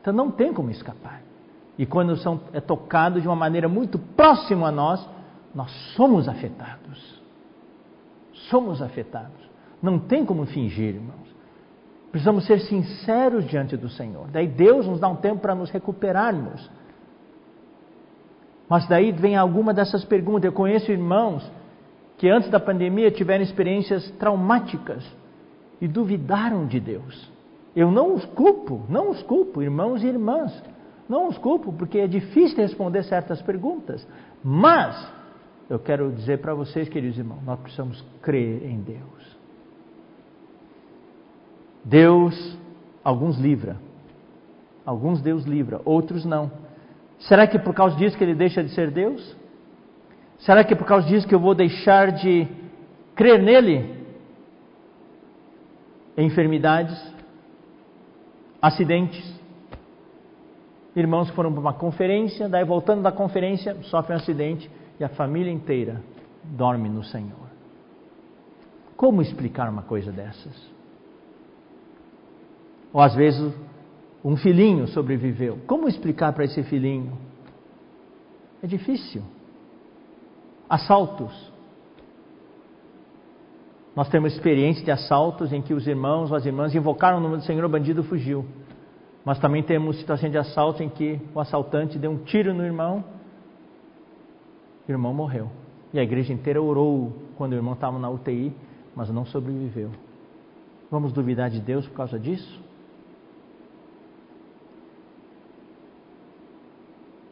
Então 0.00 0.12
não 0.12 0.30
tem 0.30 0.52
como 0.52 0.70
escapar. 0.70 1.22
E 1.78 1.86
quando 1.86 2.16
são, 2.16 2.40
é 2.52 2.60
tocado 2.60 3.20
de 3.20 3.28
uma 3.28 3.36
maneira 3.36 3.68
muito 3.68 3.98
próxima 3.98 4.68
a 4.68 4.72
nós, 4.72 5.08
nós 5.54 5.70
somos 5.94 6.28
afetados. 6.28 7.22
Somos 8.50 8.82
afetados. 8.82 9.48
Não 9.80 9.98
tem 9.98 10.24
como 10.24 10.44
fingir, 10.44 10.96
irmãos. 10.96 11.28
Precisamos 12.10 12.46
ser 12.46 12.60
sinceros 12.60 13.46
diante 13.46 13.76
do 13.76 13.88
Senhor. 13.88 14.28
Daí 14.28 14.48
Deus 14.48 14.86
nos 14.86 14.98
dá 14.98 15.08
um 15.08 15.16
tempo 15.16 15.40
para 15.40 15.54
nos 15.54 15.70
recuperarmos. 15.70 16.68
Mas 18.68 18.86
daí 18.88 19.12
vem 19.12 19.36
alguma 19.36 19.72
dessas 19.72 20.04
perguntas. 20.04 20.44
Eu 20.44 20.52
conheço 20.52 20.90
irmãos 20.90 21.48
que 22.16 22.28
antes 22.28 22.50
da 22.50 22.58
pandemia 22.58 23.10
tiveram 23.10 23.44
experiências 23.44 24.10
traumáticas 24.12 25.04
e 25.80 25.86
duvidaram 25.86 26.66
de 26.66 26.80
Deus. 26.80 27.30
Eu 27.76 27.90
não 27.90 28.14
os 28.14 28.24
culpo, 28.24 28.84
não 28.88 29.10
os 29.10 29.22
culpo, 29.22 29.62
irmãos 29.62 30.02
e 30.02 30.08
irmãs. 30.08 30.62
Não 31.08 31.28
os 31.28 31.38
culpo, 31.38 31.72
porque 31.72 31.98
é 31.98 32.06
difícil 32.06 32.58
responder 32.58 33.02
certas 33.04 33.40
perguntas. 33.40 34.06
Mas, 34.44 35.10
eu 35.70 35.78
quero 35.78 36.12
dizer 36.12 36.40
para 36.40 36.54
vocês, 36.54 36.88
queridos 36.88 37.18
irmãos, 37.18 37.42
nós 37.44 37.58
precisamos 37.60 38.04
crer 38.20 38.64
em 38.64 38.80
Deus. 38.80 39.38
Deus, 41.84 42.58
alguns 43.02 43.38
livra. 43.38 43.78
Alguns 44.84 45.20
Deus 45.22 45.44
livra, 45.44 45.80
outros 45.84 46.24
não. 46.24 46.50
Será 47.20 47.46
que 47.46 47.58
por 47.58 47.74
causa 47.74 47.96
disso 47.96 48.16
que 48.16 48.24
ele 48.24 48.34
deixa 48.34 48.62
de 48.62 48.70
ser 48.70 48.90
Deus? 48.90 49.36
Será 50.38 50.62
que 50.62 50.76
por 50.76 50.86
causa 50.86 51.06
disso 51.08 51.26
que 51.26 51.34
eu 51.34 51.40
vou 51.40 51.54
deixar 51.54 52.12
de 52.12 52.46
crer 53.14 53.42
nele? 53.42 53.98
Enfermidades, 56.16 56.96
acidentes. 58.62 59.37
Irmãos 60.98 61.30
foram 61.30 61.52
para 61.52 61.60
uma 61.60 61.74
conferência, 61.74 62.48
daí 62.48 62.64
voltando 62.64 63.02
da 63.02 63.12
conferência, 63.12 63.72
sofrem 63.84 64.18
um 64.18 64.20
acidente 64.20 64.68
e 64.98 65.04
a 65.04 65.08
família 65.08 65.52
inteira 65.52 66.02
dorme 66.42 66.88
no 66.88 67.04
Senhor. 67.04 67.46
Como 68.96 69.22
explicar 69.22 69.70
uma 69.70 69.82
coisa 69.82 70.10
dessas? 70.10 70.52
Ou 72.92 73.00
às 73.00 73.14
vezes 73.14 73.54
um 74.24 74.36
filhinho 74.36 74.88
sobreviveu. 74.88 75.60
Como 75.68 75.86
explicar 75.86 76.32
para 76.32 76.44
esse 76.44 76.64
filhinho? 76.64 77.16
É 78.60 78.66
difícil. 78.66 79.22
Assaltos. 80.68 81.52
Nós 83.94 84.08
temos 84.08 84.32
experiências 84.32 84.84
de 84.84 84.90
assaltos 84.90 85.52
em 85.52 85.62
que 85.62 85.72
os 85.72 85.86
irmãos 85.86 86.32
ou 86.32 86.36
as 86.36 86.44
irmãs 86.44 86.74
invocaram 86.74 87.18
o 87.18 87.20
nome 87.20 87.36
do 87.36 87.44
Senhor, 87.44 87.64
o 87.64 87.68
bandido 87.68 88.02
fugiu. 88.02 88.44
Mas 89.28 89.38
também 89.38 89.62
temos 89.62 89.98
situações 89.98 90.32
de 90.32 90.38
assalto 90.38 90.82
em 90.82 90.88
que 90.88 91.20
o 91.34 91.38
assaltante 91.38 91.98
deu 91.98 92.10
um 92.10 92.24
tiro 92.24 92.54
no 92.54 92.64
irmão, 92.64 93.04
o 94.88 94.90
irmão 94.90 95.12
morreu. 95.12 95.50
E 95.92 96.00
a 96.00 96.02
igreja 96.02 96.32
inteira 96.32 96.62
orou 96.62 97.12
quando 97.36 97.52
o 97.52 97.54
irmão 97.54 97.74
estava 97.74 97.98
na 97.98 98.08
UTI, 98.08 98.56
mas 98.96 99.10
não 99.10 99.26
sobreviveu. 99.26 99.90
Vamos 100.90 101.12
duvidar 101.12 101.50
de 101.50 101.60
Deus 101.60 101.86
por 101.86 101.94
causa 101.94 102.18
disso? 102.18 102.58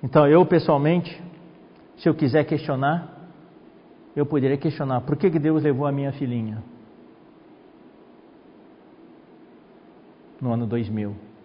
Então, 0.02 0.28
eu 0.28 0.44
pessoalmente, 0.44 1.18
se 1.96 2.06
eu 2.10 2.14
quiser 2.14 2.44
questionar, 2.44 3.10
eu 4.14 4.26
poderia 4.26 4.58
questionar: 4.58 5.00
por 5.00 5.16
que, 5.16 5.30
que 5.30 5.38
Deus 5.38 5.62
levou 5.62 5.86
a 5.86 5.92
minha 5.92 6.12
filhinha? 6.12 6.62
No 10.38 10.52
ano 10.52 10.66
2000. 10.66 11.35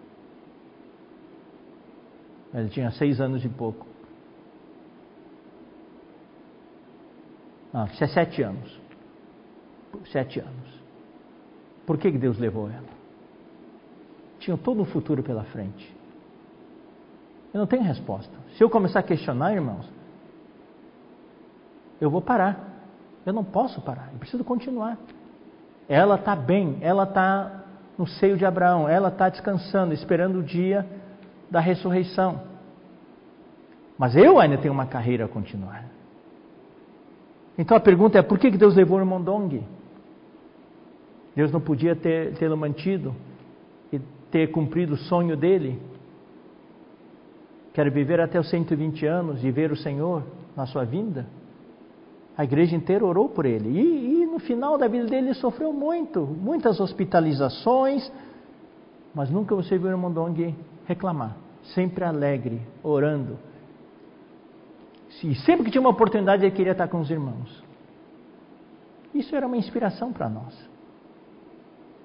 Ela 2.52 2.68
tinha 2.68 2.90
seis 2.90 3.20
anos 3.20 3.44
e 3.44 3.48
pouco. 3.48 3.86
Ah, 7.72 7.86
tinha 7.88 8.08
sete 8.08 8.42
anos. 8.42 8.80
Sete 10.10 10.40
anos. 10.40 10.82
Por 11.86 11.98
que, 11.98 12.12
que 12.12 12.18
Deus 12.18 12.38
levou 12.38 12.68
ela? 12.68 12.88
Tinha 14.38 14.56
todo 14.56 14.82
um 14.82 14.84
futuro 14.84 15.22
pela 15.22 15.44
frente. 15.44 15.94
Eu 17.54 17.60
não 17.60 17.66
tenho 17.66 17.82
resposta. 17.82 18.32
Se 18.56 18.62
eu 18.62 18.68
começar 18.68 19.00
a 19.00 19.02
questionar, 19.02 19.52
irmãos, 19.52 19.88
eu 22.00 22.10
vou 22.10 22.20
parar. 22.20 22.72
Eu 23.24 23.32
não 23.32 23.44
posso 23.44 23.80
parar, 23.80 24.10
eu 24.12 24.18
preciso 24.18 24.42
continuar. 24.42 24.98
Ela 25.88 26.16
está 26.16 26.34
bem, 26.34 26.78
ela 26.80 27.04
está 27.04 27.62
no 27.96 28.06
seio 28.06 28.36
de 28.36 28.44
Abraão, 28.44 28.88
ela 28.88 29.08
está 29.08 29.28
descansando, 29.28 29.94
esperando 29.94 30.40
o 30.40 30.42
dia 30.42 30.84
da 31.52 31.60
ressurreição. 31.60 32.40
Mas 33.98 34.16
eu 34.16 34.40
ainda 34.40 34.56
tenho 34.56 34.72
uma 34.72 34.86
carreira 34.86 35.26
a 35.26 35.28
continuar. 35.28 35.84
Então 37.58 37.76
a 37.76 37.80
pergunta 37.80 38.18
é: 38.18 38.22
por 38.22 38.38
que 38.38 38.50
Deus 38.50 38.74
levou 38.74 38.96
o 38.96 39.00
irmão 39.02 39.22
Dong? 39.22 39.62
Deus 41.36 41.52
não 41.52 41.60
podia 41.60 41.94
tê-lo 41.94 42.56
mantido 42.56 43.14
e 43.92 44.00
ter 44.30 44.50
cumprido 44.50 44.94
o 44.94 44.96
sonho 44.96 45.36
dele? 45.36 45.78
Quer 47.74 47.90
viver 47.90 48.18
até 48.20 48.40
os 48.40 48.48
120 48.48 49.06
anos 49.06 49.44
e 49.44 49.50
ver 49.50 49.70
o 49.70 49.76
Senhor 49.76 50.22
na 50.56 50.66
sua 50.66 50.84
vinda? 50.84 51.26
A 52.36 52.44
igreja 52.44 52.74
inteira 52.74 53.04
orou 53.04 53.28
por 53.28 53.44
ele. 53.44 53.68
E, 53.68 54.22
e, 54.22 54.26
no 54.26 54.38
final 54.38 54.78
da 54.78 54.88
vida 54.88 55.04
dele 55.04 55.28
ele 55.28 55.34
sofreu 55.34 55.70
muito, 55.70 56.20
muitas 56.20 56.80
hospitalizações, 56.80 58.10
mas 59.14 59.30
nunca 59.30 59.54
você 59.54 59.76
viu 59.76 59.88
o 59.88 59.90
irmão 59.90 60.10
Dong 60.10 60.54
reclamar. 60.86 61.36
Sempre 61.74 62.04
alegre, 62.04 62.60
orando. 62.82 63.38
E 65.22 65.34
sempre 65.36 65.64
que 65.64 65.70
tinha 65.70 65.80
uma 65.80 65.90
oportunidade 65.90 66.44
ele 66.44 66.54
queria 66.54 66.72
estar 66.72 66.88
com 66.88 67.00
os 67.00 67.10
irmãos. 67.10 67.62
Isso 69.14 69.36
era 69.36 69.46
uma 69.46 69.56
inspiração 69.56 70.12
para 70.12 70.28
nós. 70.28 70.68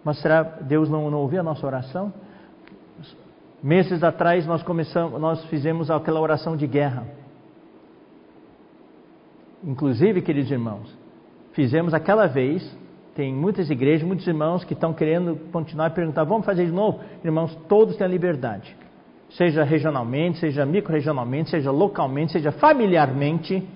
Mas 0.03 0.21
será 0.21 0.43
Deus 0.43 0.89
não, 0.89 1.09
não 1.09 1.19
ouviu 1.19 1.39
a 1.39 1.43
nossa 1.43 1.65
oração? 1.65 2.13
Meses 3.63 4.03
atrás 4.03 4.45
nós 4.45 4.61
começamos, 4.61 5.19
nós 5.19 5.43
fizemos 5.45 5.89
aquela 5.89 6.19
oração 6.19 6.55
de 6.55 6.67
guerra. 6.67 7.05
Inclusive, 9.63 10.21
queridos 10.21 10.51
irmãos, 10.51 10.95
fizemos 11.53 11.93
aquela 11.93 12.28
vez, 12.28 12.78
tem 13.18 13.34
muitas 13.34 13.68
igrejas, 13.72 14.07
muitos 14.07 14.28
irmãos 14.28 14.63
que 14.63 14.74
estão 14.74 14.93
querendo 14.93 15.38
continuar 15.51 15.88
a 15.88 15.89
perguntar, 15.89 16.24
vamos 16.24 16.45
fazer 16.45 16.68
de 16.68 16.72
novo? 16.72 16.99
Irmãos, 17.26 17.57
todos 17.68 17.97
têm 17.97 18.05
a 18.05 18.07
liberdade. 18.07 18.78
Seja 19.32 19.63
regionalmente, 19.63 20.38
seja 20.38 20.63
micro-regionalmente, 20.68 21.49
seja 21.49 21.72
localmente, 21.72 22.34
seja 22.34 22.51
familiarmente 22.51 23.68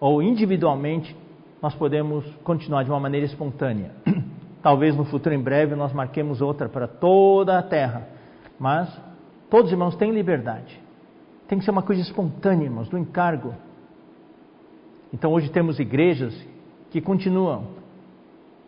ou 0.00 0.20
individualmente, 0.20 1.16
nós 1.62 1.72
podemos 1.76 2.26
continuar 2.42 2.82
de 2.82 2.90
uma 2.90 2.98
maneira 2.98 3.26
espontânea. 3.26 3.92
Talvez 4.60 4.96
no 4.96 5.04
futuro 5.04 5.32
em 5.32 5.40
breve 5.40 5.76
nós 5.76 5.92
marquemos 5.92 6.42
outra 6.42 6.68
para 6.68 6.88
toda 6.88 7.56
a 7.56 7.62
terra. 7.62 8.08
Mas 8.58 8.92
todos 9.48 9.66
os 9.66 9.72
irmãos 9.72 9.94
têm 9.94 10.10
liberdade. 10.10 10.80
Tem 11.46 11.60
que 11.60 11.64
ser 11.64 11.70
uma 11.70 11.82
coisa 11.82 12.02
espontânea, 12.02 12.64
irmãos, 12.64 12.88
do 12.88 12.98
encargo. 12.98 13.54
Então 15.12 15.32
hoje 15.32 15.48
temos 15.48 15.78
igrejas 15.78 16.34
que 16.90 17.00
continuam. 17.00 17.83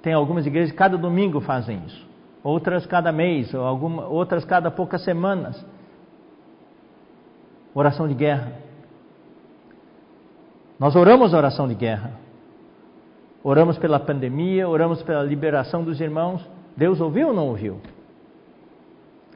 Tem 0.07 0.13
algumas 0.13 0.47
igrejas 0.47 0.71
que 0.71 0.79
cada 0.79 0.97
domingo 0.97 1.41
fazem 1.41 1.83
isso, 1.85 2.07
outras 2.41 2.87
cada 2.87 3.11
mês, 3.11 3.53
ou 3.53 3.63
alguma, 3.63 4.07
outras 4.07 4.45
cada 4.45 4.71
poucas 4.71 5.03
semanas. 5.03 5.67
Oração 7.75 8.07
de 8.07 8.15
guerra. 8.15 8.53
Nós 10.79 10.95
oramos 10.95 11.35
a 11.35 11.39
oração 11.39 11.67
de 11.67 11.75
guerra. 11.75 12.13
Oramos 13.43 13.79
pela 13.79 13.99
pandemia, 13.99 14.69
oramos 14.69 15.03
pela 15.03 15.25
liberação 15.25 15.83
dos 15.83 16.01
irmãos. 16.01 16.49
Deus 16.77 17.01
ouviu 17.01 17.27
ou 17.27 17.35
não 17.35 17.49
ouviu? 17.49 17.81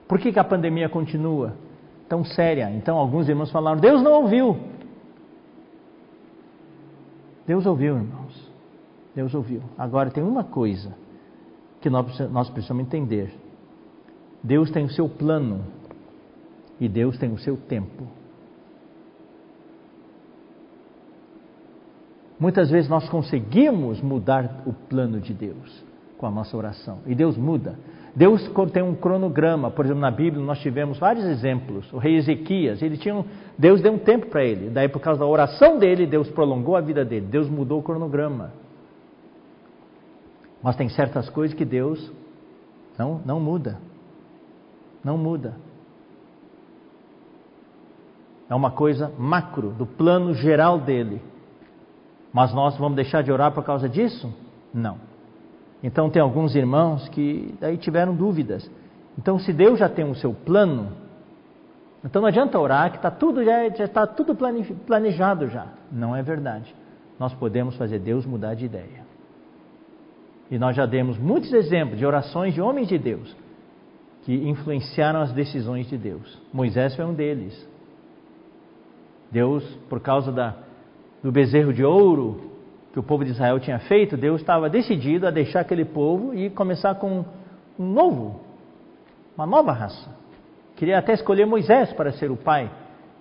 Por 0.06 0.20
que, 0.20 0.32
que 0.32 0.38
a 0.38 0.44
pandemia 0.44 0.88
continua 0.88 1.56
tão 2.08 2.22
séria? 2.22 2.70
Então 2.70 2.96
alguns 2.96 3.28
irmãos 3.28 3.50
falaram: 3.50 3.80
Deus 3.80 4.00
não 4.04 4.22
ouviu. 4.22 4.56
Deus 7.44 7.66
ouviu, 7.66 7.96
irmãos. 7.96 8.19
Deus 9.14 9.34
ouviu. 9.34 9.62
Agora 9.76 10.10
tem 10.10 10.22
uma 10.22 10.44
coisa 10.44 10.94
que 11.80 11.90
nós, 11.90 12.50
precisamos 12.50 12.84
entender: 12.84 13.34
Deus 14.42 14.70
tem 14.70 14.84
o 14.84 14.90
seu 14.90 15.08
plano 15.08 15.64
e 16.78 16.88
Deus 16.88 17.18
tem 17.18 17.32
o 17.32 17.38
seu 17.38 17.56
tempo. 17.56 18.04
Muitas 22.38 22.70
vezes 22.70 22.88
nós 22.88 23.06
conseguimos 23.08 24.00
mudar 24.00 24.62
o 24.64 24.72
plano 24.72 25.20
de 25.20 25.34
Deus 25.34 25.84
com 26.16 26.26
a 26.26 26.30
nossa 26.30 26.56
oração 26.56 27.00
e 27.06 27.14
Deus 27.14 27.36
muda. 27.36 27.78
Deus 28.14 28.50
tem 28.72 28.82
um 28.82 28.94
cronograma, 28.94 29.70
por 29.70 29.84
exemplo, 29.84 30.00
na 30.00 30.10
Bíblia 30.10 30.42
nós 30.44 30.58
tivemos 30.58 30.98
vários 30.98 31.24
exemplos. 31.24 31.92
O 31.92 31.98
rei 31.98 32.16
Ezequias, 32.16 32.82
ele 32.82 32.96
tinha 32.96 33.14
um, 33.14 33.24
Deus 33.56 33.80
deu 33.80 33.92
um 33.92 33.98
tempo 33.98 34.26
para 34.26 34.44
ele. 34.44 34.68
Daí, 34.70 34.88
por 34.88 35.00
causa 35.00 35.20
da 35.20 35.26
oração 35.26 35.78
dele, 35.78 36.06
Deus 36.06 36.28
prolongou 36.30 36.76
a 36.76 36.80
vida 36.80 37.04
dele. 37.04 37.26
Deus 37.26 37.48
mudou 37.48 37.78
o 37.78 37.82
cronograma. 37.82 38.52
Mas 40.62 40.76
tem 40.76 40.88
certas 40.88 41.28
coisas 41.28 41.56
que 41.56 41.64
Deus 41.64 42.12
não, 42.98 43.20
não 43.24 43.40
muda. 43.40 43.78
Não 45.02 45.16
muda. 45.16 45.56
É 48.48 48.54
uma 48.54 48.70
coisa 48.70 49.12
macro, 49.16 49.70
do 49.70 49.86
plano 49.86 50.34
geral 50.34 50.78
dele. 50.78 51.22
Mas 52.32 52.52
nós 52.52 52.76
vamos 52.76 52.96
deixar 52.96 53.22
de 53.22 53.32
orar 53.32 53.52
por 53.52 53.64
causa 53.64 53.88
disso? 53.88 54.32
Não. 54.74 54.98
Então 55.82 56.10
tem 56.10 56.20
alguns 56.20 56.54
irmãos 56.54 57.08
que 57.08 57.54
daí 57.60 57.78
tiveram 57.78 58.14
dúvidas. 58.14 58.70
Então 59.18 59.38
se 59.38 59.52
Deus 59.52 59.78
já 59.78 59.88
tem 59.88 60.04
o 60.04 60.14
seu 60.14 60.34
plano, 60.34 60.92
então 62.04 62.20
não 62.20 62.28
adianta 62.28 62.58
orar 62.58 62.90
que 62.90 62.96
está 62.96 63.10
tudo 63.10 63.42
já 63.44 63.66
está 63.66 64.06
tudo 64.06 64.36
planejado 64.86 65.48
já. 65.48 65.68
Não 65.90 66.14
é 66.14 66.22
verdade. 66.22 66.74
Nós 67.18 67.32
podemos 67.34 67.76
fazer 67.76 67.98
Deus 67.98 68.26
mudar 68.26 68.54
de 68.54 68.64
ideia. 68.64 68.99
E 70.50 70.58
nós 70.58 70.74
já 70.74 70.84
demos 70.84 71.16
muitos 71.18 71.52
exemplos 71.52 71.98
de 71.98 72.04
orações 72.04 72.54
de 72.54 72.60
homens 72.60 72.88
de 72.88 72.98
Deus 72.98 73.34
que 74.22 74.34
influenciaram 74.34 75.20
as 75.20 75.32
decisões 75.32 75.88
de 75.88 75.96
Deus. 75.96 76.40
Moisés 76.52 76.94
foi 76.94 77.04
um 77.04 77.14
deles. 77.14 77.68
Deus, 79.30 79.64
por 79.88 80.00
causa 80.00 80.30
da, 80.30 80.56
do 81.22 81.32
bezerro 81.32 81.72
de 81.72 81.84
ouro, 81.84 82.50
que 82.92 82.98
o 82.98 83.02
povo 83.02 83.24
de 83.24 83.30
Israel 83.30 83.58
tinha 83.60 83.78
feito, 83.78 84.16
Deus 84.16 84.40
estava 84.40 84.68
decidido 84.68 85.26
a 85.26 85.30
deixar 85.30 85.60
aquele 85.60 85.84
povo 85.84 86.34
e 86.34 86.50
começar 86.50 86.96
com 86.96 87.24
um 87.78 87.92
novo, 87.92 88.40
uma 89.36 89.46
nova 89.46 89.72
raça. 89.72 90.10
Queria 90.76 90.98
até 90.98 91.12
escolher 91.12 91.46
Moisés 91.46 91.92
para 91.92 92.12
ser 92.12 92.30
o 92.30 92.36
pai 92.36 92.70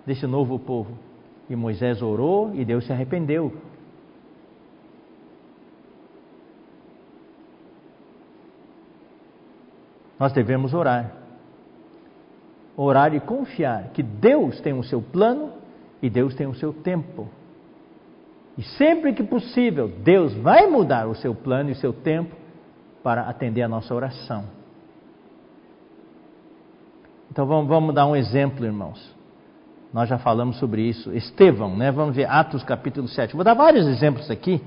desse 0.04 0.26
novo 0.26 0.58
povo. 0.58 0.98
E 1.48 1.54
Moisés 1.56 2.02
orou 2.02 2.54
e 2.54 2.64
Deus 2.64 2.86
se 2.86 2.92
arrependeu. 2.92 3.52
Nós 10.20 10.34
devemos 10.34 10.74
orar. 10.74 11.12
Orar 12.76 13.14
e 13.14 13.20
confiar 13.20 13.88
que 13.94 14.02
Deus 14.02 14.60
tem 14.60 14.74
o 14.74 14.84
seu 14.84 15.00
plano 15.00 15.52
e 16.02 16.10
Deus 16.10 16.34
tem 16.34 16.46
o 16.46 16.54
seu 16.54 16.74
tempo. 16.74 17.26
E 18.58 18.62
sempre 18.62 19.14
que 19.14 19.22
possível, 19.22 19.88
Deus 19.88 20.34
vai 20.34 20.66
mudar 20.66 21.08
o 21.08 21.14
seu 21.14 21.34
plano 21.34 21.70
e 21.70 21.72
o 21.72 21.76
seu 21.76 21.94
tempo 21.94 22.36
para 23.02 23.22
atender 23.22 23.62
a 23.62 23.68
nossa 23.68 23.94
oração. 23.94 24.44
Então 27.32 27.46
vamos, 27.46 27.68
vamos 27.68 27.94
dar 27.94 28.06
um 28.06 28.14
exemplo, 28.14 28.66
irmãos. 28.66 29.14
Nós 29.90 30.06
já 30.06 30.18
falamos 30.18 30.58
sobre 30.58 30.82
isso. 30.82 31.12
Estevão, 31.14 31.74
né? 31.74 31.90
Vamos 31.90 32.14
ver 32.14 32.28
Atos 32.28 32.62
capítulo 32.62 33.08
7. 33.08 33.34
Vou 33.34 33.44
dar 33.44 33.54
vários 33.54 33.86
exemplos 33.86 34.30
aqui 34.30 34.60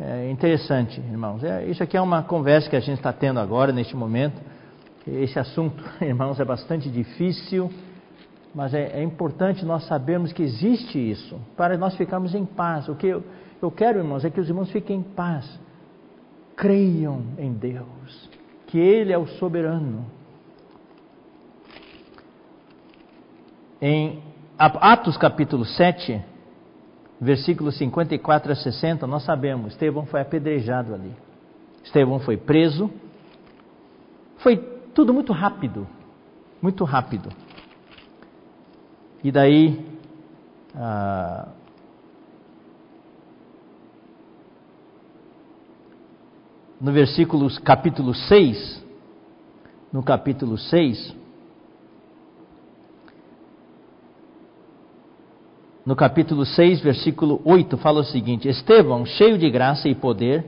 É 0.00 0.30
interessante, 0.30 1.00
irmãos. 1.00 1.44
É, 1.44 1.66
isso 1.66 1.82
aqui 1.82 1.96
é 1.96 2.00
uma 2.00 2.22
conversa 2.22 2.70
que 2.70 2.76
a 2.76 2.80
gente 2.80 2.96
está 2.96 3.12
tendo 3.12 3.38
agora, 3.38 3.72
neste 3.72 3.94
momento. 3.94 4.53
Esse 5.06 5.38
assunto, 5.38 5.82
irmãos, 6.00 6.40
é 6.40 6.44
bastante 6.44 6.90
difícil, 6.90 7.70
mas 8.54 8.72
é, 8.72 9.00
é 9.00 9.02
importante 9.02 9.64
nós 9.64 9.86
sabermos 9.86 10.32
que 10.32 10.42
existe 10.42 10.98
isso, 10.98 11.38
para 11.56 11.76
nós 11.76 11.96
ficarmos 11.96 12.34
em 12.34 12.44
paz. 12.44 12.88
O 12.88 12.94
que 12.94 13.08
eu, 13.08 13.22
eu 13.60 13.70
quero, 13.70 13.98
irmãos, 13.98 14.24
é 14.24 14.30
que 14.30 14.40
os 14.40 14.48
irmãos 14.48 14.70
fiquem 14.70 14.98
em 14.98 15.02
paz. 15.02 15.60
Creiam 16.56 17.22
em 17.36 17.52
Deus, 17.52 18.30
que 18.66 18.78
Ele 18.78 19.12
é 19.12 19.18
o 19.18 19.26
soberano. 19.26 20.06
Em 23.82 24.22
Atos 24.56 25.16
capítulo 25.16 25.64
7, 25.64 26.22
versículos 27.20 27.76
54 27.76 28.52
a 28.52 28.54
60, 28.54 29.06
nós 29.06 29.24
sabemos, 29.24 29.72
Estevão 29.72 30.06
foi 30.06 30.20
apedrejado 30.20 30.94
ali. 30.94 31.12
Estevão 31.82 32.20
foi 32.20 32.36
preso. 32.36 32.90
Foi 34.38 34.73
tudo 34.94 35.12
muito 35.12 35.32
rápido, 35.32 35.86
muito 36.62 36.84
rápido. 36.84 37.28
E 39.22 39.32
daí, 39.32 39.84
ah, 40.74 41.48
no 46.80 46.92
versículo 46.92 47.48
capítulo 47.62 48.14
6, 48.14 48.84
no 49.92 50.02
capítulo 50.02 50.56
6, 50.56 51.16
no 55.84 55.94
capítulo 55.94 56.46
6, 56.46 56.80
versículo 56.80 57.40
8, 57.44 57.76
fala 57.78 58.00
o 58.00 58.04
seguinte: 58.04 58.48
Estevão, 58.48 59.04
cheio 59.04 59.36
de 59.36 59.50
graça 59.50 59.88
e 59.88 59.94
poder, 59.94 60.46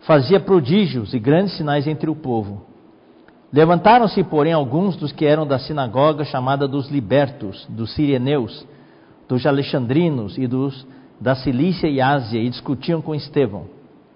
fazia 0.00 0.40
prodígios 0.40 1.14
e 1.14 1.18
grandes 1.18 1.56
sinais 1.56 1.86
entre 1.86 2.10
o 2.10 2.16
povo. 2.16 2.67
Levantaram-se, 3.52 4.22
porém, 4.24 4.52
alguns 4.52 4.96
dos 4.96 5.10
que 5.10 5.24
eram 5.24 5.46
da 5.46 5.58
sinagoga 5.58 6.24
chamada 6.24 6.68
dos 6.68 6.90
libertos, 6.90 7.66
dos 7.68 7.94
sireneus, 7.94 8.66
dos 9.26 9.46
alexandrinos 9.46 10.36
e 10.36 10.46
dos 10.46 10.86
da 11.20 11.34
Cilícia 11.34 11.88
e 11.88 12.00
Ásia, 12.00 12.40
e 12.40 12.48
discutiam 12.48 13.02
com 13.02 13.14
Estevão. 13.14 13.64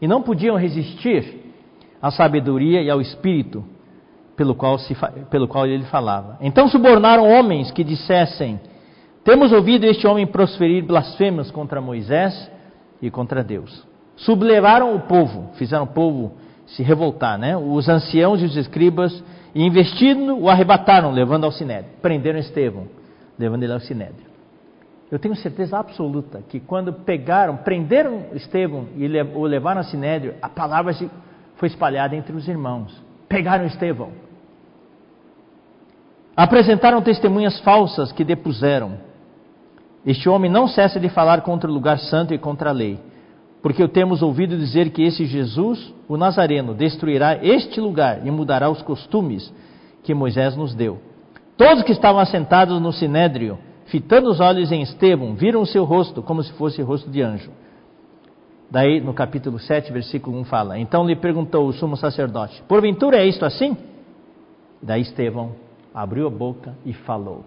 E 0.01 0.07
não 0.07 0.23
podiam 0.23 0.57
resistir 0.57 1.53
à 2.01 2.11
sabedoria 2.11 2.83
e 2.83 2.91
ao 2.91 3.01
espírito 3.01 3.65
pelo 4.37 4.55
qual, 4.55 4.79
se, 4.79 4.97
pelo 5.31 5.49
qual 5.49 5.67
ele 5.67 5.85
falava. 5.85 6.37
Então 6.41 6.69
subornaram 6.69 7.29
homens 7.29 7.71
que 7.71 7.83
dissessem: 7.83 8.61
temos 9.25 9.53
ouvido 9.53 9.85
este 9.85 10.07
homem 10.07 10.27
prosferir 10.27 10.85
blasfêmias 10.85 11.51
contra 11.51 11.81
Moisés 11.81 12.51
e 13.01 13.11
contra 13.11 13.43
Deus. 13.43 13.87
Sublevaram 14.17 14.95
o 14.95 15.01
povo, 15.01 15.51
fizeram 15.55 15.85
o 15.85 15.89
povo 15.89 16.33
se 16.77 16.83
revoltar, 16.83 17.39
né? 17.39 17.57
Os 17.57 17.89
anciãos 17.89 18.43
e 18.43 18.45
os 18.45 18.57
escribas, 18.57 19.23
investindo, 19.55 20.39
o 20.39 20.49
arrebataram, 20.49 21.11
levando 21.11 21.45
ao 21.45 21.53
sinédrio. 21.53 21.93
Prenderam 22.01 22.39
Estevão, 22.39 22.87
levando 23.39 23.63
ele 23.63 23.73
ao 23.73 23.81
sinédrio. 23.81 24.33
Eu 25.11 25.19
tenho 25.19 25.37
certeza 25.37 25.79
absoluta 25.79 26.43
que 26.49 26.59
quando 26.59 26.93
pegaram, 26.93 27.59
prenderam 27.59 28.27
Estevão 28.35 28.87
e 28.97 29.07
o 29.07 29.45
levaram 29.45 29.81
ao 29.81 29.85
sinédrio, 29.85 30.35
a 30.41 30.49
palavra 30.49 30.95
foi 31.57 31.69
espalhada 31.69 32.17
entre 32.17 32.35
os 32.35 32.49
irmãos. 32.49 33.03
Pegaram 33.29 33.67
Estevão. 33.67 34.11
Apresentaram 36.35 37.03
testemunhas 37.03 37.61
falsas 37.61 38.11
que 38.11 38.25
depuseram 38.25 39.13
este 40.05 40.29
homem 40.29 40.51
não 40.51 40.67
cessa 40.67 40.99
de 40.99 41.09
falar 41.09 41.43
contra 41.43 41.71
o 41.71 41.73
lugar 41.73 41.99
santo 41.99 42.35
e 42.35 42.39
contra 42.39 42.71
a 42.71 42.73
lei, 42.73 42.99
porque 43.63 43.87
temos 43.87 44.23
ouvido 44.23 44.59
dizer 44.59 44.91
que 44.91 45.03
esse 45.03 45.25
Jesus, 45.25 45.95
o 46.09 46.17
Nazareno, 46.17 46.75
destruirá 46.75 47.39
este 47.43 47.81
lugar 47.81 48.27
e 48.27 48.31
mudará 48.31 48.69
os 48.69 48.83
costumes 48.83 49.55
que 50.03 50.13
Moisés 50.13 50.57
nos 50.57 50.75
deu. 50.75 50.99
Todos 51.57 51.85
que 51.85 51.93
estavam 51.93 52.21
assentados 52.21 52.81
no 52.81 52.93
sinédrio, 52.93 53.57
fitando 53.87 54.29
os 54.29 54.41
olhos 54.41 54.73
em 54.73 54.83
Estevão, 54.83 55.35
viram 55.35 55.63
o 55.63 55.67
seu 55.67 55.85
rosto 55.85 56.23
como 56.23 56.43
se 56.43 56.53
fosse 56.55 56.83
rosto 56.83 57.09
de 57.09 57.23
anjo. 57.23 57.53
Daí, 58.69 59.01
no 59.01 59.15
capítulo 59.15 59.61
7, 59.61 59.93
versículo 59.93 60.39
1 60.41 60.45
fala: 60.45 60.79
Então 60.79 61.07
lhe 61.07 61.15
perguntou 61.15 61.69
o 61.69 61.73
sumo 61.73 61.97
sacerdote: 61.97 62.61
Porventura 62.67 63.19
é 63.19 63.27
isto 63.27 63.45
assim? 63.45 63.77
Daí 64.83 65.03
Estevão 65.03 65.53
abriu 65.95 66.27
a 66.27 66.31
boca 66.31 66.75
e 66.85 66.93
falou 66.93 67.45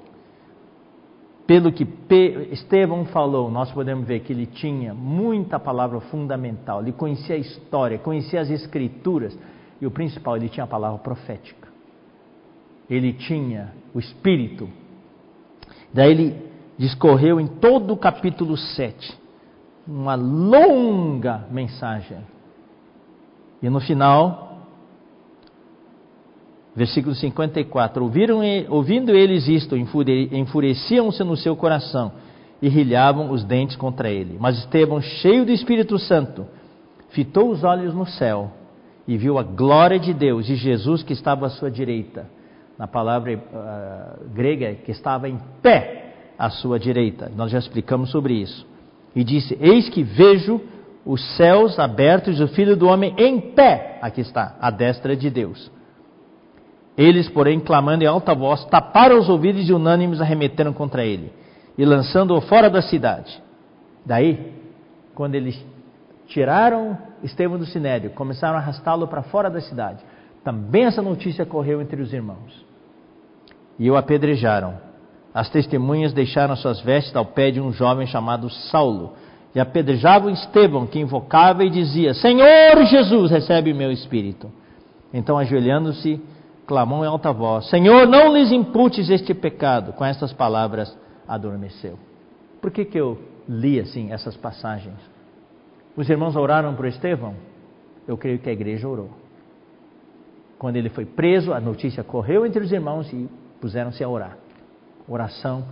pelo 1.47 1.71
que 1.71 1.87
Estevão 2.51 3.05
falou, 3.05 3.51
nós 3.51 3.71
podemos 3.71 4.07
ver 4.07 4.21
que 4.21 4.33
ele 4.33 4.47
tinha 4.47 4.93
muita 4.93 5.59
palavra 5.59 5.99
fundamental, 6.01 6.81
ele 6.81 6.91
conhecia 6.91 7.35
a 7.35 7.39
história, 7.39 7.99
conhecia 7.99 8.41
as 8.41 8.49
escrituras, 8.49 9.37
e 9.79 9.85
o 9.85 9.91
principal, 9.91 10.37
ele 10.37 10.49
tinha 10.49 10.63
a 10.63 10.67
palavra 10.67 10.97
profética. 10.99 11.67
Ele 12.89 13.13
tinha 13.13 13.73
o 13.93 13.99
Espírito. 13.99 14.69
Daí 15.93 16.11
ele 16.11 16.49
discorreu 16.77 17.39
em 17.39 17.47
todo 17.47 17.93
o 17.93 17.97
capítulo 17.97 18.57
7, 18.57 19.17
uma 19.87 20.15
longa 20.15 21.45
mensagem. 21.51 22.17
E 23.61 23.69
no 23.69 23.79
final, 23.79 24.54
Versículo 26.75 27.15
54: 27.15 28.03
Ouviram, 28.03 28.41
ouvindo 28.69 29.15
eles 29.15 29.47
isto, 29.47 29.75
enfureciam-se 29.77 31.23
no 31.23 31.37
seu 31.37 31.55
coração 31.55 32.11
e 32.61 32.67
rilhavam 32.67 33.31
os 33.31 33.43
dentes 33.43 33.77
contra 33.77 34.09
ele. 34.09 34.37
Mas 34.39 34.57
Estevão, 34.57 35.01
cheio 35.01 35.45
do 35.45 35.51
Espírito 35.51 35.97
Santo, 35.97 36.45
fitou 37.09 37.49
os 37.49 37.63
olhos 37.63 37.93
no 37.93 38.05
céu 38.05 38.51
e 39.07 39.17
viu 39.17 39.37
a 39.37 39.43
glória 39.43 39.99
de 39.99 40.13
Deus 40.13 40.49
e 40.49 40.55
Jesus 40.55 41.01
que 41.01 41.13
estava 41.13 41.45
à 41.45 41.49
sua 41.49 41.71
direita. 41.71 42.27
Na 42.77 42.87
palavra 42.87 43.33
uh, 43.33 44.29
grega, 44.33 44.75
que 44.75 44.91
estava 44.91 45.29
em 45.29 45.39
pé 45.61 46.13
à 46.37 46.49
sua 46.49 46.77
direita. 46.77 47.31
Nós 47.33 47.51
já 47.51 47.59
explicamos 47.59 48.11
sobre 48.11 48.33
isso. 48.33 48.67
E 49.15 49.23
disse: 49.23 49.57
Eis 49.61 49.87
que 49.87 50.03
vejo 50.03 50.59
os 51.05 51.23
céus 51.37 51.79
abertos 51.79 52.37
e 52.37 52.43
o 52.43 52.49
filho 52.49 52.75
do 52.75 52.87
homem 52.87 53.15
em 53.17 53.39
pé. 53.39 53.97
Aqui 54.01 54.19
está, 54.19 54.57
à 54.59 54.69
destra 54.69 55.15
de 55.15 55.29
Deus. 55.29 55.71
Eles, 56.97 57.27
porém, 57.29 57.59
clamando 57.59 58.03
em 58.03 58.07
alta 58.07 58.33
voz, 58.33 58.63
taparam 58.65 59.19
os 59.19 59.27
ouvidos 59.27 59.67
e 59.67 59.73
unânimes 59.73 60.21
arremeteram 60.21 60.71
contra 60.71 61.03
ele, 61.03 61.31
e 61.77 61.83
lançando-o 61.83 62.41
fora 62.41 62.69
da 62.69 62.81
cidade. 62.81 63.41
Daí, 64.05 64.53
quando 65.13 65.35
eles 65.35 65.61
tiraram 66.27 66.97
Estevão 67.23 67.57
do 67.57 67.65
sinédrio, 67.65 68.11
começaram 68.11 68.55
a 68.55 68.59
arrastá-lo 68.59 69.07
para 69.07 69.23
fora 69.23 69.49
da 69.49 69.59
cidade, 69.59 70.03
também 70.43 70.85
essa 70.85 71.01
notícia 71.01 71.45
correu 71.45 71.81
entre 71.81 72.01
os 72.01 72.13
irmãos. 72.13 72.65
E 73.79 73.89
o 73.89 73.97
apedrejaram. 73.97 74.75
As 75.33 75.49
testemunhas 75.49 76.13
deixaram 76.13 76.55
suas 76.55 76.79
vestes 76.79 77.15
ao 77.15 77.25
pé 77.25 77.51
de 77.51 77.59
um 77.59 77.73
jovem 77.73 78.07
chamado 78.07 78.49
Saulo, 78.49 79.13
e 79.53 79.59
apedrejavam 79.59 80.29
Estevão, 80.29 80.85
que 80.85 80.99
invocava 80.99 81.63
e 81.63 81.69
dizia: 81.69 82.13
Senhor 82.13 82.85
Jesus, 82.85 83.31
recebe 83.31 83.73
meu 83.73 83.91
espírito. 83.91 84.51
Então, 85.13 85.37
ajoelhando-se, 85.37 86.21
clamou 86.65 87.03
em 87.03 87.07
alta 87.07 87.31
voz: 87.31 87.69
Senhor, 87.69 88.07
não 88.07 88.33
lhes 88.33 88.51
imputes 88.51 89.09
este 89.09 89.33
pecado. 89.33 89.93
Com 89.93 90.05
estas 90.05 90.33
palavras, 90.33 90.95
adormeceu. 91.27 91.97
Por 92.61 92.71
que, 92.71 92.85
que 92.85 92.99
eu 92.99 93.19
li 93.47 93.79
assim 93.79 94.11
essas 94.11 94.35
passagens? 94.35 94.97
Os 95.95 96.09
irmãos 96.09 96.35
oraram 96.35 96.73
por 96.75 96.85
Estevão? 96.85 97.35
Eu 98.07 98.17
creio 98.17 98.39
que 98.39 98.49
a 98.49 98.53
igreja 98.53 98.87
orou. 98.87 99.09
Quando 100.57 100.75
ele 100.77 100.89
foi 100.89 101.05
preso, 101.05 101.53
a 101.53 101.59
notícia 101.59 102.03
correu 102.03 102.45
entre 102.45 102.63
os 102.63 102.71
irmãos 102.71 103.11
e 103.11 103.29
puseram-se 103.61 104.03
a 104.03 104.09
orar. 104.09 104.37
Oração 105.07 105.65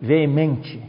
veemente. 0.00 0.82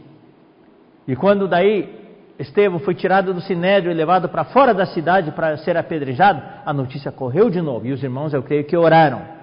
E 1.06 1.16
quando 1.16 1.48
daí 1.48 1.98
Estevão 2.38 2.78
foi 2.78 2.94
tirado 2.94 3.34
do 3.34 3.40
sinédrio 3.40 3.90
e 3.90 3.94
levado 3.94 4.28
para 4.28 4.44
fora 4.44 4.72
da 4.72 4.86
cidade 4.86 5.30
para 5.32 5.56
ser 5.58 5.76
apedrejado, 5.76 6.42
a 6.64 6.72
notícia 6.72 7.12
correu 7.12 7.50
de 7.50 7.60
novo. 7.60 7.86
E 7.86 7.92
os 7.92 8.02
irmãos, 8.02 8.32
eu 8.32 8.42
creio 8.42 8.64
que 8.64 8.76
oraram. 8.76 9.39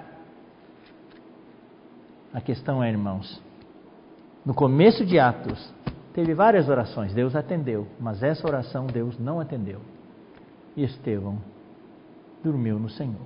A 2.38 2.40
questão 2.40 2.84
é, 2.84 2.90
irmãos, 2.92 3.42
no 4.46 4.54
começo 4.54 5.04
de 5.04 5.18
Atos, 5.18 5.74
teve 6.14 6.36
várias 6.36 6.70
orações, 6.70 7.12
Deus 7.12 7.36
atendeu, 7.36 7.88
mas 8.00 8.22
essa 8.22 8.48
oração 8.48 8.86
Deus 8.86 9.18
não 9.18 9.40
atendeu. 9.40 9.82
E 10.76 10.84
Estevão 10.84 11.40
dormiu 12.44 12.78
no 12.78 12.92
Senhor. 12.92 13.26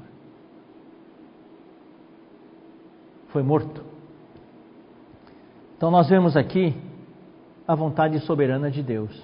Foi 3.33 3.43
morto. 3.43 3.83
Então 5.75 5.91
nós 5.91 6.07
vemos 6.07 6.37
aqui 6.37 6.73
a 7.67 7.75
vontade 7.75 8.17
soberana 8.21 8.71
de 8.71 8.81
Deus. 8.81 9.21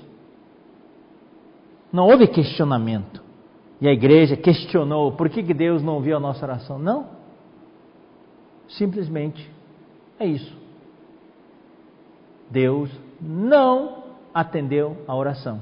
Não 1.94 2.08
houve 2.08 2.28
questionamento. 2.28 3.24
E 3.80 3.88
a 3.88 3.94
igreja 3.94 4.36
questionou 4.36 5.14
por 5.14 5.30
que 5.30 5.54
Deus 5.54 5.82
não 5.82 5.94
ouviu 5.94 6.18
a 6.18 6.20
nossa 6.20 6.46
oração. 6.46 6.78
Não. 6.78 7.08
Simplesmente 8.68 9.56
é 10.20 10.26
isso. 10.26 10.56
Deus 12.50 12.90
não 13.22 14.04
atendeu 14.34 14.98
a 15.08 15.16
oração. 15.16 15.62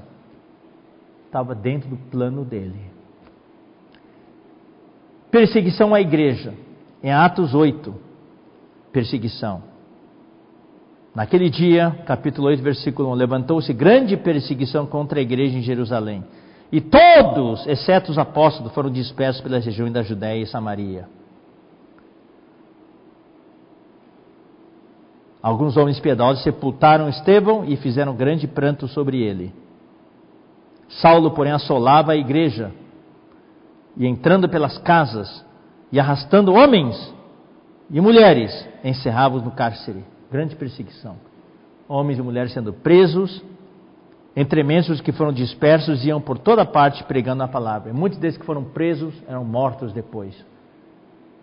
estava 1.26 1.54
dentro 1.54 1.90
do 1.90 1.98
plano 1.98 2.46
dele. 2.46 2.80
Perseguição 5.30 5.94
à 5.94 6.00
igreja, 6.00 6.54
em 7.04 7.12
Atos 7.12 7.54
8, 7.54 7.94
perseguição. 8.92 9.64
Naquele 11.14 11.50
dia, 11.50 12.04
capítulo 12.06 12.48
8, 12.48 12.64
versículo 12.64 13.10
1, 13.12 13.14
levantou-se 13.14 13.74
grande 13.74 14.16
perseguição 14.16 14.86
contra 14.86 15.20
a 15.20 15.22
igreja 15.22 15.58
em 15.58 15.62
Jerusalém. 15.62 16.24
E 16.72 16.82
todos, 16.82 17.66
exceto 17.68 18.12
os 18.12 18.18
apóstolos, 18.18 18.74
foram 18.74 18.90
dispersos 18.90 19.42
pelas 19.42 19.66
regiões 19.66 19.94
da 19.94 20.04
Judéia 20.04 20.42
e 20.42 20.48
Samaria. 20.48 21.08
Alguns 25.46 25.78
homens 25.78 26.00
piedosos 26.00 26.42
sepultaram 26.42 27.08
Estevão 27.08 27.66
e 27.66 27.78
fizeram 27.78 28.16
grande 28.16 28.48
pranto 28.48 28.88
sobre 28.88 29.22
ele. 29.22 29.54
Saulo, 30.88 31.36
porém, 31.36 31.52
assolava 31.52 32.14
a 32.14 32.16
igreja 32.16 32.72
e 33.96 34.08
entrando 34.08 34.50
pelas 34.50 34.80
casas 34.80 35.46
e 35.92 36.00
arrastando 36.00 36.52
homens 36.52 37.14
e 37.92 38.02
mulheres, 38.02 38.68
encerrava-os 38.84 39.44
no 39.44 39.52
cárcere. 39.52 40.04
Grande 40.32 40.56
perseguição. 40.56 41.18
Homens 41.88 42.18
e 42.18 42.24
mulheres 42.24 42.52
sendo 42.52 42.74
presos, 42.74 43.44
entremesos 44.36 45.00
que 45.00 45.12
foram 45.12 45.32
dispersos 45.32 46.04
iam 46.04 46.20
por 46.20 46.40
toda 46.40 46.66
parte 46.66 47.04
pregando 47.04 47.44
a 47.44 47.48
palavra. 47.48 47.92
E 47.92 47.94
muitos 47.94 48.18
desses 48.18 48.40
que 48.40 48.46
foram 48.48 48.64
presos 48.64 49.14
eram 49.28 49.46
mortos 49.46 49.94
depois. 49.94 50.44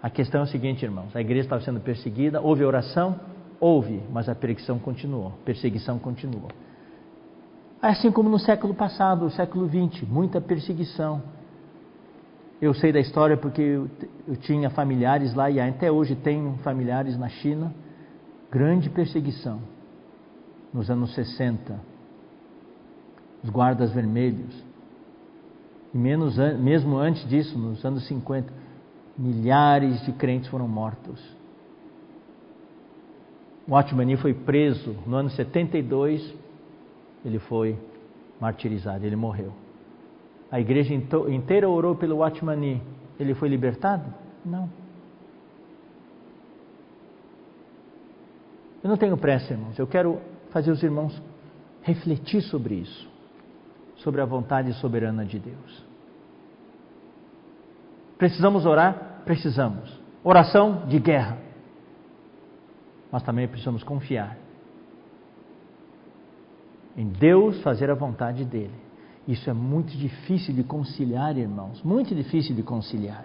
A 0.02 0.10
questão 0.10 0.40
é 0.40 0.44
o 0.44 0.48
seguinte, 0.48 0.84
irmãos: 0.84 1.14
a 1.14 1.20
igreja 1.20 1.42
estava 1.42 1.62
sendo 1.62 1.78
perseguida, 1.78 2.40
houve 2.40 2.64
oração, 2.64 3.30
houve, 3.62 4.02
mas 4.12 4.28
a 4.28 4.34
perseguição 4.34 4.76
continuou. 4.80 5.32
Perseguição 5.44 5.96
continuou. 5.96 6.48
Assim 7.80 8.10
como 8.10 8.28
no 8.28 8.38
século 8.38 8.74
passado, 8.74 9.24
o 9.24 9.30
século 9.30 9.68
XX, 9.68 10.02
muita 10.02 10.40
perseguição. 10.40 11.22
Eu 12.60 12.74
sei 12.74 12.92
da 12.92 12.98
história 12.98 13.36
porque 13.36 13.62
eu, 13.62 13.88
eu 14.26 14.36
tinha 14.36 14.68
familiares 14.68 15.32
lá 15.34 15.48
e 15.48 15.60
até 15.60 15.92
hoje 15.92 16.16
tenho 16.16 16.58
familiares 16.64 17.16
na 17.16 17.28
China. 17.28 17.72
Grande 18.50 18.90
perseguição 18.90 19.60
nos 20.74 20.90
anos 20.90 21.14
60. 21.14 21.80
Os 23.44 23.50
guardas 23.50 23.92
vermelhos. 23.92 24.64
E 25.94 25.98
menos, 25.98 26.36
mesmo 26.58 26.96
antes 26.96 27.28
disso, 27.28 27.56
nos 27.56 27.84
anos 27.84 28.08
50, 28.08 28.52
milhares 29.16 30.04
de 30.04 30.12
crentes 30.12 30.48
foram 30.48 30.66
mortos 30.66 31.41
Watchman 33.68 34.16
foi 34.16 34.34
preso 34.34 34.96
no 35.06 35.16
ano 35.16 35.30
72, 35.30 36.34
ele 37.24 37.38
foi 37.38 37.78
martirizado, 38.40 39.06
ele 39.06 39.16
morreu. 39.16 39.52
A 40.50 40.60
igreja 40.60 40.92
inteira 40.94 41.68
orou 41.68 41.94
pelo 41.94 42.16
Watchman 42.16 42.82
ele 43.18 43.34
foi 43.34 43.48
libertado? 43.48 44.12
Não. 44.44 44.68
Eu 48.82 48.90
não 48.90 48.96
tenho 48.96 49.16
pressa, 49.16 49.52
irmãos. 49.52 49.78
Eu 49.78 49.86
quero 49.86 50.20
fazer 50.50 50.70
os 50.72 50.82
irmãos 50.82 51.22
refletir 51.82 52.42
sobre 52.42 52.74
isso, 52.74 53.08
sobre 53.96 54.20
a 54.20 54.24
vontade 54.24 54.72
soberana 54.74 55.24
de 55.24 55.38
Deus. 55.38 55.84
Precisamos 58.18 58.66
orar? 58.66 59.22
Precisamos. 59.24 60.00
Oração 60.24 60.86
de 60.86 60.98
guerra 60.98 61.38
mas 63.12 63.22
também 63.22 63.46
precisamos 63.46 63.84
confiar 63.84 64.36
em 66.96 67.06
Deus 67.06 67.60
fazer 67.62 67.90
a 67.90 67.94
vontade 67.94 68.44
dele. 68.44 68.74
Isso 69.26 69.48
é 69.48 69.52
muito 69.52 69.96
difícil 69.96 70.54
de 70.54 70.62
conciliar, 70.62 71.36
irmãos, 71.36 71.82
muito 71.82 72.14
difícil 72.14 72.54
de 72.54 72.62
conciliar. 72.62 73.24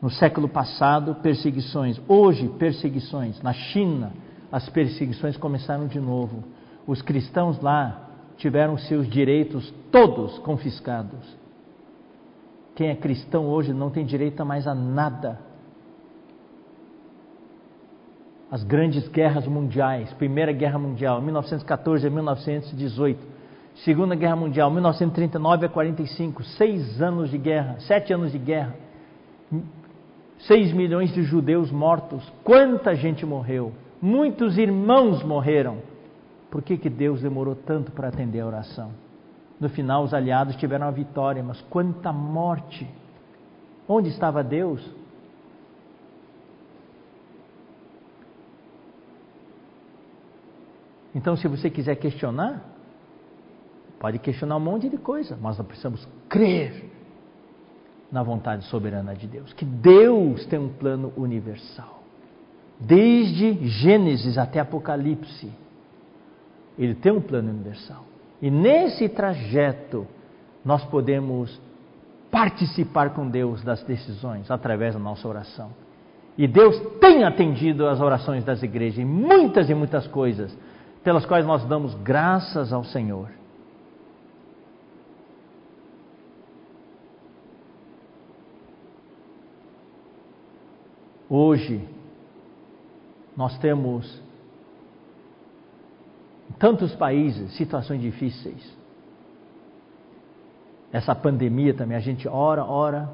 No 0.00 0.10
século 0.10 0.48
passado, 0.48 1.14
perseguições, 1.16 2.00
hoje, 2.08 2.48
perseguições. 2.58 3.40
Na 3.40 3.52
China, 3.52 4.12
as 4.50 4.68
perseguições 4.68 5.36
começaram 5.36 5.86
de 5.86 6.00
novo. 6.00 6.44
Os 6.86 7.00
cristãos 7.00 7.60
lá 7.60 8.10
tiveram 8.36 8.76
seus 8.76 9.08
direitos 9.08 9.72
todos 9.90 10.38
confiscados. 10.40 11.36
Quem 12.74 12.88
é 12.88 12.96
cristão 12.96 13.46
hoje 13.46 13.72
não 13.72 13.90
tem 13.90 14.04
direito 14.04 14.44
mais 14.44 14.66
a 14.66 14.74
nada 14.74 15.38
as 18.52 18.62
grandes 18.62 19.08
guerras 19.08 19.46
mundiais, 19.46 20.12
Primeira 20.12 20.52
Guerra 20.52 20.78
Mundial, 20.78 21.22
1914 21.22 22.06
a 22.06 22.10
1918, 22.10 23.18
Segunda 23.76 24.14
Guerra 24.14 24.36
Mundial, 24.36 24.70
1939 24.70 25.64
a 25.64 25.68
45, 25.70 26.44
seis 26.44 27.00
anos 27.00 27.30
de 27.30 27.38
guerra, 27.38 27.76
sete 27.80 28.12
anos 28.12 28.30
de 28.30 28.38
guerra, 28.38 28.74
seis 30.40 30.70
milhões 30.70 31.14
de 31.14 31.22
judeus 31.22 31.72
mortos, 31.72 32.30
quanta 32.44 32.94
gente 32.94 33.24
morreu, 33.24 33.72
muitos 34.02 34.58
irmãos 34.58 35.22
morreram. 35.22 35.78
Por 36.50 36.60
que, 36.60 36.76
que 36.76 36.90
Deus 36.90 37.22
demorou 37.22 37.54
tanto 37.54 37.90
para 37.90 38.08
atender 38.08 38.40
a 38.40 38.46
oração? 38.46 38.90
No 39.58 39.70
final, 39.70 40.04
os 40.04 40.12
aliados 40.12 40.56
tiveram 40.56 40.86
a 40.86 40.90
vitória, 40.90 41.42
mas 41.42 41.58
quanta 41.62 42.12
morte! 42.12 42.86
Onde 43.88 44.10
estava 44.10 44.44
Deus? 44.44 44.86
Então, 51.14 51.36
se 51.36 51.46
você 51.46 51.68
quiser 51.68 51.96
questionar, 51.96 52.62
pode 53.98 54.18
questionar 54.18 54.56
um 54.56 54.60
monte 54.60 54.88
de 54.88 54.96
coisa, 54.96 55.38
mas 55.40 55.58
nós 55.58 55.66
precisamos 55.66 56.08
crer 56.28 56.90
na 58.10 58.22
vontade 58.22 58.64
soberana 58.64 59.14
de 59.14 59.26
Deus, 59.26 59.52
que 59.52 59.64
Deus 59.64 60.44
tem 60.46 60.58
um 60.58 60.68
plano 60.68 61.12
universal. 61.16 62.02
Desde 62.78 63.66
Gênesis 63.68 64.36
até 64.36 64.60
Apocalipse, 64.60 65.50
ele 66.78 66.94
tem 66.94 67.12
um 67.12 67.20
plano 67.20 67.50
universal. 67.50 68.04
E 68.40 68.50
nesse 68.50 69.08
trajeto, 69.08 70.06
nós 70.64 70.84
podemos 70.86 71.60
participar 72.30 73.10
com 73.10 73.28
Deus 73.28 73.62
das 73.62 73.82
decisões 73.84 74.50
através 74.50 74.94
da 74.94 75.00
nossa 75.00 75.28
oração. 75.28 75.70
E 76.36 76.48
Deus 76.48 76.80
tem 76.98 77.24
atendido 77.24 77.86
as 77.86 78.00
orações 78.00 78.42
das 78.42 78.62
igrejas 78.62 78.98
em 78.98 79.04
muitas 79.04 79.68
e 79.68 79.74
muitas 79.74 80.06
coisas 80.06 80.56
pelas 81.02 81.26
quais 81.26 81.44
nós 81.44 81.64
damos 81.64 81.94
graças 81.96 82.72
ao 82.72 82.84
Senhor. 82.84 83.28
Hoje, 91.28 91.88
nós 93.36 93.56
temos 93.58 94.22
em 96.50 96.52
tantos 96.54 96.94
países 96.94 97.56
situações 97.56 98.02
difíceis. 98.02 98.76
Essa 100.92 101.14
pandemia 101.14 101.72
também, 101.72 101.96
a 101.96 102.00
gente 102.00 102.28
ora, 102.28 102.62
ora. 102.64 103.10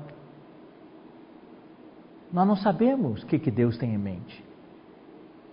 Nós 2.33 2.47
não 2.47 2.57
sabemos 2.57 3.23
o 3.23 3.27
que, 3.27 3.39
que 3.39 3.53
Deus 3.53 3.79
tem 3.79 3.95
em 3.95 3.99
mente. 3.99 4.45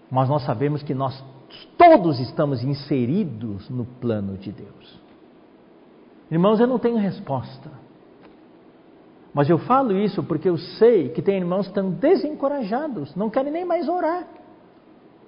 Mas 0.10 0.28
nós 0.28 0.44
sabemos 0.44 0.82
que 0.82 0.96
nós 0.96 1.24
todos 1.78 2.20
estamos 2.20 2.64
inseridos 2.64 3.70
no 3.70 3.86
plano 3.86 4.38
de 4.38 4.52
Deus. 4.52 5.02
Irmãos, 6.30 6.60
eu 6.60 6.68
não 6.68 6.80
tenho 6.80 6.98
resposta. 6.98 7.70
Mas 9.34 9.50
eu 9.50 9.58
falo 9.60 9.92
isso 9.92 10.24
porque 10.24 10.50
eu 10.50 10.58
sei 10.58 11.10
que 11.10 11.22
tem 11.22 11.38
irmãos 11.38 11.64
que 11.64 11.72
estão 11.72 11.92
desencorajados, 11.92 13.16
não 13.16 13.30
querem 13.30 13.52
nem 13.52 13.66
mais 13.66 13.90
orar. 13.90 14.26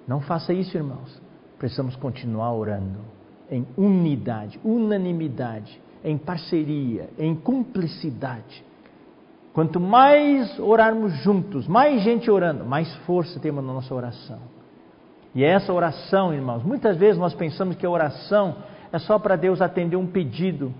Não 0.06 0.20
faça 0.20 0.52
isso, 0.52 0.76
irmãos. 0.76 1.20
Precisamos 1.58 1.94
continuar 1.96 2.54
orando 2.54 3.00
em 3.50 3.66
unidade, 3.76 4.58
unanimidade, 4.64 5.80
em 6.02 6.16
parceria, 6.16 7.10
em 7.18 7.34
cumplicidade. 7.34 8.64
Quanto 9.52 9.80
mais 9.80 10.58
orarmos 10.58 11.12
juntos, 11.22 11.66
mais 11.66 12.02
gente 12.02 12.30
orando, 12.30 12.64
mais 12.64 12.94
força 12.98 13.40
temos 13.40 13.64
na 13.64 13.72
nossa 13.72 13.94
oração. 13.94 14.38
E 15.38 15.44
é 15.44 15.50
essa 15.50 15.72
oração, 15.72 16.34
irmãos, 16.34 16.64
muitas 16.64 16.96
vezes 16.96 17.16
nós 17.16 17.32
pensamos 17.32 17.76
que 17.76 17.86
a 17.86 17.90
oração 17.90 18.56
é 18.90 18.98
só 18.98 19.20
para 19.20 19.36
Deus 19.36 19.60
atender 19.60 19.94
um 19.94 20.04
pedido, 20.04 20.74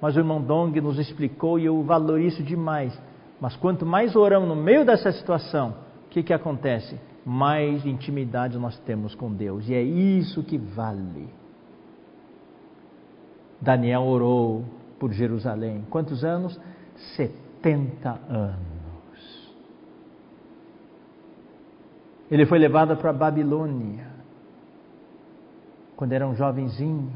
mas 0.00 0.14
o 0.14 0.20
irmão 0.20 0.40
Dong 0.40 0.80
nos 0.80 0.96
explicou 0.96 1.58
e 1.58 1.64
eu 1.64 1.82
valorizo 1.82 2.40
demais. 2.40 2.96
Mas 3.40 3.56
quanto 3.56 3.84
mais 3.84 4.14
oramos 4.14 4.48
no 4.48 4.54
meio 4.54 4.84
dessa 4.84 5.10
situação, 5.10 5.74
o 6.06 6.08
que, 6.08 6.22
que 6.22 6.32
acontece? 6.32 7.00
Mais 7.26 7.84
intimidade 7.84 8.56
nós 8.58 8.78
temos 8.78 9.16
com 9.16 9.32
Deus, 9.32 9.68
e 9.68 9.74
é 9.74 9.82
isso 9.82 10.44
que 10.44 10.56
vale. 10.56 11.28
Daniel 13.60 14.02
orou 14.02 14.64
por 15.00 15.10
Jerusalém. 15.12 15.84
Quantos 15.90 16.22
anos? 16.22 16.60
70 17.16 18.20
anos. 18.28 18.79
Ele 22.30 22.46
foi 22.46 22.58
levado 22.58 22.96
para 22.96 23.12
Babilônia, 23.12 24.06
quando 25.96 26.12
era 26.12 26.26
um 26.26 26.34
jovenzinho. 26.34 27.12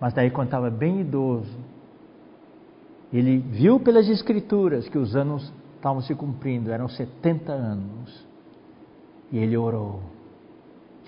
Mas 0.00 0.12
daí, 0.12 0.30
quando 0.30 0.48
estava 0.48 0.70
bem 0.70 1.00
idoso, 1.00 1.56
ele 3.12 3.38
viu 3.38 3.78
pelas 3.78 4.08
Escrituras 4.08 4.88
que 4.88 4.98
os 4.98 5.14
anos 5.14 5.52
estavam 5.76 6.00
se 6.02 6.14
cumprindo, 6.14 6.70
eram 6.70 6.88
70 6.88 7.52
anos. 7.52 8.26
E 9.30 9.38
ele 9.38 9.56
orou. 9.56 10.00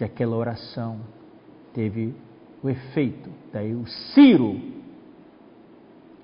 E 0.00 0.04
aquela 0.04 0.36
oração 0.36 1.00
teve 1.72 2.14
o 2.62 2.68
efeito. 2.68 3.30
Daí 3.52 3.74
o 3.74 3.86
Ciro 3.86 4.60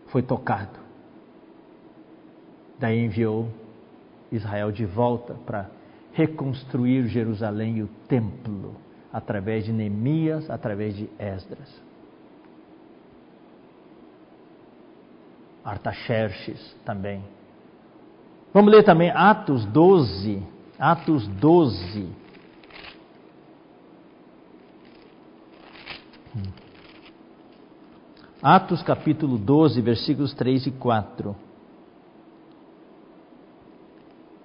foi 0.07 0.23
tocado. 0.23 0.79
Daí 2.79 3.05
enviou 3.05 3.49
Israel 4.33 4.73
de 4.73 4.85
volta 4.85 5.35
para 5.47 5.71
reconstruir 6.19 7.07
Jerusalém 7.07 7.77
e 7.77 7.83
o 7.85 7.89
templo, 8.09 8.75
através 9.13 9.65
de 9.65 9.73
Neemias, 9.73 10.51
através 10.51 10.97
de 10.97 11.09
Esdras. 11.17 11.81
Artaxerxes 15.65 16.75
também. 16.85 17.23
Vamos 18.53 18.73
ler 18.73 18.83
também 18.83 19.13
Atos 19.13 19.65
12. 19.67 20.43
Atos 20.77 21.29
12. 21.29 22.09
Atos 28.43 28.83
capítulo 28.83 29.39
12, 29.39 29.81
versículos 29.81 30.35
3 30.35 30.67
e 30.67 30.71
4. 30.73 31.37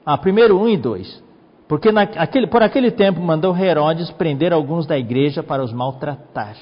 Ah, 0.06 0.18
primeiro 0.20 0.60
1 0.60 0.70
e 0.70 0.78
2. 0.78 1.33
Porque 1.68 1.92
naquele, 1.92 2.48
por 2.48 2.62
aquele 2.62 2.92
tempo 2.92 3.22
mandou 3.22 3.56
Herodes 3.58 4.12
prender 4.12 4.54
alguns 4.54 4.86
da 4.86 4.98
igreja 4.98 5.42
para 5.42 5.64
os 5.64 5.72
maltratar. 5.72 6.56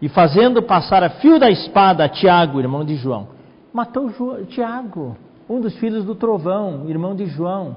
E 0.00 0.08
fazendo 0.08 0.62
passar 0.62 1.02
a 1.02 1.10
fio 1.10 1.38
da 1.38 1.50
espada 1.50 2.04
a 2.04 2.08
Tiago, 2.08 2.60
irmão 2.60 2.84
de 2.84 2.96
João, 2.96 3.28
matou 3.72 4.10
Tiago, 4.46 5.16
um 5.48 5.60
dos 5.60 5.76
filhos 5.76 6.04
do 6.04 6.14
trovão, 6.14 6.88
irmão 6.88 7.14
de 7.14 7.26
João. 7.26 7.76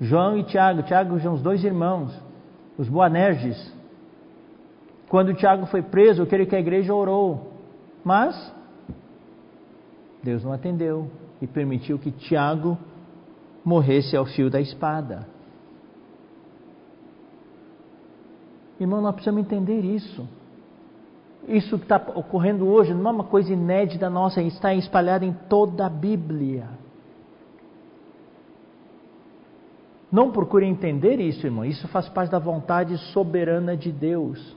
João 0.00 0.36
e 0.36 0.42
Tiago, 0.44 0.82
Tiago 0.82 1.18
são 1.20 1.34
os 1.34 1.42
dois 1.42 1.64
irmãos, 1.64 2.12
os 2.76 2.88
Boanerges. 2.88 3.72
Quando 5.08 5.34
Tiago 5.34 5.66
foi 5.66 5.82
preso, 5.82 6.22
eu 6.22 6.26
que 6.26 6.56
a 6.56 6.60
igreja 6.60 6.94
orou, 6.94 7.52
mas 8.04 8.52
Deus 10.22 10.42
não 10.42 10.52
atendeu 10.52 11.10
e 11.40 11.46
permitiu 11.46 11.98
que 11.98 12.10
Tiago 12.10 12.76
morresse 13.64 14.16
ao 14.16 14.24
fio 14.24 14.50
da 14.50 14.60
espada. 14.60 15.33
Irmão, 18.78 19.00
nós 19.00 19.14
precisamos 19.14 19.42
entender 19.42 19.80
isso. 19.80 20.26
Isso 21.46 21.78
que 21.78 21.84
está 21.84 21.96
ocorrendo 22.14 22.66
hoje 22.66 22.94
não 22.94 23.10
é 23.10 23.14
uma 23.14 23.24
coisa 23.24 23.52
inédita 23.52 24.08
nossa, 24.08 24.40
está 24.42 24.74
espalhado 24.74 25.24
em 25.24 25.32
toda 25.48 25.86
a 25.86 25.90
Bíblia. 25.90 26.68
Não 30.10 30.30
procure 30.30 30.64
entender 30.64 31.20
isso, 31.20 31.46
irmão. 31.46 31.64
Isso 31.64 31.88
faz 31.88 32.08
parte 32.08 32.30
da 32.30 32.38
vontade 32.38 32.96
soberana 33.12 33.76
de 33.76 33.90
Deus. 33.90 34.56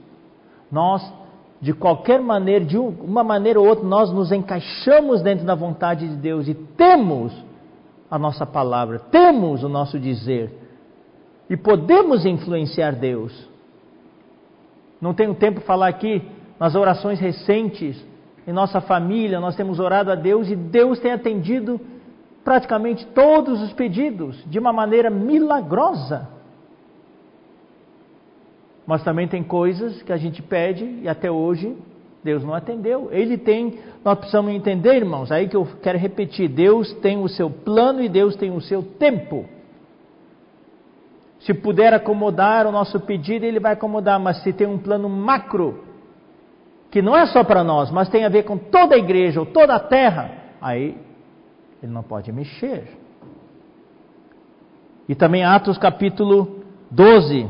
Nós, 0.70 1.12
de 1.60 1.72
qualquer 1.72 2.20
maneira, 2.20 2.64
de 2.64 2.78
uma 2.78 3.24
maneira 3.24 3.60
ou 3.60 3.66
outra, 3.66 3.84
nós 3.84 4.12
nos 4.12 4.30
encaixamos 4.30 5.20
dentro 5.20 5.44
da 5.44 5.54
vontade 5.54 6.08
de 6.08 6.16
Deus 6.16 6.46
e 6.46 6.54
temos 6.54 7.32
a 8.10 8.18
nossa 8.18 8.46
palavra, 8.46 8.98
temos 8.98 9.62
o 9.64 9.68
nosso 9.68 9.98
dizer 9.98 10.52
e 11.50 11.56
podemos 11.56 12.24
influenciar 12.24 12.92
Deus. 12.92 13.48
Não 15.00 15.14
tenho 15.14 15.34
tempo 15.34 15.60
para 15.60 15.66
falar 15.66 15.88
aqui 15.88 16.22
nas 16.58 16.74
orações 16.74 17.20
recentes 17.20 18.04
em 18.46 18.52
nossa 18.52 18.80
família, 18.80 19.38
nós 19.40 19.54
temos 19.54 19.78
orado 19.78 20.10
a 20.10 20.14
Deus 20.14 20.48
e 20.48 20.56
Deus 20.56 20.98
tem 20.98 21.12
atendido 21.12 21.78
praticamente 22.42 23.06
todos 23.08 23.60
os 23.60 23.74
pedidos 23.74 24.42
de 24.46 24.58
uma 24.58 24.72
maneira 24.72 25.10
milagrosa. 25.10 26.28
Mas 28.86 29.04
também 29.04 29.28
tem 29.28 29.42
coisas 29.42 30.00
que 30.00 30.10
a 30.10 30.16
gente 30.16 30.40
pede 30.40 30.82
e 31.02 31.06
até 31.06 31.30
hoje 31.30 31.76
Deus 32.24 32.42
não 32.42 32.54
atendeu. 32.54 33.10
Ele 33.12 33.36
tem, 33.36 33.78
nós 34.02 34.18
precisamos 34.18 34.50
entender, 34.52 34.96
irmãos, 34.96 35.30
aí 35.30 35.46
que 35.46 35.56
eu 35.56 35.68
quero 35.82 35.98
repetir: 35.98 36.48
Deus 36.48 36.90
tem 36.94 37.22
o 37.22 37.28
seu 37.28 37.50
plano 37.50 38.02
e 38.02 38.08
Deus 38.08 38.34
tem 38.34 38.50
o 38.50 38.62
seu 38.62 38.82
tempo. 38.82 39.44
Se 41.40 41.54
puder 41.54 41.94
acomodar 41.94 42.66
o 42.66 42.72
nosso 42.72 42.98
pedido, 43.00 43.44
Ele 43.44 43.60
vai 43.60 43.72
acomodar, 43.72 44.18
mas 44.18 44.42
se 44.42 44.52
tem 44.52 44.66
um 44.66 44.78
plano 44.78 45.08
macro, 45.08 45.84
que 46.90 47.00
não 47.00 47.16
é 47.16 47.26
só 47.26 47.44
para 47.44 47.62
nós, 47.62 47.90
mas 47.90 48.08
tem 48.08 48.24
a 48.24 48.28
ver 48.28 48.44
com 48.44 48.56
toda 48.56 48.94
a 48.94 48.98
igreja 48.98 49.40
ou 49.40 49.46
toda 49.46 49.74
a 49.74 49.80
terra, 49.80 50.32
aí 50.60 50.96
Ele 51.82 51.92
não 51.92 52.02
pode 52.02 52.32
mexer. 52.32 52.96
E 55.08 55.14
também 55.14 55.44
Atos 55.44 55.78
capítulo 55.78 56.62
12, 56.90 57.48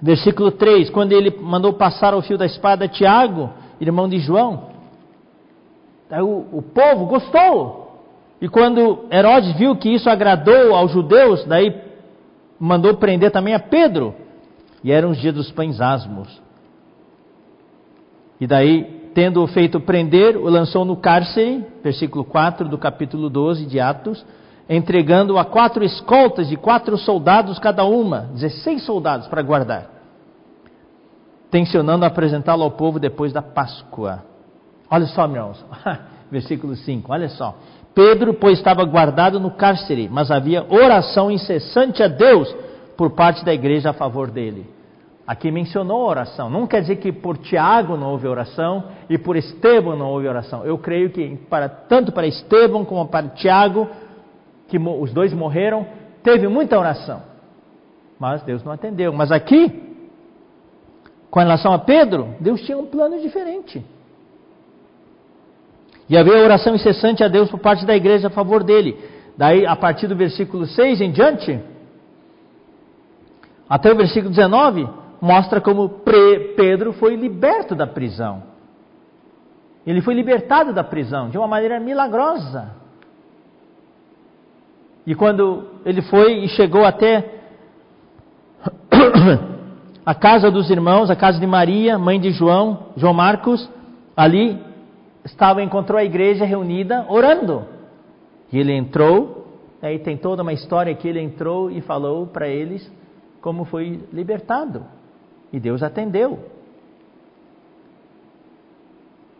Versículo 0.00 0.52
3: 0.52 0.90
quando 0.90 1.12
ele 1.12 1.36
mandou 1.40 1.72
passar 1.72 2.14
o 2.14 2.22
fio 2.22 2.38
da 2.38 2.46
espada 2.46 2.88
Tiago, 2.88 3.50
irmão 3.80 4.08
de 4.08 4.18
João, 4.18 4.68
o, 6.10 6.58
o 6.58 6.62
povo 6.62 7.06
gostou. 7.06 7.86
E 8.40 8.48
quando 8.48 9.06
Herodes 9.10 9.52
viu 9.56 9.74
que 9.74 9.92
isso 9.92 10.08
agradou 10.08 10.74
aos 10.74 10.92
judeus, 10.92 11.44
daí 11.44 11.87
mandou 12.58 12.94
prender 12.94 13.30
também 13.30 13.54
a 13.54 13.60
Pedro. 13.60 14.14
E 14.82 14.92
eram 14.92 15.10
os 15.10 15.18
dias 15.18 15.34
dos 15.34 15.50
pães 15.50 15.80
asmos. 15.80 16.40
E 18.40 18.46
daí, 18.46 19.10
tendo-o 19.14 19.46
feito 19.48 19.80
prender, 19.80 20.36
o 20.36 20.44
lançou 20.44 20.84
no 20.84 20.96
cárcere, 20.96 21.64
versículo 21.82 22.24
4 22.24 22.68
do 22.68 22.78
capítulo 22.78 23.28
12 23.28 23.66
de 23.66 23.80
Atos, 23.80 24.24
entregando 24.68 25.38
a 25.38 25.44
quatro 25.44 25.84
escoltas 25.84 26.48
de 26.48 26.56
quatro 26.56 26.96
soldados 26.98 27.58
cada 27.58 27.84
uma, 27.84 28.30
16 28.34 28.82
soldados 28.82 29.26
para 29.26 29.42
guardar, 29.42 29.90
tensionando 31.50 32.04
apresentá-lo 32.04 32.62
ao 32.62 32.70
povo 32.72 33.00
depois 33.00 33.32
da 33.32 33.42
Páscoa. 33.42 34.24
Olha 34.90 35.06
só, 35.06 35.26
meus 35.26 35.64
versículo 36.30 36.76
5, 36.76 37.12
olha 37.12 37.28
só. 37.30 37.56
Pedro, 37.98 38.32
pois, 38.34 38.58
estava 38.58 38.84
guardado 38.84 39.40
no 39.40 39.50
cárcere, 39.50 40.08
mas 40.08 40.30
havia 40.30 40.64
oração 40.72 41.32
incessante 41.32 42.00
a 42.00 42.06
Deus 42.06 42.54
por 42.96 43.10
parte 43.10 43.44
da 43.44 43.52
igreja 43.52 43.90
a 43.90 43.92
favor 43.92 44.30
dele. 44.30 44.70
Aqui 45.26 45.50
mencionou 45.50 46.06
oração. 46.06 46.48
Não 46.48 46.64
quer 46.64 46.82
dizer 46.82 46.98
que 46.98 47.10
por 47.10 47.36
Tiago 47.38 47.96
não 47.96 48.12
houve 48.12 48.28
oração 48.28 48.84
e 49.10 49.18
por 49.18 49.34
Estevão 49.36 49.96
não 49.96 50.10
houve 50.10 50.28
oração. 50.28 50.64
Eu 50.64 50.78
creio 50.78 51.10
que 51.10 51.38
para, 51.50 51.68
tanto 51.68 52.12
para 52.12 52.24
Estevão 52.28 52.84
como 52.84 53.04
para 53.08 53.30
Tiago 53.30 53.88
que 54.68 54.78
os 54.78 55.12
dois 55.12 55.32
morreram, 55.32 55.84
teve 56.22 56.46
muita 56.46 56.78
oração. 56.78 57.20
Mas 58.16 58.44
Deus 58.44 58.62
não 58.62 58.70
atendeu. 58.70 59.12
Mas 59.12 59.32
aqui, 59.32 59.96
com 61.28 61.40
relação 61.40 61.72
a 61.72 61.80
Pedro, 61.80 62.36
Deus 62.38 62.60
tinha 62.62 62.78
um 62.78 62.86
plano 62.86 63.20
diferente. 63.20 63.84
E 66.08 66.16
havia 66.16 66.42
oração 66.42 66.74
incessante 66.74 67.22
a 67.22 67.28
Deus 67.28 67.50
por 67.50 67.60
parte 67.60 67.84
da 67.84 67.94
igreja 67.94 68.28
a 68.28 68.30
favor 68.30 68.64
dele. 68.64 68.98
Daí, 69.36 69.66
a 69.66 69.76
partir 69.76 70.06
do 70.06 70.16
versículo 70.16 70.66
6 70.66 71.00
em 71.00 71.12
diante, 71.12 71.60
até 73.68 73.92
o 73.92 73.96
versículo 73.96 74.30
19, 74.30 74.88
mostra 75.20 75.60
como 75.60 76.00
Pedro 76.56 76.92
foi 76.94 77.14
liberto 77.14 77.74
da 77.74 77.86
prisão. 77.86 78.42
Ele 79.86 80.00
foi 80.00 80.14
libertado 80.14 80.72
da 80.72 80.82
prisão 80.82 81.28
de 81.28 81.36
uma 81.36 81.46
maneira 81.46 81.78
milagrosa. 81.78 82.70
E 85.06 85.14
quando 85.14 85.64
ele 85.84 86.02
foi 86.02 86.44
e 86.44 86.48
chegou 86.48 86.84
até 86.84 87.36
a 90.04 90.14
casa 90.14 90.50
dos 90.50 90.70
irmãos, 90.70 91.10
a 91.10 91.16
casa 91.16 91.38
de 91.38 91.46
Maria, 91.46 91.98
mãe 91.98 92.18
de 92.20 92.30
João, 92.30 92.88
João 92.96 93.14
Marcos, 93.14 93.70
ali 94.16 94.67
estava 95.24 95.62
encontrou 95.62 95.98
a 95.98 96.04
igreja 96.04 96.44
reunida 96.44 97.06
orando. 97.08 97.64
E 98.52 98.58
ele 98.58 98.72
entrou, 98.72 99.46
aí 99.82 99.98
tem 99.98 100.16
toda 100.16 100.42
uma 100.42 100.52
história 100.52 100.94
que 100.94 101.06
ele 101.06 101.20
entrou 101.20 101.70
e 101.70 101.80
falou 101.80 102.26
para 102.26 102.48
eles 102.48 102.90
como 103.40 103.64
foi 103.64 104.00
libertado. 104.12 104.84
E 105.52 105.60
Deus 105.60 105.82
atendeu. 105.82 106.38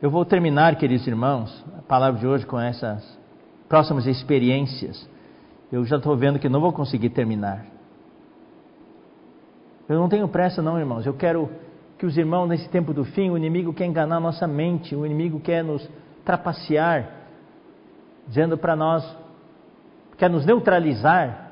Eu 0.01 0.11
vou 0.11 0.25
terminar, 0.25 0.77
queridos 0.77 1.07
irmãos, 1.07 1.65
a 1.77 1.83
palavra 1.83 2.21
de 2.21 2.27
hoje 2.27 2.47
com 2.47 2.59
essas 2.59 3.19
próximas 3.69 4.07
experiências 4.07 5.09
eu 5.71 5.85
já 5.85 5.97
estou 5.97 6.17
vendo 6.17 6.39
que 6.39 6.49
não 6.49 6.61
vou 6.61 6.73
conseguir 6.73 7.11
terminar. 7.11 7.67
Eu 9.89 9.99
não 9.99 10.09
tenho 10.09 10.27
pressa, 10.29 10.63
não, 10.63 10.79
irmãos. 10.79 11.05
Eu 11.05 11.15
quero 11.15 11.51
que 11.99 12.07
os 12.07 12.17
irmãos, 12.17 12.47
nesse 12.47 12.69
tempo 12.69 12.95
do 12.95 13.05
fim, 13.05 13.29
o 13.29 13.37
inimigo 13.37 13.75
quer 13.75 13.85
enganar 13.85 14.21
nossa 14.21 14.47
mente, 14.47 14.95
o 14.95 15.05
inimigo 15.05 15.41
quer 15.41 15.65
nos 15.65 15.87
trapacear, 16.25 17.11
dizendo 18.27 18.57
para 18.57 18.77
nós, 18.77 19.05
quer 20.17 20.31
nos 20.31 20.47
neutralizar. 20.47 21.51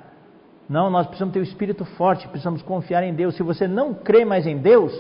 Não, 0.69 0.89
nós 0.89 1.07
precisamos 1.07 1.33
ter 1.33 1.41
o 1.41 1.43
um 1.43 1.45
espírito 1.45 1.85
forte, 1.85 2.29
precisamos 2.29 2.63
confiar 2.63 3.03
em 3.03 3.13
Deus. 3.13 3.35
Se 3.35 3.43
você 3.43 3.67
não 3.67 3.93
crê 3.93 4.25
mais 4.25 4.47
em 4.47 4.57
Deus, 4.57 4.93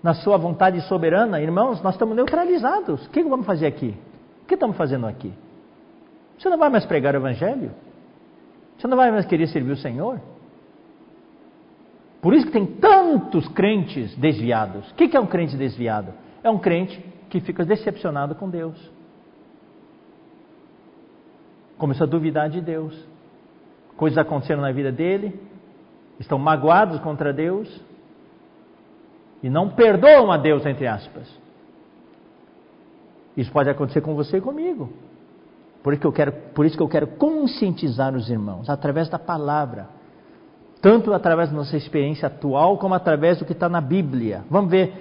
na 0.00 0.14
sua 0.14 0.36
vontade 0.36 0.80
soberana, 0.82 1.40
irmãos, 1.40 1.82
nós 1.82 1.94
estamos 1.94 2.14
neutralizados. 2.14 3.06
O 3.06 3.10
que 3.10 3.24
vamos 3.24 3.46
fazer 3.46 3.66
aqui? 3.66 3.96
O 4.42 4.46
que 4.46 4.54
estamos 4.54 4.76
fazendo 4.76 5.06
aqui? 5.06 5.32
Você 6.38 6.48
não 6.48 6.58
vai 6.58 6.70
mais 6.70 6.84
pregar 6.84 7.14
o 7.14 7.18
Evangelho? 7.18 7.72
Você 8.78 8.86
não 8.86 8.96
vai 8.96 9.10
mais 9.10 9.24
querer 9.26 9.48
servir 9.48 9.72
o 9.72 9.76
Senhor? 9.76 10.20
Por 12.24 12.32
isso 12.32 12.46
que 12.46 12.52
tem 12.52 12.64
tantos 12.64 13.46
crentes 13.48 14.16
desviados. 14.16 14.90
O 14.90 14.94
que 14.94 15.14
é 15.14 15.20
um 15.20 15.26
crente 15.26 15.58
desviado? 15.58 16.14
É 16.42 16.48
um 16.48 16.58
crente 16.58 16.98
que 17.28 17.38
fica 17.38 17.66
decepcionado 17.66 18.34
com 18.34 18.48
Deus. 18.48 18.90
Começou 21.76 22.06
a 22.06 22.08
duvidar 22.08 22.48
de 22.48 22.62
Deus. 22.62 22.98
Coisas 23.98 24.16
aconteceram 24.16 24.62
na 24.62 24.72
vida 24.72 24.90
dele, 24.90 25.38
estão 26.18 26.38
magoados 26.38 26.98
contra 27.00 27.30
Deus 27.30 27.68
e 29.42 29.50
não 29.50 29.68
perdoam 29.68 30.32
a 30.32 30.38
Deus, 30.38 30.64
entre 30.64 30.86
aspas. 30.86 31.28
Isso 33.36 33.52
pode 33.52 33.68
acontecer 33.68 34.00
com 34.00 34.14
você 34.14 34.38
e 34.38 34.40
comigo. 34.40 34.90
Por 35.82 35.92
isso 35.92 36.00
que 36.00 36.06
eu 36.06 36.12
quero, 36.12 36.32
por 36.54 36.64
isso 36.64 36.74
que 36.74 36.82
eu 36.82 36.88
quero 36.88 37.06
conscientizar 37.06 38.14
os 38.14 38.30
irmãos, 38.30 38.70
através 38.70 39.10
da 39.10 39.18
palavra. 39.18 39.93
Tanto 40.84 41.14
através 41.14 41.48
da 41.48 41.56
nossa 41.56 41.78
experiência 41.78 42.26
atual, 42.26 42.76
como 42.76 42.92
através 42.92 43.38
do 43.38 43.46
que 43.46 43.52
está 43.52 43.70
na 43.70 43.80
Bíblia. 43.80 44.44
Vamos 44.50 44.70
ver 44.70 44.92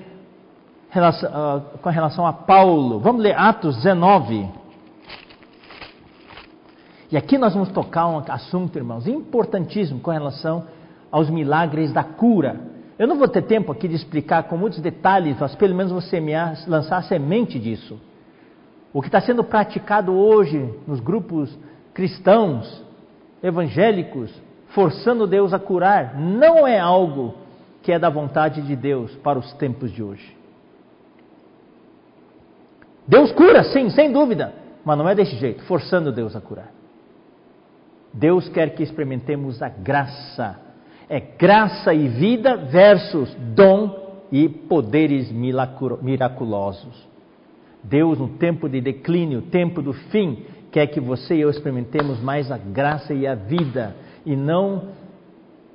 uh, 0.95 1.77
com 1.79 1.89
relação 1.89 2.25
a 2.25 2.31
Paulo. 2.31 3.01
Vamos 3.01 3.21
ler 3.21 3.37
Atos 3.37 3.75
19. 3.75 4.47
E 7.11 7.17
aqui 7.17 7.37
nós 7.37 7.53
vamos 7.53 7.67
tocar 7.67 8.07
um 8.07 8.23
assunto, 8.29 8.77
irmãos, 8.77 9.05
importantíssimo 9.07 9.99
com 9.99 10.09
relação 10.09 10.63
aos 11.11 11.29
milagres 11.29 11.91
da 11.91 12.01
cura. 12.01 12.61
Eu 12.97 13.05
não 13.05 13.17
vou 13.17 13.27
ter 13.27 13.41
tempo 13.41 13.69
aqui 13.69 13.89
de 13.89 13.95
explicar 13.95 14.43
com 14.43 14.55
muitos 14.55 14.79
detalhes, 14.79 15.35
mas 15.37 15.53
pelo 15.53 15.75
menos 15.75 15.91
vou 15.91 15.99
semear, 15.99 16.57
lançar 16.65 16.95
a 16.95 17.03
semente 17.03 17.59
disso. 17.59 17.99
O 18.93 19.01
que 19.01 19.09
está 19.09 19.19
sendo 19.19 19.43
praticado 19.43 20.13
hoje 20.13 20.73
nos 20.87 21.01
grupos 21.01 21.53
cristãos, 21.93 22.81
evangélicos, 23.43 24.31
forçando 24.73 25.27
Deus 25.27 25.53
a 25.53 25.59
curar, 25.59 26.19
não 26.19 26.67
é 26.67 26.79
algo 26.79 27.35
que 27.81 27.91
é 27.91 27.99
da 27.99 28.09
vontade 28.09 28.61
de 28.61 28.75
Deus 28.75 29.13
para 29.17 29.37
os 29.37 29.53
tempos 29.53 29.91
de 29.91 30.01
hoje. 30.01 30.35
Deus 33.07 33.31
cura, 33.33 33.63
sim, 33.63 33.89
sem 33.89 34.11
dúvida, 34.11 34.53
mas 34.83 34.97
não 34.97 35.07
é 35.07 35.13
desse 35.13 35.35
jeito, 35.35 35.63
forçando 35.63 36.11
Deus 36.11 36.35
a 36.35 36.41
curar. 36.41 36.71
Deus 38.13 38.47
quer 38.49 38.73
que 38.75 38.83
experimentemos 38.83 39.61
a 39.61 39.69
graça. 39.69 40.59
É 41.09 41.19
graça 41.19 41.93
e 41.93 42.07
vida 42.07 42.55
versus 42.55 43.35
dom 43.55 44.21
e 44.31 44.47
poderes 44.47 45.31
miraculosos. 45.31 47.07
Deus, 47.83 48.17
no 48.17 48.29
tempo 48.37 48.69
de 48.69 48.79
declínio, 48.79 49.41
tempo 49.43 49.81
do 49.81 49.93
fim, 49.93 50.45
quer 50.71 50.87
que 50.87 51.01
você 51.01 51.35
e 51.35 51.41
eu 51.41 51.49
experimentemos 51.49 52.21
mais 52.21 52.49
a 52.49 52.57
graça 52.57 53.13
e 53.13 53.27
a 53.27 53.35
vida 53.35 53.95
e 54.25 54.35
não 54.35 54.89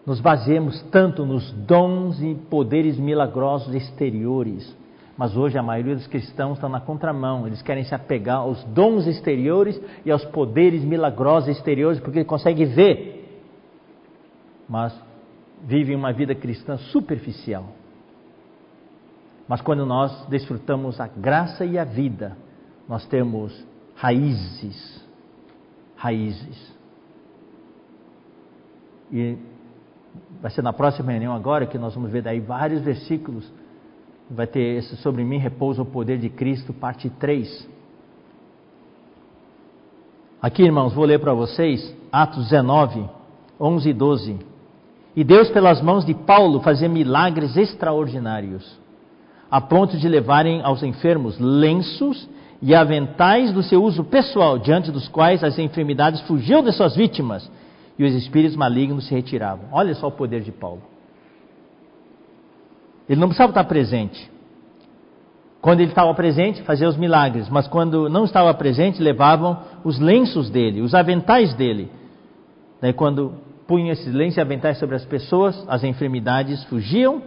nos 0.06 0.20
baseemos 0.20 0.80
tanto 0.90 1.26
nos 1.26 1.52
dons 1.52 2.20
e 2.22 2.34
poderes 2.34 2.98
milagrosos 2.98 3.74
exteriores. 3.74 4.74
Mas 5.18 5.36
hoje 5.36 5.58
a 5.58 5.62
maioria 5.62 5.96
dos 5.96 6.06
cristãos 6.06 6.56
está 6.56 6.68
na 6.68 6.80
contramão, 6.80 7.46
eles 7.46 7.60
querem 7.60 7.84
se 7.84 7.94
apegar 7.94 8.38
aos 8.38 8.62
dons 8.64 9.06
exteriores 9.06 9.78
e 10.04 10.10
aos 10.10 10.24
poderes 10.26 10.82
milagrosos 10.84 11.50
exteriores 11.50 12.00
porque 12.00 12.24
conseguem 12.24 12.66
ver, 12.66 13.42
mas 14.68 14.98
vivem 15.64 15.96
uma 15.96 16.12
vida 16.12 16.34
cristã 16.34 16.76
superficial. 16.76 17.66
Mas 19.48 19.60
quando 19.60 19.84
nós 19.84 20.26
desfrutamos 20.26 21.00
a 21.00 21.06
graça 21.06 21.64
e 21.64 21.78
a 21.78 21.84
vida, 21.84 22.36
nós 22.88 23.04
temos 23.06 23.66
raízes, 23.94 25.04
raízes. 25.96 26.77
E 29.12 29.36
vai 30.40 30.50
ser 30.50 30.62
na 30.62 30.72
próxima 30.72 31.10
reunião 31.10 31.32
agora 31.34 31.66
que 31.66 31.78
nós 31.78 31.94
vamos 31.94 32.10
ver 32.10 32.22
daí 32.22 32.40
vários 32.40 32.82
versículos. 32.82 33.50
Vai 34.30 34.46
ter 34.46 34.78
esse 34.78 34.96
sobre 34.96 35.24
mim 35.24 35.38
repousa 35.38 35.82
o 35.82 35.86
poder 35.86 36.18
de 36.18 36.28
Cristo, 36.28 36.72
parte 36.72 37.08
3. 37.08 37.68
Aqui, 40.40 40.62
irmãos, 40.62 40.92
vou 40.92 41.04
ler 41.04 41.18
para 41.18 41.32
vocês 41.32 41.94
Atos 42.12 42.44
19, 42.44 43.08
11 43.60 43.88
e 43.88 43.92
12. 43.92 44.38
E 45.16 45.24
Deus, 45.24 45.50
pelas 45.50 45.80
mãos 45.82 46.04
de 46.04 46.14
Paulo, 46.14 46.60
fazia 46.60 46.88
milagres 46.88 47.56
extraordinários 47.56 48.78
a 49.50 49.60
ponto 49.60 49.96
de 49.96 50.08
levarem 50.08 50.60
aos 50.62 50.82
enfermos 50.82 51.38
lenços 51.38 52.28
e 52.60 52.74
aventais 52.74 53.52
do 53.52 53.62
seu 53.62 53.82
uso 53.82 54.04
pessoal, 54.04 54.58
diante 54.58 54.90
dos 54.90 55.08
quais 55.08 55.42
as 55.42 55.58
enfermidades 55.58 56.20
fugiam 56.22 56.62
de 56.62 56.72
suas 56.72 56.94
vítimas 56.94 57.50
e 57.98 58.04
os 58.04 58.14
espíritos 58.14 58.56
malignos 58.56 59.06
se 59.06 59.14
retiravam. 59.14 59.66
Olha 59.72 59.94
só 59.94 60.08
o 60.08 60.12
poder 60.12 60.42
de 60.42 60.52
Paulo. 60.52 60.82
Ele 63.08 63.20
não 63.20 63.28
precisava 63.28 63.50
estar 63.50 63.64
presente. 63.64 64.30
Quando 65.60 65.80
ele 65.80 65.90
estava 65.90 66.14
presente, 66.14 66.62
fazia 66.62 66.88
os 66.88 66.96
milagres, 66.96 67.48
mas 67.48 67.66
quando 67.66 68.08
não 68.08 68.24
estava 68.24 68.52
presente, 68.54 69.02
levavam 69.02 69.58
os 69.82 69.98
lenços 69.98 70.48
dele, 70.50 70.80
os 70.80 70.94
aventais 70.94 71.52
dele. 71.54 71.90
Daí, 72.80 72.92
quando 72.92 73.34
punham 73.66 73.90
esses 73.90 74.14
lenços 74.14 74.36
e 74.36 74.40
aventais 74.40 74.78
sobre 74.78 74.94
as 74.94 75.04
pessoas, 75.04 75.64
as 75.68 75.82
enfermidades 75.82 76.62
fugiam 76.64 77.22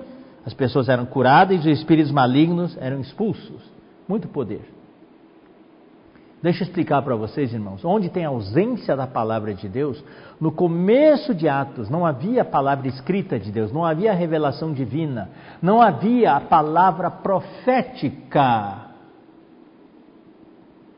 as 0.45 0.53
pessoas 0.53 0.89
eram 0.89 1.05
curadas 1.05 1.63
e 1.65 1.69
os 1.69 1.79
espíritos 1.79 2.11
malignos 2.11 2.75
eram 2.79 2.99
expulsos. 2.99 3.61
Muito 4.07 4.27
poder. 4.27 4.61
Deixa 6.41 6.63
eu 6.63 6.67
explicar 6.67 7.03
para 7.03 7.15
vocês, 7.15 7.53
irmãos. 7.53 7.85
Onde 7.85 8.09
tem 8.09 8.25
ausência 8.25 8.95
da 8.95 9.05
palavra 9.05 9.53
de 9.53 9.69
Deus, 9.69 10.03
no 10.39 10.51
começo 10.51 11.35
de 11.35 11.47
Atos 11.47 11.87
não 11.87 12.03
havia 12.03 12.41
a 12.41 12.45
palavra 12.45 12.87
escrita 12.87 13.39
de 13.39 13.51
Deus, 13.51 13.71
não 13.71 13.85
havia 13.85 14.11
a 14.11 14.15
revelação 14.15 14.73
divina, 14.73 15.29
não 15.61 15.79
havia 15.79 16.33
a 16.33 16.41
palavra 16.41 17.11
profética 17.11 18.87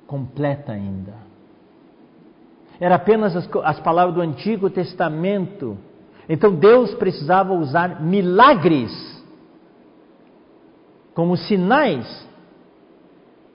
completa 0.08 0.72
ainda. 0.72 1.14
Era 2.80 2.96
apenas 2.96 3.36
as, 3.36 3.50
as 3.66 3.80
palavras 3.82 4.16
do 4.16 4.22
Antigo 4.22 4.70
Testamento. 4.70 5.78
Então 6.30 6.56
Deus 6.56 6.94
precisava 6.94 7.54
usar 7.54 8.02
milagres 8.02 8.92
como 11.14 11.36
sinais 11.36 12.28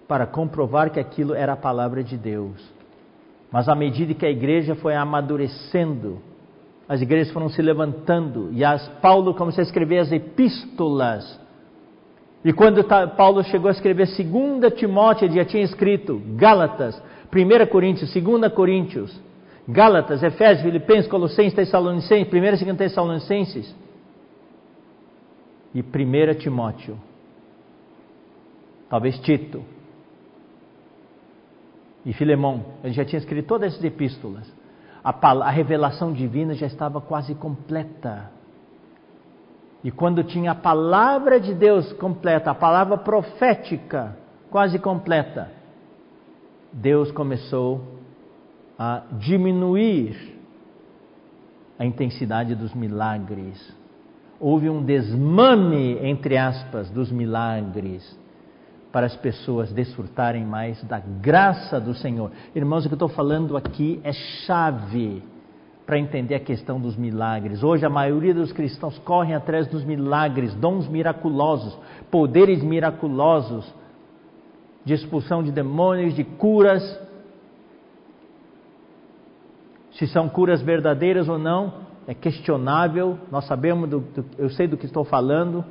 para 0.09 0.27
comprovar 0.27 0.91
que 0.91 0.99
aquilo 0.99 1.35
era 1.35 1.53
a 1.53 1.57
palavra 1.57 2.03
de 2.03 2.17
Deus. 2.17 2.57
Mas 3.53 3.69
à 3.69 3.75
medida 3.75 4.15
que 4.15 4.27
a 4.27 4.31
igreja 4.31 4.75
foi 4.75 4.95
amadurecendo, 4.95 6.19
as 6.89 7.03
igrejas 7.03 7.31
foram 7.33 7.51
se 7.51 7.61
levantando 7.61 8.49
e 8.53 8.65
as, 8.65 8.89
Paulo 9.01 9.35
começou 9.35 9.61
a 9.61 9.65
escrever 9.65 9.99
as 9.99 10.11
epístolas. 10.11 11.39
E 12.45 12.53
quando 12.53 12.83
Paulo 13.17 13.45
chegou 13.45 13.69
a 13.69 13.73
escrever 13.73 14.07
2 14.07 14.73
Timóteo, 14.75 15.27
ele 15.27 15.35
já 15.35 15.45
tinha 15.45 15.63
escrito 15.63 16.21
Gálatas, 16.37 17.01
1 17.33 17.67
Coríntios, 17.67 18.13
2 18.13 18.53
Coríntios, 18.53 19.21
Gálatas, 19.69 20.23
Efésios, 20.23 20.63
Filipenses, 20.63 21.11
Colossenses, 21.11 21.53
Tessalonicenses, 21.53 22.33
1 22.33 22.37
e 22.37 22.65
2 22.65 22.77
Tessalonicenses 22.79 23.77
e 25.75 25.81
1 25.81 26.39
Timóteo 26.39 26.97
talvez 28.89 29.19
Tito 29.19 29.63
e 32.05 32.13
Filemão. 32.13 32.65
Ele 32.83 32.93
já 32.93 33.05
tinha 33.05 33.19
escrito 33.19 33.47
todas 33.47 33.73
essas 33.73 33.85
epístolas. 33.85 34.51
A, 35.03 35.11
a 35.11 35.51
revelação 35.51 36.13
divina 36.13 36.55
já 36.55 36.67
estava 36.67 37.01
quase 37.01 37.35
completa. 37.35 38.31
E 39.83 39.91
quando 39.91 40.25
tinha 40.25 40.53
a 40.53 40.57
palavra 40.57 41.39
de 41.39 41.55
Deus 41.55 41.93
completa, 41.95 42.51
a 42.51 42.55
palavra 42.55 42.99
profética 42.99 44.17
quase 44.51 44.79
completa, 44.79 45.51
Deus 46.73 47.13
começou 47.13 47.81
a 48.79 49.03
diminuir 49.13 50.37
a 51.79 51.85
intensidade 51.85 52.55
dos 52.55 52.75
milagres. 52.75 53.77
Houve 54.41 54.69
um 54.69 54.83
desmame, 54.83 55.99
entre 56.03 56.37
aspas, 56.37 56.91
dos 56.91 57.11
milagres 57.11 58.19
para 58.93 59.07
as 59.07 59.17
pessoas 59.17 59.73
desfrutarem 59.73 60.45
mais 60.45 60.83
da 60.85 60.99
graça 60.99 61.81
do 61.81 61.95
Senhor. 61.95 62.31
Irmãos, 62.55 62.85
o 62.85 62.89
que 62.89 62.95
eu 62.95 62.97
estou 62.97 63.09
falando 63.09 63.57
aqui 63.57 64.01
é 64.03 64.13
chave 64.13 65.23
para 65.85 65.99
entender 65.99 66.35
a 66.35 66.41
questão 66.41 66.81
dos 66.81 66.97
milagres. 66.97 67.63
Hoje 67.63 67.85
a 67.85 67.91
maioria 67.91 68.35
dos 68.35 68.53
cristãos 68.53 68.99
correm 68.99 69.35
atrás 69.35 69.67
dos 69.69 69.85
milagres, 69.85 70.55
dons 70.55 70.89
miraculosos, 70.89 71.79
poderes 72.11 72.63
miraculosos, 72.63 73.73
de 74.85 74.95
expulsão 74.95 75.43
de 75.43 75.51
demônios, 75.51 76.15
de 76.15 76.25
curas. 76.25 76.83
Se 79.93 80.07
são 80.07 80.29
curas 80.29 80.63
verdadeiras 80.63 81.29
ou 81.29 81.39
não, 81.39 81.75
é 82.07 82.15
questionável. 82.15 83.19
Nós 83.31 83.47
sabemos, 83.47 83.89
do, 83.89 84.01
do, 84.01 84.25
eu 84.39 84.49
sei 84.51 84.67
do 84.67 84.77
que 84.77 84.87
estou 84.87 85.05
falando 85.05 85.65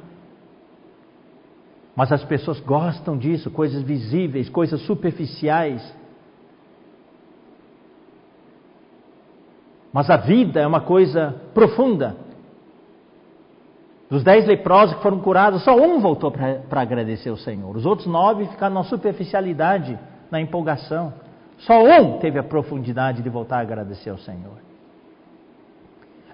Mas 1.98 2.12
as 2.12 2.24
pessoas 2.24 2.60
gostam 2.60 3.18
disso, 3.18 3.50
coisas 3.50 3.82
visíveis, 3.82 4.48
coisas 4.50 4.80
superficiais. 4.82 5.82
Mas 9.92 10.08
a 10.08 10.16
vida 10.16 10.60
é 10.60 10.68
uma 10.68 10.82
coisa 10.82 11.34
profunda. 11.56 12.16
Dos 14.12 14.24
dez 14.24 14.46
leprosos 14.46 14.96
que 14.96 15.02
foram 15.02 15.20
curados, 15.22 15.64
só 15.64 15.76
um 15.76 16.00
voltou 16.00 16.32
para 16.32 16.82
agradecer 16.82 17.32
o 17.32 17.36
Senhor. 17.36 17.76
Os 17.76 17.84
outros 17.84 18.08
nove 18.08 18.46
ficaram 18.46 18.76
na 18.76 18.84
superficialidade, 18.84 19.98
na 20.30 20.40
empolgação. 20.40 21.12
Só 21.58 21.84
um 21.84 22.20
teve 22.20 22.38
a 22.38 22.44
profundidade 22.44 23.24
de 23.24 23.30
voltar 23.30 23.58
a 23.58 23.62
agradecer 23.62 24.12
ao 24.12 24.20
Senhor. 24.20 24.60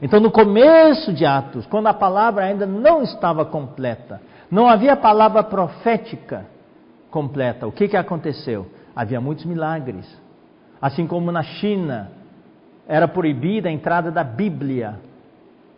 Então, 0.01 0.19
no 0.19 0.29
começo 0.29 1.13
de 1.13 1.25
Atos, 1.25 1.65
quando 1.67 1.87
a 1.87 1.93
palavra 1.93 2.43
ainda 2.43 2.65
não 2.65 3.01
estava 3.01 3.45
completa, 3.45 4.19
não 4.53 4.69
havia 4.69 4.95
palavra 4.95 5.41
profética 5.41 6.45
completa, 7.09 7.65
o 7.65 7.71
que, 7.71 7.87
que 7.87 7.97
aconteceu? 7.97 8.67
Havia 8.95 9.19
muitos 9.19 9.45
milagres. 9.45 10.05
Assim 10.79 11.07
como 11.07 11.31
na 11.31 11.41
China 11.41 12.11
era 12.87 13.07
proibida 13.07 13.67
a 13.67 13.71
entrada 13.71 14.11
da 14.11 14.23
Bíblia. 14.23 14.99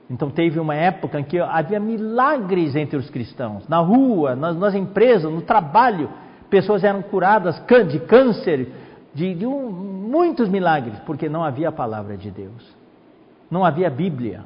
Então 0.09 0.29
teve 0.29 0.59
uma 0.59 0.75
época 0.75 1.17
em 1.17 1.23
que 1.23 1.39
havia 1.39 1.79
milagres 1.79 2.75
entre 2.75 2.97
os 2.97 3.09
cristãos. 3.09 3.65
Na 3.69 3.77
rua, 3.77 4.35
nas, 4.35 4.57
nas 4.57 4.75
empresas, 4.75 5.31
no 5.31 5.41
trabalho, 5.41 6.09
pessoas 6.49 6.83
eram 6.83 7.01
curadas 7.01 7.57
de 7.87 7.99
câncer, 8.01 8.73
de, 9.13 9.35
de 9.35 9.45
um, 9.45 9.69
muitos 9.69 10.49
milagres, 10.49 10.99
porque 11.05 11.29
não 11.29 11.45
havia 11.45 11.69
a 11.69 11.71
palavra 11.71 12.17
de 12.17 12.29
Deus. 12.29 12.75
Não 13.49 13.63
havia 13.63 13.89
Bíblia. 13.89 14.43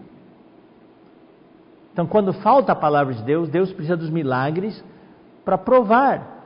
Então, 1.93 2.05
quando 2.05 2.33
falta 2.33 2.71
a 2.71 2.75
palavra 2.75 3.13
de 3.13 3.23
Deus, 3.23 3.49
Deus 3.49 3.71
precisa 3.71 3.97
dos 3.97 4.09
milagres 4.09 4.83
para 5.43 5.57
provar, 5.57 6.45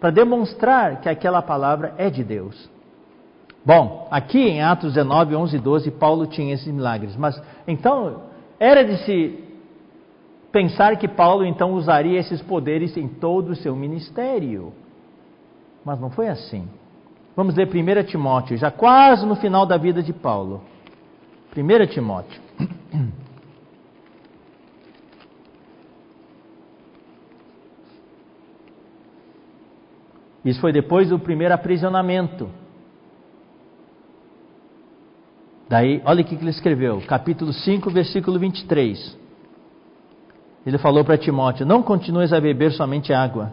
para 0.00 0.10
demonstrar 0.10 1.00
que 1.00 1.08
aquela 1.08 1.42
palavra 1.42 1.94
é 1.98 2.08
de 2.08 2.24
Deus. 2.24 2.70
Bom, 3.64 4.08
aqui 4.10 4.40
em 4.40 4.62
Atos 4.62 4.94
19, 4.94 5.36
11 5.36 5.56
e 5.56 5.60
12, 5.60 5.90
Paulo 5.92 6.26
tinha 6.26 6.54
esses 6.54 6.72
milagres. 6.72 7.14
Mas 7.16 7.40
então, 7.68 8.22
era 8.58 8.82
de 8.82 8.96
se 9.04 9.44
pensar 10.50 10.96
que 10.96 11.06
Paulo 11.06 11.44
então 11.44 11.72
usaria 11.72 12.18
esses 12.18 12.40
poderes 12.42 12.96
em 12.96 13.06
todo 13.06 13.50
o 13.50 13.56
seu 13.56 13.76
ministério. 13.76 14.72
Mas 15.84 16.00
não 16.00 16.10
foi 16.10 16.28
assim. 16.28 16.68
Vamos 17.36 17.54
ler 17.54 17.68
1 17.68 18.04
Timóteo, 18.04 18.56
já 18.56 18.70
quase 18.70 19.24
no 19.24 19.36
final 19.36 19.64
da 19.64 19.76
vida 19.76 20.02
de 20.02 20.12
Paulo. 20.12 20.62
1 21.56 21.86
Timóteo. 21.86 22.40
Isso 30.44 30.60
foi 30.60 30.72
depois 30.72 31.08
do 31.08 31.18
primeiro 31.18 31.52
aprisionamento. 31.52 32.48
Daí, 35.68 36.02
olha 36.04 36.22
o 36.22 36.24
que 36.24 36.34
ele 36.34 36.50
escreveu, 36.50 37.00
capítulo 37.06 37.52
5, 37.52 37.90
versículo 37.90 38.38
23. 38.38 39.16
Ele 40.66 40.78
falou 40.78 41.04
para 41.04 41.16
Timóteo: 41.16 41.64
Não 41.64 41.82
continues 41.82 42.32
a 42.32 42.40
beber 42.40 42.72
somente 42.72 43.12
água, 43.12 43.52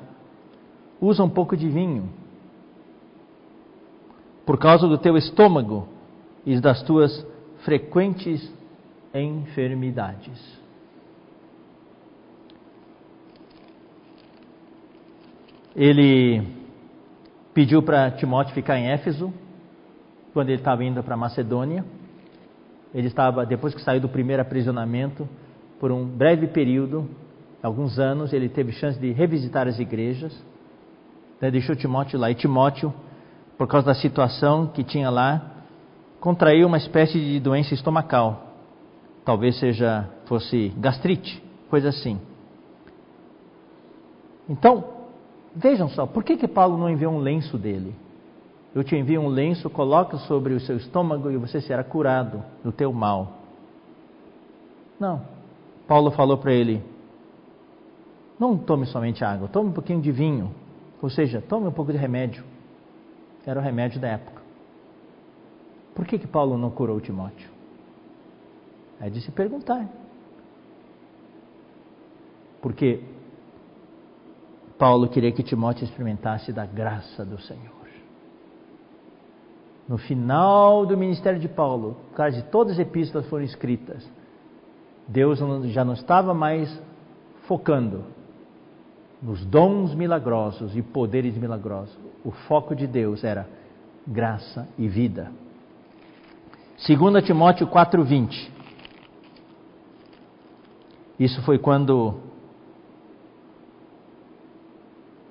usa 0.99 1.23
um 1.23 1.29
pouco 1.29 1.55
de 1.55 1.69
vinho, 1.69 2.09
por 4.45 4.57
causa 4.57 4.87
do 4.87 4.97
teu 4.97 5.15
estômago 5.17 5.87
e 6.45 6.59
das 6.59 6.81
tuas 6.83 7.25
frequentes 7.63 8.51
enfermidades. 9.13 10.57
Ele 15.75 16.56
pediu 17.57 17.81
para 17.81 18.11
Timóteo 18.11 18.53
ficar 18.53 18.77
em 18.77 18.85
Éfeso, 18.91 19.33
quando 20.31 20.49
ele 20.49 20.59
estava 20.59 20.83
indo 20.83 21.01
para 21.01 21.17
Macedônia. 21.17 21.83
Ele 22.93 23.07
estava, 23.07 23.47
depois 23.47 23.73
que 23.73 23.81
saiu 23.81 23.99
do 23.99 24.07
primeiro 24.07 24.43
aprisionamento, 24.43 25.27
por 25.79 25.91
um 25.91 26.05
breve 26.05 26.45
período, 26.45 27.09
alguns 27.63 27.97
anos, 27.97 28.31
ele 28.31 28.47
teve 28.47 28.73
chance 28.73 28.99
de 28.99 29.11
revisitar 29.11 29.67
as 29.67 29.79
igrejas. 29.79 30.39
Né, 31.41 31.49
deixou 31.49 31.75
Timóteo 31.75 32.19
lá. 32.19 32.29
E 32.29 32.35
Timóteo, 32.35 32.93
por 33.57 33.67
causa 33.67 33.87
da 33.87 33.95
situação 33.95 34.67
que 34.67 34.83
tinha 34.83 35.09
lá, 35.09 35.63
contraiu 36.19 36.67
uma 36.67 36.77
espécie 36.77 37.19
de 37.19 37.39
doença 37.39 37.73
estomacal. 37.73 38.53
Talvez 39.25 39.57
seja 39.57 40.07
fosse 40.25 40.71
gastrite, 40.77 41.43
coisa 41.71 41.89
assim. 41.89 42.21
Então, 44.47 44.96
vejam 45.57 45.89
só, 45.89 46.05
por 46.05 46.23
que, 46.23 46.37
que 46.37 46.47
Paulo 46.47 46.77
não 46.77 46.89
enviou 46.89 47.13
um 47.13 47.19
lenço 47.19 47.57
dele? 47.57 47.95
Eu 48.75 48.83
te 48.83 48.95
envio 48.95 49.21
um 49.21 49.27
lenço, 49.27 49.69
coloca 49.69 50.17
sobre 50.17 50.53
o 50.53 50.59
seu 50.59 50.77
estômago 50.77 51.31
e 51.31 51.37
você 51.37 51.59
será 51.59 51.83
curado 51.83 52.43
do 52.63 52.71
teu 52.71 52.93
mal. 52.93 53.37
Não. 54.99 55.21
Paulo 55.87 56.11
falou 56.11 56.37
para 56.37 56.53
ele: 56.53 56.83
não 58.39 58.57
tome 58.57 58.85
somente 58.85 59.23
água, 59.23 59.47
tome 59.47 59.69
um 59.69 59.73
pouquinho 59.73 60.01
de 60.01 60.11
vinho. 60.11 60.53
Ou 61.01 61.09
seja, 61.09 61.41
tome 61.41 61.67
um 61.67 61.71
pouco 61.71 61.91
de 61.91 61.97
remédio. 61.97 62.43
Era 63.45 63.59
o 63.59 63.63
remédio 63.63 63.99
da 63.99 64.09
época. 64.09 64.41
Por 65.95 66.05
que, 66.05 66.19
que 66.19 66.27
Paulo 66.27 66.57
não 66.57 66.69
curou 66.69 66.99
Timóteo? 66.99 67.49
É 68.99 69.09
de 69.09 69.21
se 69.21 69.31
perguntar. 69.31 69.87
Porque 72.61 73.01
Paulo 74.77 75.07
queria 75.07 75.31
que 75.31 75.43
Timóteo 75.43 75.83
experimentasse 75.83 76.53
da 76.53 76.65
graça 76.65 77.25
do 77.25 77.39
Senhor. 77.41 77.77
No 79.87 79.97
final 79.97 80.85
do 80.85 80.97
ministério 80.97 81.39
de 81.39 81.47
Paulo, 81.47 81.95
quase 82.15 82.43
todas 82.43 82.73
as 82.73 82.79
epístolas 82.79 83.27
foram 83.27 83.45
escritas. 83.45 84.07
Deus 85.07 85.39
já 85.71 85.85
não 85.85 85.93
estava 85.93 86.33
mais 86.33 86.81
focando 87.47 88.03
nos 89.21 89.45
dons 89.45 89.95
milagrosos 89.95 90.75
e 90.75 90.81
poderes 90.81 91.37
milagrosos. 91.37 91.97
O 92.23 92.31
foco 92.31 92.75
de 92.75 92.85
Deus 92.85 93.23
era 93.23 93.47
graça 94.05 94.67
e 94.77 94.87
vida. 94.87 95.31
2 96.85 97.23
Timóteo 97.25 97.65
4,20. 97.67 98.51
Isso 101.17 101.41
foi 101.41 101.57
quando 101.57 102.26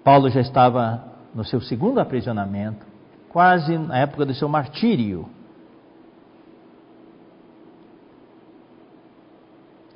Paulo 0.07 0.31
já 0.31 0.41
estava 0.41 1.03
no 1.35 1.43
seu 1.43 1.61
segundo 1.61 1.99
aprisionamento, 1.99 2.87
quase 3.28 3.77
na 3.77 3.99
época 3.99 4.24
do 4.24 4.33
seu 4.33 4.49
martírio. 4.49 5.27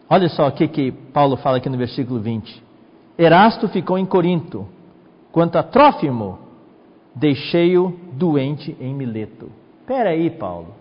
Olha 0.08 0.28
só 0.28 0.48
o 0.48 0.52
que, 0.52 0.66
que 0.66 0.90
Paulo 0.90 1.36
fala 1.36 1.58
aqui 1.58 1.68
no 1.68 1.78
versículo 1.78 2.18
20. 2.18 2.60
Erasto 3.16 3.68
ficou 3.68 3.96
em 3.96 4.04
Corinto, 4.04 4.66
quanto 5.30 5.56
a 5.56 5.62
Trófimo, 5.62 6.40
deixei-o 7.14 7.96
doente 8.14 8.76
em 8.80 8.92
Mileto. 8.92 9.52
Espera 9.82 10.10
aí, 10.10 10.28
Paulo 10.28 10.80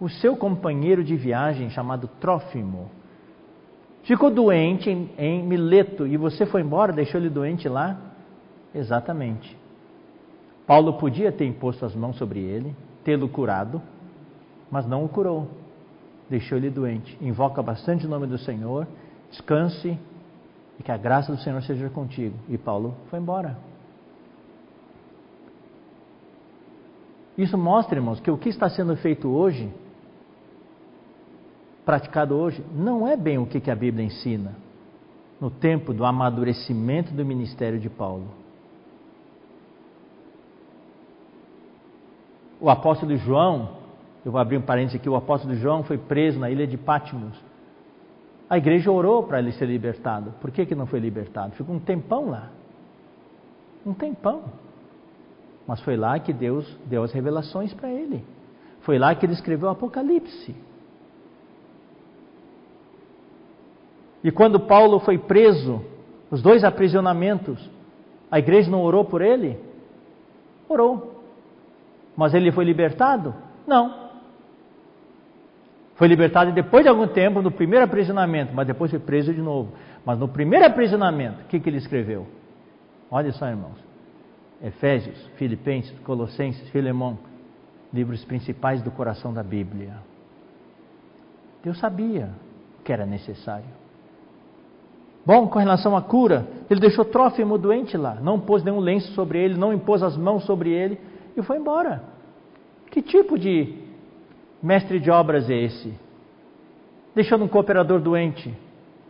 o 0.00 0.08
seu 0.08 0.34
companheiro 0.34 1.04
de 1.04 1.14
viagem 1.14 1.68
chamado 1.68 2.08
Trófimo 2.18 2.90
ficou 4.02 4.30
doente 4.30 4.88
em, 4.88 5.10
em 5.18 5.42
Mileto 5.42 6.06
e 6.06 6.16
você 6.16 6.46
foi 6.46 6.62
embora, 6.62 6.92
deixou 6.92 7.20
ele 7.20 7.28
doente 7.28 7.68
lá? 7.68 8.09
Exatamente. 8.74 9.56
Paulo 10.66 10.94
podia 10.94 11.32
ter 11.32 11.46
imposto 11.46 11.84
as 11.84 11.94
mãos 11.94 12.16
sobre 12.16 12.40
ele, 12.40 12.74
tê-lo 13.02 13.28
curado, 13.28 13.82
mas 14.70 14.86
não 14.86 15.04
o 15.04 15.08
curou. 15.08 15.48
Deixou 16.28 16.56
ele 16.56 16.70
doente. 16.70 17.18
Invoca 17.20 17.62
bastante 17.62 18.06
o 18.06 18.08
nome 18.08 18.26
do 18.26 18.38
Senhor, 18.38 18.86
descanse 19.30 19.98
e 20.78 20.82
que 20.82 20.92
a 20.92 20.96
graça 20.96 21.32
do 21.32 21.40
Senhor 21.40 21.60
seja 21.62 21.90
contigo. 21.90 22.36
E 22.48 22.56
Paulo 22.56 22.94
foi 23.08 23.18
embora. 23.18 23.58
Isso 27.36 27.58
mostra, 27.58 27.98
irmãos, 27.98 28.20
que 28.20 28.30
o 28.30 28.38
que 28.38 28.48
está 28.48 28.68
sendo 28.68 28.96
feito 28.96 29.28
hoje 29.28 29.72
praticado 31.84 32.36
hoje 32.36 32.64
não 32.72 33.08
é 33.08 33.16
bem 33.16 33.38
o 33.38 33.46
que 33.46 33.70
a 33.70 33.74
Bíblia 33.74 34.04
ensina 34.04 34.54
no 35.40 35.50
tempo 35.50 35.92
do 35.92 36.04
amadurecimento 36.04 37.12
do 37.12 37.24
ministério 37.24 37.80
de 37.80 37.88
Paulo. 37.88 38.28
O 42.60 42.68
apóstolo 42.68 43.16
João, 43.16 43.76
eu 44.24 44.30
vou 44.30 44.40
abrir 44.40 44.58
um 44.58 44.62
parênteses 44.62 45.00
aqui, 45.00 45.08
o 45.08 45.16
apóstolo 45.16 45.54
João 45.54 45.82
foi 45.82 45.96
preso 45.96 46.38
na 46.38 46.50
ilha 46.50 46.66
de 46.66 46.76
Patmos. 46.76 47.36
A 48.48 48.58
igreja 48.58 48.90
orou 48.90 49.22
para 49.22 49.38
ele 49.38 49.52
ser 49.52 49.66
libertado. 49.66 50.32
Por 50.40 50.50
que, 50.50 50.66
que 50.66 50.74
não 50.74 50.86
foi 50.86 50.98
libertado? 50.98 51.52
Ficou 51.54 51.74
um 51.74 51.78
tempão 51.78 52.28
lá. 52.28 52.50
Um 53.86 53.94
tempão. 53.94 54.42
Mas 55.66 55.80
foi 55.80 55.96
lá 55.96 56.18
que 56.18 56.32
Deus 56.32 56.66
deu 56.84 57.04
as 57.04 57.12
revelações 57.12 57.72
para 57.72 57.88
ele. 57.88 58.24
Foi 58.80 58.98
lá 58.98 59.14
que 59.14 59.24
ele 59.24 59.32
escreveu 59.32 59.68
o 59.68 59.72
Apocalipse. 59.72 60.54
E 64.22 64.30
quando 64.30 64.60
Paulo 64.60 64.98
foi 65.00 65.16
preso 65.16 65.82
Os 66.30 66.40
dois 66.40 66.62
aprisionamentos. 66.62 67.58
A 68.30 68.38
igreja 68.38 68.70
não 68.70 68.82
orou 68.82 69.04
por 69.04 69.20
ele? 69.20 69.58
Orou. 70.68 71.09
Mas 72.16 72.34
ele 72.34 72.52
foi 72.52 72.64
libertado? 72.64 73.34
Não. 73.66 74.10
Foi 75.94 76.08
libertado 76.08 76.50
depois 76.52 76.82
de 76.82 76.88
algum 76.88 77.06
tempo, 77.06 77.42
no 77.42 77.50
primeiro 77.50 77.84
aprisionamento, 77.84 78.54
mas 78.54 78.66
depois 78.66 78.90
foi 78.90 79.00
preso 79.00 79.34
de 79.34 79.40
novo. 79.40 79.72
Mas 80.04 80.18
no 80.18 80.28
primeiro 80.28 80.64
aprisionamento, 80.64 81.42
o 81.42 81.44
que, 81.44 81.60
que 81.60 81.68
ele 81.68 81.76
escreveu? 81.76 82.26
Olha 83.10 83.32
só, 83.32 83.46
irmãos. 83.46 83.78
Efésios, 84.62 85.18
Filipenses, 85.36 85.98
Colossenses, 86.00 86.68
Filemão, 86.70 87.18
livros 87.92 88.24
principais 88.24 88.82
do 88.82 88.90
coração 88.90 89.32
da 89.32 89.42
Bíblia. 89.42 89.94
Deus 91.62 91.78
sabia 91.78 92.30
que 92.84 92.92
era 92.92 93.04
necessário. 93.04 93.68
Bom, 95.24 95.48
com 95.48 95.58
relação 95.58 95.94
à 95.96 96.00
cura, 96.00 96.46
ele 96.70 96.80
deixou 96.80 97.04
Trófimo 97.04 97.58
doente 97.58 97.96
lá, 97.96 98.14
não 98.14 98.40
pôs 98.40 98.64
nenhum 98.64 98.80
lenço 98.80 99.12
sobre 99.12 99.38
ele, 99.38 99.54
não 99.54 99.72
impôs 99.72 100.02
as 100.02 100.16
mãos 100.16 100.44
sobre 100.44 100.70
ele 100.70 100.98
e 101.40 101.44
foi 101.44 101.56
embora. 101.56 102.02
Que 102.90 103.02
tipo 103.02 103.38
de 103.38 103.74
mestre 104.62 104.98
de 104.98 105.10
obras 105.10 105.48
é 105.48 105.54
esse? 105.54 105.94
Deixando 107.14 107.44
um 107.44 107.48
cooperador 107.48 108.00
doente. 108.00 108.54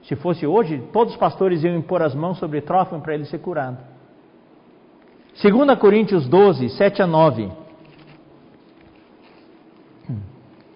Se 0.03 0.17
fosse 0.17 0.47
hoje, 0.47 0.83
todos 0.93 1.15
os 1.15 1.19
pastores 1.19 1.63
iam 1.63 1.77
impor 1.77 2.03
as 2.03 2.15
mãos 2.15 2.39
sobre 2.39 2.61
Trófimo 2.61 3.01
para 3.01 3.15
ele 3.15 3.25
ser 3.27 3.39
curado. 3.39 3.79
2 5.43 5.79
Coríntios 5.79 6.29
12, 6.29 6.71
7 6.71 7.03
a 7.03 7.07
9. 7.07 7.51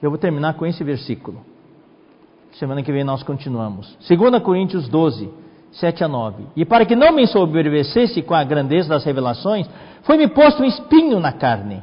Eu 0.03 0.11
vou 0.11 0.19
terminar 0.19 0.55
com 0.55 0.67
esse 0.67 0.85
versículo. 0.85 1.41
Semana 2.53 2.83
que 2.83 2.93
vem 2.93 3.05
nós 3.05 3.23
continuamos. 3.23 3.97
2 4.07 4.43
Coríntios 4.43 4.89
12, 4.89 5.31
7 5.75 6.05
a 6.05 6.09
9. 6.09 6.45
E 6.57 6.65
para 6.65 6.85
que 6.85 6.95
não 6.95 7.13
me 7.13 7.27
sobrevivesse 7.27 8.23
com 8.23 8.35
a 8.35 8.45
grandeza 8.45 8.89
das 8.89 9.05
revelações, 9.05 9.69
foi-me 10.03 10.29
posto 10.29 10.63
um 10.63 10.67
espinho 10.67 11.19
na 11.19 11.33
carne, 11.33 11.83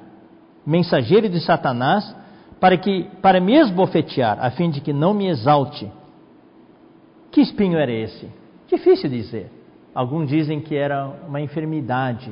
mensageiro 0.66 1.28
de 1.28 1.40
Satanás, 1.42 2.16
para 2.60 2.78
que 2.78 3.06
para 3.22 3.42
me 3.42 3.56
esbofetear, 3.56 4.38
a 4.44 4.52
fim 4.52 4.70
de 4.70 4.82
que 4.82 4.94
não 4.94 5.14
me 5.14 5.28
exalte. 5.28 5.92
Que 7.32 7.42
espinho 7.42 7.78
era 7.78 7.92
esse? 7.92 8.30
Difícil 8.68 9.10
dizer. 9.10 9.52
Alguns 9.94 10.30
dizem 10.30 10.62
que 10.62 10.76
era 10.76 11.08
uma 11.28 11.42
enfermidade 11.42 12.32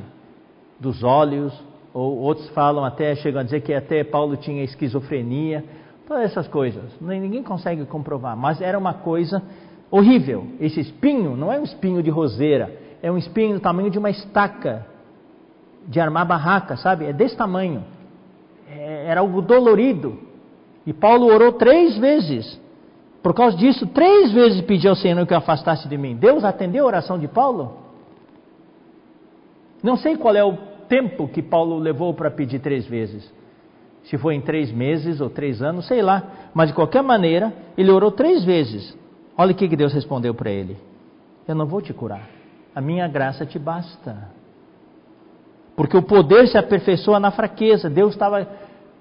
dos 0.79 1.03
olhos, 1.03 1.53
ou 1.93 2.19
outros 2.19 2.47
falam 2.49 2.85
até, 2.85 3.15
chegam 3.15 3.41
a 3.41 3.43
dizer 3.43 3.61
que 3.61 3.73
até 3.73 4.03
Paulo 4.03 4.37
tinha 4.37 4.63
esquizofrenia, 4.63 5.65
todas 6.07 6.23
essas 6.23 6.47
coisas. 6.47 6.83
Ninguém 7.01 7.43
consegue 7.43 7.85
comprovar, 7.85 8.37
mas 8.37 8.61
era 8.61 8.77
uma 8.77 8.93
coisa 8.93 9.43
horrível. 9.91 10.47
Esse 10.59 10.79
espinho 10.79 11.35
não 11.35 11.51
é 11.51 11.59
um 11.59 11.63
espinho 11.63 12.01
de 12.03 12.09
roseira, 12.09 12.71
é 13.01 13.11
um 13.11 13.17
espinho 13.17 13.55
do 13.55 13.59
tamanho 13.59 13.89
de 13.89 13.97
uma 13.97 14.09
estaca 14.09 14.85
de 15.87 15.99
armar 15.99 16.25
barraca, 16.25 16.77
sabe? 16.77 17.05
É 17.05 17.13
desse 17.13 17.35
tamanho. 17.35 17.83
É, 18.69 19.05
era 19.07 19.21
algo 19.21 19.41
dolorido. 19.41 20.19
E 20.85 20.93
Paulo 20.93 21.27
orou 21.27 21.53
três 21.53 21.97
vezes. 21.97 22.59
Por 23.23 23.33
causa 23.33 23.57
disso, 23.57 23.87
três 23.87 24.31
vezes 24.31 24.61
pediu 24.61 24.91
ao 24.91 24.95
Senhor 24.95 25.25
que 25.25 25.33
o 25.33 25.37
afastasse 25.37 25.87
de 25.87 25.97
mim. 25.97 26.15
Deus 26.15 26.43
atendeu 26.43 26.85
a 26.85 26.87
oração 26.87 27.17
de 27.17 27.27
Paulo? 27.27 27.77
Não 29.83 29.97
sei 29.97 30.15
qual 30.15 30.35
é 30.35 30.43
o 30.43 30.57
tempo 30.87 31.27
que 31.27 31.41
Paulo 31.41 31.77
levou 31.77 32.13
para 32.13 32.31
pedir 32.31 32.59
três 32.59 32.85
vezes. 32.85 33.31
Se 34.03 34.17
foi 34.17 34.35
em 34.35 34.41
três 34.41 34.71
meses 34.71 35.19
ou 35.21 35.29
três 35.29 35.61
anos, 35.61 35.87
sei 35.87 36.01
lá. 36.01 36.49
Mas 36.53 36.69
de 36.69 36.75
qualquer 36.75 37.03
maneira, 37.03 37.53
ele 37.77 37.91
orou 37.91 38.11
três 38.11 38.43
vezes. 38.43 38.97
Olha 39.39 39.53
o 39.53 39.55
que 39.55 39.73
Deus 39.73 39.93
respondeu 39.93 40.33
para 40.33 40.51
ele: 40.51 40.75
Eu 41.47 41.55
não 41.55 41.65
vou 41.65 41.81
te 41.81 41.93
curar. 41.93 42.27
A 42.75 42.81
minha 42.81 43.07
graça 43.07 43.45
te 43.45 43.57
basta. 43.57 44.29
Porque 45.77 45.95
o 45.95 46.03
poder 46.03 46.47
se 46.49 46.57
aperfeiçoa 46.57 47.21
na 47.21 47.31
fraqueza. 47.31 47.89
Deus 47.89 48.11
estava 48.11 48.45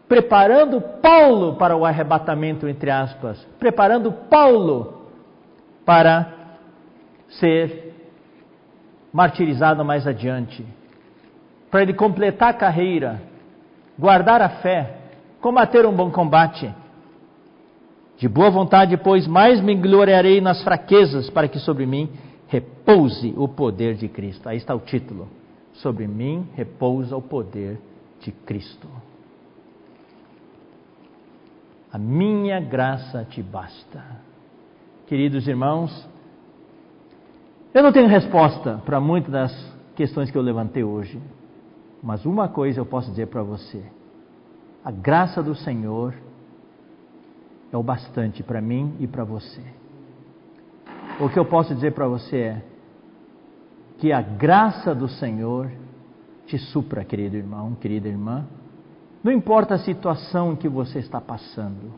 preparando 0.06 0.80
Paulo 1.02 1.56
para 1.56 1.76
o 1.76 1.84
arrebatamento, 1.84 2.68
entre 2.68 2.88
aspas. 2.88 3.44
Preparando 3.58 4.12
Paulo 4.12 5.08
para 5.84 6.34
ser 7.40 7.94
martirizado 9.12 9.84
mais 9.84 10.06
adiante 10.06 10.64
para 11.70 11.82
ele 11.82 11.94
completar 11.94 12.50
a 12.50 12.54
carreira, 12.54 13.20
guardar 13.98 14.40
a 14.40 14.48
fé, 14.48 14.96
combater 15.40 15.86
um 15.86 15.92
bom 15.92 16.10
combate. 16.10 16.72
De 18.18 18.28
boa 18.28 18.50
vontade, 18.50 18.96
pois, 18.96 19.28
mais 19.28 19.60
me 19.60 19.76
gloriarei 19.76 20.40
nas 20.40 20.60
fraquezas, 20.62 21.30
para 21.30 21.46
que 21.46 21.60
sobre 21.60 21.86
mim 21.86 22.10
repouse 22.48 23.32
o 23.36 23.46
poder 23.46 23.94
de 23.94 24.08
Cristo. 24.08 24.48
Aí 24.48 24.56
está 24.56 24.74
o 24.74 24.80
título. 24.80 25.28
Sobre 25.74 26.08
mim 26.08 26.48
repousa 26.54 27.16
o 27.16 27.22
poder 27.22 27.78
de 28.20 28.32
Cristo. 28.32 28.88
A 31.92 31.96
minha 31.96 32.58
graça 32.58 33.24
te 33.24 33.40
basta. 33.40 34.04
Queridos 35.06 35.46
irmãos, 35.46 36.08
eu 37.72 37.84
não 37.84 37.92
tenho 37.92 38.08
resposta 38.08 38.82
para 38.84 39.00
muitas 39.00 39.30
das 39.30 39.72
questões 39.94 40.28
que 40.28 40.36
eu 40.36 40.42
levantei 40.42 40.82
hoje. 40.82 41.22
Mas 42.02 42.26
uma 42.26 42.48
coisa 42.48 42.80
eu 42.80 42.86
posso 42.86 43.10
dizer 43.10 43.28
para 43.28 43.44
você: 43.44 43.80
a 44.84 44.90
graça 44.90 45.40
do 45.40 45.54
Senhor 45.54 46.14
é 47.72 47.76
o 47.76 47.82
bastante 47.82 48.42
para 48.42 48.60
mim 48.60 48.94
e 48.98 49.06
para 49.06 49.24
você. 49.24 49.62
O 51.20 51.28
que 51.28 51.38
eu 51.38 51.44
posso 51.44 51.74
dizer 51.74 51.92
para 51.92 52.06
você 52.06 52.36
é 52.36 52.62
que 53.98 54.12
a 54.12 54.22
graça 54.22 54.94
do 54.94 55.08
Senhor 55.08 55.70
te 56.46 56.56
supra, 56.58 57.04
querido 57.04 57.36
irmão, 57.36 57.74
querida 57.74 58.08
irmã. 58.08 58.46
Não 59.22 59.32
importa 59.32 59.74
a 59.74 59.78
situação 59.78 60.54
que 60.56 60.68
você 60.68 61.00
está 61.00 61.20
passando. 61.20 61.92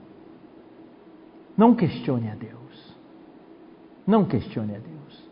Não 1.56 1.74
questione 1.74 2.30
a 2.30 2.34
Deus. 2.34 2.96
Não 4.06 4.24
questione 4.24 4.74
a 4.74 4.78
Deus. 4.78 5.30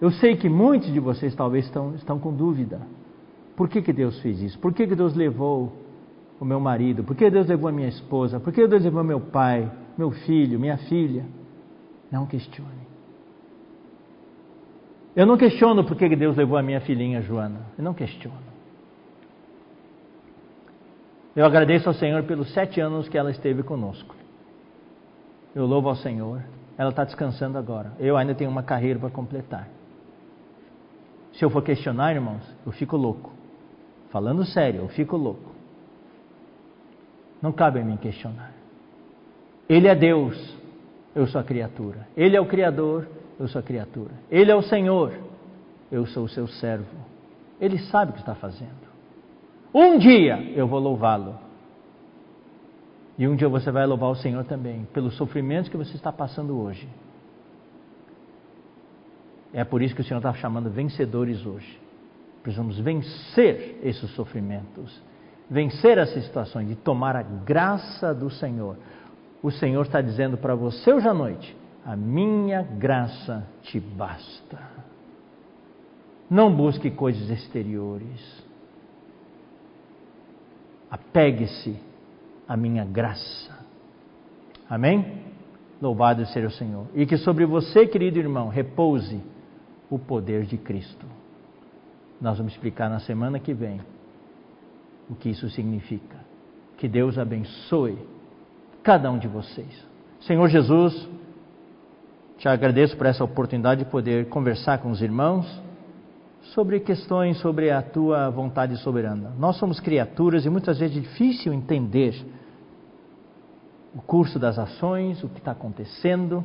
Eu 0.00 0.10
sei 0.12 0.36
que 0.36 0.48
muitos 0.48 0.92
de 0.92 0.98
vocês 0.98 1.34
talvez 1.34 1.66
estão, 1.66 1.94
estão 1.94 2.18
com 2.18 2.32
dúvida. 2.32 2.80
Por 3.54 3.68
que, 3.68 3.82
que 3.82 3.92
Deus 3.92 4.18
fez 4.20 4.40
isso? 4.40 4.58
Por 4.58 4.72
que, 4.72 4.86
que 4.86 4.94
Deus 4.94 5.14
levou 5.14 5.72
o 6.40 6.44
meu 6.44 6.60
marido? 6.60 7.02
Por 7.04 7.16
que 7.16 7.30
Deus 7.30 7.46
levou 7.46 7.68
a 7.68 7.72
minha 7.72 7.88
esposa? 7.88 8.38
Por 8.38 8.52
que 8.52 8.66
Deus 8.66 8.82
levou 8.82 9.02
meu 9.02 9.20
pai, 9.20 9.70
meu 9.96 10.10
filho, 10.10 10.58
minha 10.58 10.76
filha? 10.76 11.24
Não 12.10 12.26
questione. 12.26 12.88
Eu 15.14 15.26
não 15.26 15.36
questiono 15.36 15.84
por 15.84 15.96
que 15.96 16.14
Deus 16.14 16.36
levou 16.36 16.56
a 16.56 16.62
minha 16.62 16.80
filhinha 16.80 17.20
Joana. 17.20 17.60
Eu 17.76 17.84
não 17.84 17.92
questiono. 17.92 18.36
Eu 21.34 21.44
agradeço 21.44 21.88
ao 21.88 21.94
Senhor 21.94 22.22
pelos 22.24 22.52
sete 22.52 22.80
anos 22.80 23.08
que 23.08 23.18
ela 23.18 23.30
esteve 23.30 23.62
conosco. 23.62 24.14
Eu 25.54 25.66
louvo 25.66 25.88
ao 25.88 25.96
Senhor. 25.96 26.42
Ela 26.76 26.90
está 26.90 27.04
descansando 27.04 27.58
agora. 27.58 27.92
Eu 27.98 28.16
ainda 28.16 28.34
tenho 28.34 28.50
uma 28.50 28.62
carreira 28.62 28.98
para 29.00 29.10
completar. 29.10 29.68
Se 31.32 31.44
eu 31.44 31.50
for 31.50 31.62
questionar, 31.62 32.14
irmãos, 32.14 32.42
eu 32.64 32.72
fico 32.72 32.96
louco. 32.96 33.32
Falando 34.10 34.44
sério, 34.44 34.82
eu 34.82 34.88
fico 34.88 35.16
louco. 35.16 35.57
Não 37.40 37.52
cabe 37.52 37.80
a 37.80 37.84
mim 37.84 37.96
questionar. 37.96 38.52
Ele 39.68 39.86
é 39.86 39.94
Deus, 39.94 40.56
eu 41.14 41.26
sou 41.26 41.40
a 41.40 41.44
criatura. 41.44 42.06
Ele 42.16 42.36
é 42.36 42.40
o 42.40 42.46
Criador, 42.46 43.06
eu 43.38 43.46
sou 43.48 43.60
a 43.60 43.62
criatura. 43.62 44.12
Ele 44.30 44.50
é 44.50 44.54
o 44.54 44.62
Senhor, 44.62 45.12
eu 45.90 46.06
sou 46.06 46.24
o 46.24 46.28
seu 46.28 46.48
servo. 46.48 46.96
Ele 47.60 47.78
sabe 47.78 48.10
o 48.10 48.14
que 48.14 48.20
está 48.20 48.34
fazendo. 48.34 48.88
Um 49.74 49.98
dia 49.98 50.40
eu 50.54 50.66
vou 50.66 50.80
louvá-lo. 50.80 51.36
E 53.18 53.26
um 53.26 53.34
dia 53.34 53.48
você 53.48 53.70
vai 53.70 53.84
louvar 53.84 54.10
o 54.10 54.14
Senhor 54.14 54.44
também, 54.44 54.86
pelos 54.92 55.16
sofrimentos 55.16 55.68
que 55.68 55.76
você 55.76 55.96
está 55.96 56.12
passando 56.12 56.58
hoje. 56.58 56.88
É 59.52 59.64
por 59.64 59.82
isso 59.82 59.94
que 59.94 60.00
o 60.00 60.04
Senhor 60.04 60.18
está 60.18 60.32
chamando 60.34 60.70
vencedores 60.70 61.44
hoje. 61.44 61.80
Precisamos 62.42 62.78
vencer 62.78 63.80
esses 63.82 64.10
sofrimentos, 64.14 65.02
vencer 65.50 65.98
essas 65.98 66.24
situações, 66.24 66.68
de 66.68 66.76
tomar 66.76 67.16
a 67.16 67.22
graça 67.22 68.14
do 68.14 68.30
Senhor. 68.30 68.76
O 69.42 69.50
Senhor 69.50 69.82
está 69.82 70.00
dizendo 70.00 70.36
para 70.36 70.54
você 70.54 70.92
hoje 70.92 71.08
à 71.08 71.14
noite: 71.14 71.56
a 71.84 71.96
minha 71.96 72.62
graça 72.62 73.46
te 73.62 73.80
basta. 73.80 74.58
Não 76.28 76.54
busque 76.54 76.90
coisas 76.90 77.30
exteriores. 77.30 78.46
Apegue-se 80.90 81.78
à 82.46 82.56
minha 82.56 82.84
graça. 82.84 83.58
Amém? 84.68 85.22
Louvado 85.80 86.26
seja 86.26 86.48
o 86.48 86.50
Senhor. 86.50 86.86
E 86.94 87.06
que 87.06 87.16
sobre 87.16 87.46
você, 87.46 87.86
querido 87.86 88.18
irmão, 88.18 88.48
repouse 88.48 89.22
o 89.88 89.98
poder 89.98 90.44
de 90.44 90.58
Cristo. 90.58 91.06
Nós 92.20 92.36
vamos 92.36 92.52
explicar 92.52 92.90
na 92.90 93.00
semana 93.00 93.38
que 93.38 93.54
vem 93.54 93.80
o 95.08 95.14
que 95.14 95.30
isso 95.30 95.48
significa. 95.50 96.16
Que 96.76 96.88
Deus 96.88 97.18
abençoe 97.18 97.98
cada 98.82 99.10
um 99.10 99.18
de 99.18 99.28
vocês. 99.28 99.86
Senhor 100.20 100.48
Jesus, 100.48 101.08
Te 102.38 102.48
agradeço 102.48 102.96
por 102.96 103.06
essa 103.06 103.24
oportunidade 103.24 103.84
de 103.84 103.90
poder 103.90 104.28
conversar 104.28 104.78
com 104.78 104.92
os 104.92 105.02
irmãos 105.02 105.44
sobre 106.54 106.78
questões 106.78 107.36
sobre 107.38 107.68
a 107.68 107.82
tua 107.82 108.30
vontade 108.30 108.76
soberana. 108.76 109.32
Nós 109.36 109.56
somos 109.56 109.80
criaturas 109.80 110.46
e 110.46 110.48
muitas 110.48 110.78
vezes 110.78 110.96
é 110.96 111.00
difícil 111.00 111.52
entender 111.52 112.14
o 113.92 114.00
curso 114.00 114.38
das 114.38 114.56
ações, 114.56 115.22
o 115.24 115.28
que 115.28 115.40
está 115.40 115.50
acontecendo. 115.50 116.44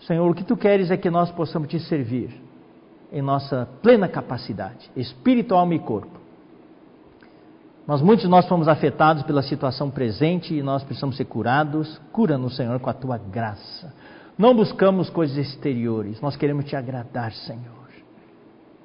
Senhor, 0.00 0.28
o 0.28 0.34
que 0.34 0.42
tu 0.42 0.56
queres 0.56 0.90
é 0.90 0.96
que 0.96 1.10
nós 1.10 1.30
possamos 1.30 1.68
te 1.68 1.78
servir 1.78 2.42
em 3.12 3.22
nossa 3.22 3.68
plena 3.82 4.08
capacidade, 4.08 4.90
espírito, 4.96 5.54
alma 5.54 5.76
e 5.76 5.78
corpo. 5.78 6.23
Nós, 7.86 8.00
muitos 8.00 8.24
de 8.24 8.30
nós 8.30 8.48
fomos 8.48 8.66
afetados 8.66 9.22
pela 9.24 9.42
situação 9.42 9.90
presente 9.90 10.54
e 10.54 10.62
nós 10.62 10.82
precisamos 10.82 11.16
ser 11.16 11.26
curados. 11.26 12.00
Cura-nos, 12.10 12.56
Senhor, 12.56 12.80
com 12.80 12.88
a 12.88 12.94
tua 12.94 13.18
graça. 13.18 13.92
Não 14.38 14.54
buscamos 14.54 15.10
coisas 15.10 15.36
exteriores, 15.36 16.20
nós 16.20 16.34
queremos 16.34 16.64
te 16.64 16.74
agradar, 16.74 17.32
Senhor. 17.32 17.84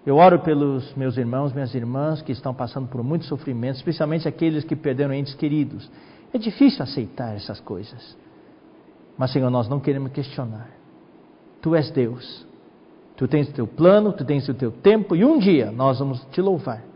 Eu 0.05 0.17
oro 0.17 0.39
pelos 0.39 0.93
meus 0.95 1.17
irmãos, 1.17 1.53
minhas 1.53 1.73
irmãs 1.73 2.21
que 2.21 2.31
estão 2.31 2.53
passando 2.53 2.87
por 2.87 3.03
muito 3.03 3.25
sofrimento, 3.25 3.77
especialmente 3.77 4.27
aqueles 4.27 4.63
que 4.63 4.75
perderam 4.75 5.13
entes 5.13 5.33
queridos. 5.33 5.89
É 6.33 6.37
difícil 6.37 6.83
aceitar 6.83 7.35
essas 7.35 7.59
coisas. 7.59 8.17
Mas, 9.17 9.31
Senhor, 9.31 9.49
nós 9.49 9.67
não 9.67 9.79
queremos 9.79 10.11
questionar. 10.11 10.69
Tu 11.61 11.75
és 11.75 11.89
Deus. 11.91 12.45
Tu 13.17 13.27
tens 13.27 13.49
o 13.49 13.53
teu 13.53 13.67
plano, 13.67 14.13
tu 14.13 14.23
tens 14.23 14.47
o 14.47 14.53
teu 14.53 14.71
tempo, 14.71 15.15
e 15.15 15.25
um 15.25 15.39
dia 15.39 15.71
nós 15.71 15.99
vamos 15.99 16.25
te 16.31 16.41
louvar 16.41 16.88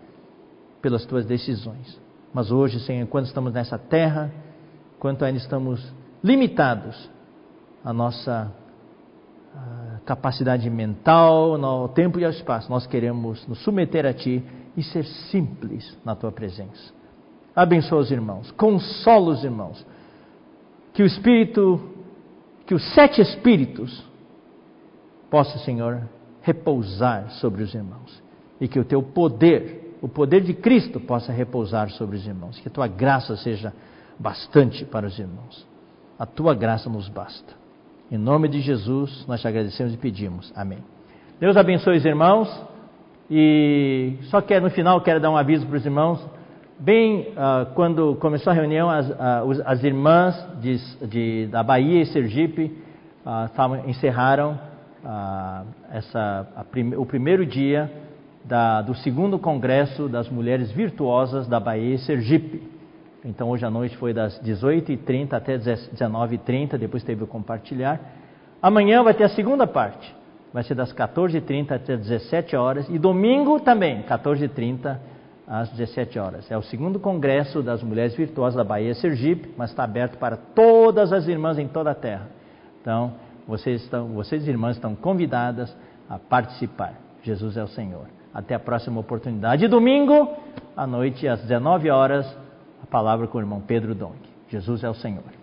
pelas 0.84 1.06
tuas 1.06 1.26
decisões. 1.26 2.00
Mas 2.34 2.52
hoje, 2.52 2.78
Senhor, 2.82 3.02
enquanto 3.02 3.28
estamos 3.28 3.54
nessa 3.54 3.80
terra, 3.80 4.30
enquanto 4.98 5.24
ainda 5.24 5.40
estamos 5.40 5.82
limitados 6.22 7.10
à 7.84 7.94
nossa 7.94 8.52
capacidade 10.06 10.70
mental, 10.70 11.58
no 11.58 11.88
tempo 11.88 12.20
e 12.20 12.26
ao 12.26 12.32
espaço, 12.32 12.70
nós 12.70 12.86
queremos 12.86 13.48
nos 13.48 13.64
submeter 13.64 14.06
a 14.06 14.14
Ti 14.14 14.44
e 14.76 14.84
ser 14.84 15.06
simples 15.06 15.98
na 16.04 16.16
Tua 16.16 16.32
presença. 16.32 16.94
Abençoa 17.56 18.00
os 18.00 18.12
irmãos, 18.12 18.52
consola 18.52 19.32
os 19.32 19.44
irmãos, 19.44 19.86
que 20.92 21.02
o 21.02 21.06
Espírito, 21.06 21.80
que 22.66 22.74
os 22.74 22.94
sete 22.94 23.22
Espíritos 23.22 24.04
possa, 25.30 25.60
Senhor, 25.60 26.10
repousar 26.42 27.30
sobre 27.34 27.64
os 27.64 27.74
irmãos 27.74 28.22
e 28.60 28.68
que 28.68 28.80
o 28.80 28.84
Teu 28.84 29.02
poder, 29.02 29.83
o 30.04 30.08
poder 30.10 30.42
de 30.42 30.54
Cristo, 30.54 31.00
possa 31.00 31.32
repousar 31.32 31.90
sobre 31.92 32.18
os 32.18 32.28
irmãos, 32.28 32.60
que 32.60 32.68
a 32.68 32.72
Tua 32.72 32.88
graça 32.88 33.38
seja 33.38 33.72
bastante 34.20 34.84
para 34.84 35.08
os 35.08 35.18
irmãos. 35.18 35.66
A 36.20 36.26
Tua 36.26 36.54
graça 36.54 36.90
nos 36.90 37.08
basta. 37.08 37.54
Em 38.12 38.18
nome 38.18 38.50
de 38.50 38.60
Jesus, 38.60 39.26
nós 39.30 39.40
te 39.40 39.48
agradecemos 39.48 39.94
e 39.94 39.98
pedimos. 39.98 40.52
Amém. 40.58 40.80
Deus 41.40 41.56
abençoe 41.56 41.96
os 41.96 42.04
irmãos. 42.04 42.50
E 43.32 44.18
só 44.24 44.42
quero, 44.42 44.66
no 44.66 44.72
final, 44.72 45.00
quero 45.00 45.22
dar 45.22 45.32
um 45.32 45.38
aviso 45.38 45.66
para 45.66 45.78
os 45.78 45.86
irmãos. 45.86 46.20
Bem, 46.78 47.30
uh, 47.30 47.74
quando 47.74 48.18
começou 48.18 48.52
a 48.52 48.54
reunião, 48.54 48.90
as, 48.90 49.10
uh, 49.10 49.64
as 49.66 49.86
irmãs 49.86 50.36
de, 50.60 51.08
de, 51.08 51.48
da 51.48 51.64
Bahia 51.64 52.02
e 52.02 52.06
Sergipe 52.08 52.78
uh, 53.26 53.48
tavam, 53.56 53.88
encerraram 53.88 54.60
essa, 55.92 56.48
o 56.98 57.06
primeiro 57.06 57.46
dia 57.46 58.03
da, 58.44 58.82
do 58.82 58.94
segundo 58.96 59.40
congresso 59.40 60.10
das 60.10 60.30
mulheres 60.30 60.72
virtuosas 60.72 61.48
da 61.48 61.60
Bahia 61.60 61.96
e 61.96 62.00
Sergipe. 62.00 62.62
Então 63.24 63.50
hoje 63.50 63.66
à 63.66 63.70
noite 63.70 63.96
foi 63.98 64.14
das 64.14 64.40
18h30 64.42 65.34
até 65.34 65.58
19h30, 65.58 66.78
depois 66.78 67.04
teve 67.04 67.24
o 67.24 67.28
compartilhar. 67.28 68.00
Amanhã 68.62 69.02
vai 69.02 69.14
ter 69.14 69.24
a 69.24 69.30
segunda 69.30 69.66
parte, 69.66 70.14
vai 70.54 70.64
ser 70.64 70.76
das 70.76 70.94
14h30 70.94 71.72
até 71.72 71.96
17 71.96 72.56
horas 72.56 72.90
e 72.90 73.00
domingo 73.00 73.60
também, 73.60 74.04
14h30 74.04 74.98
às 75.48 75.70
17 75.70 76.20
horas. 76.20 76.52
É 76.52 76.58
o 76.58 76.62
segundo 76.62 77.00
congresso 77.00 77.62
das 77.62 77.82
mulheres 77.82 78.16
virtuosas 78.16 78.56
da 78.56 78.64
Bahia 78.64 78.94
Sergipe, 78.94 79.54
mas 79.58 79.70
está 79.70 79.84
aberto 79.84 80.18
para 80.18 80.36
todas 80.36 81.14
as 81.14 81.28
irmãs 81.28 81.58
em 81.58 81.68
toda 81.68 81.92
a 81.92 81.96
terra. 81.96 82.28
Então, 82.82 83.14
vocês, 83.48 83.84
estão, 83.84 84.10
vocês 84.10 84.48
irmãs 84.48 84.76
estão 84.76 84.96
convidadas 84.96 85.76
a 86.10 86.18
participar. 86.18 86.94
Jesus 87.22 87.56
é 87.56 87.64
o 87.64 87.68
Senhor. 87.68 88.08
Até 88.34 88.56
a 88.56 88.60
próxima 88.60 89.00
oportunidade. 89.00 89.66
E 89.66 89.68
domingo, 89.68 90.36
à 90.76 90.88
noite, 90.88 91.28
às 91.28 91.42
19 91.42 91.90
horas, 91.90 92.26
palavra 92.94 93.28
com 93.28 93.40
o 93.40 93.42
irmão 93.42 93.60
Pedro 93.60 93.96
Dong. 93.96 94.14
Jesus 94.50 94.84
é 94.84 94.90
o 94.90 94.94
Senhor. 94.94 95.43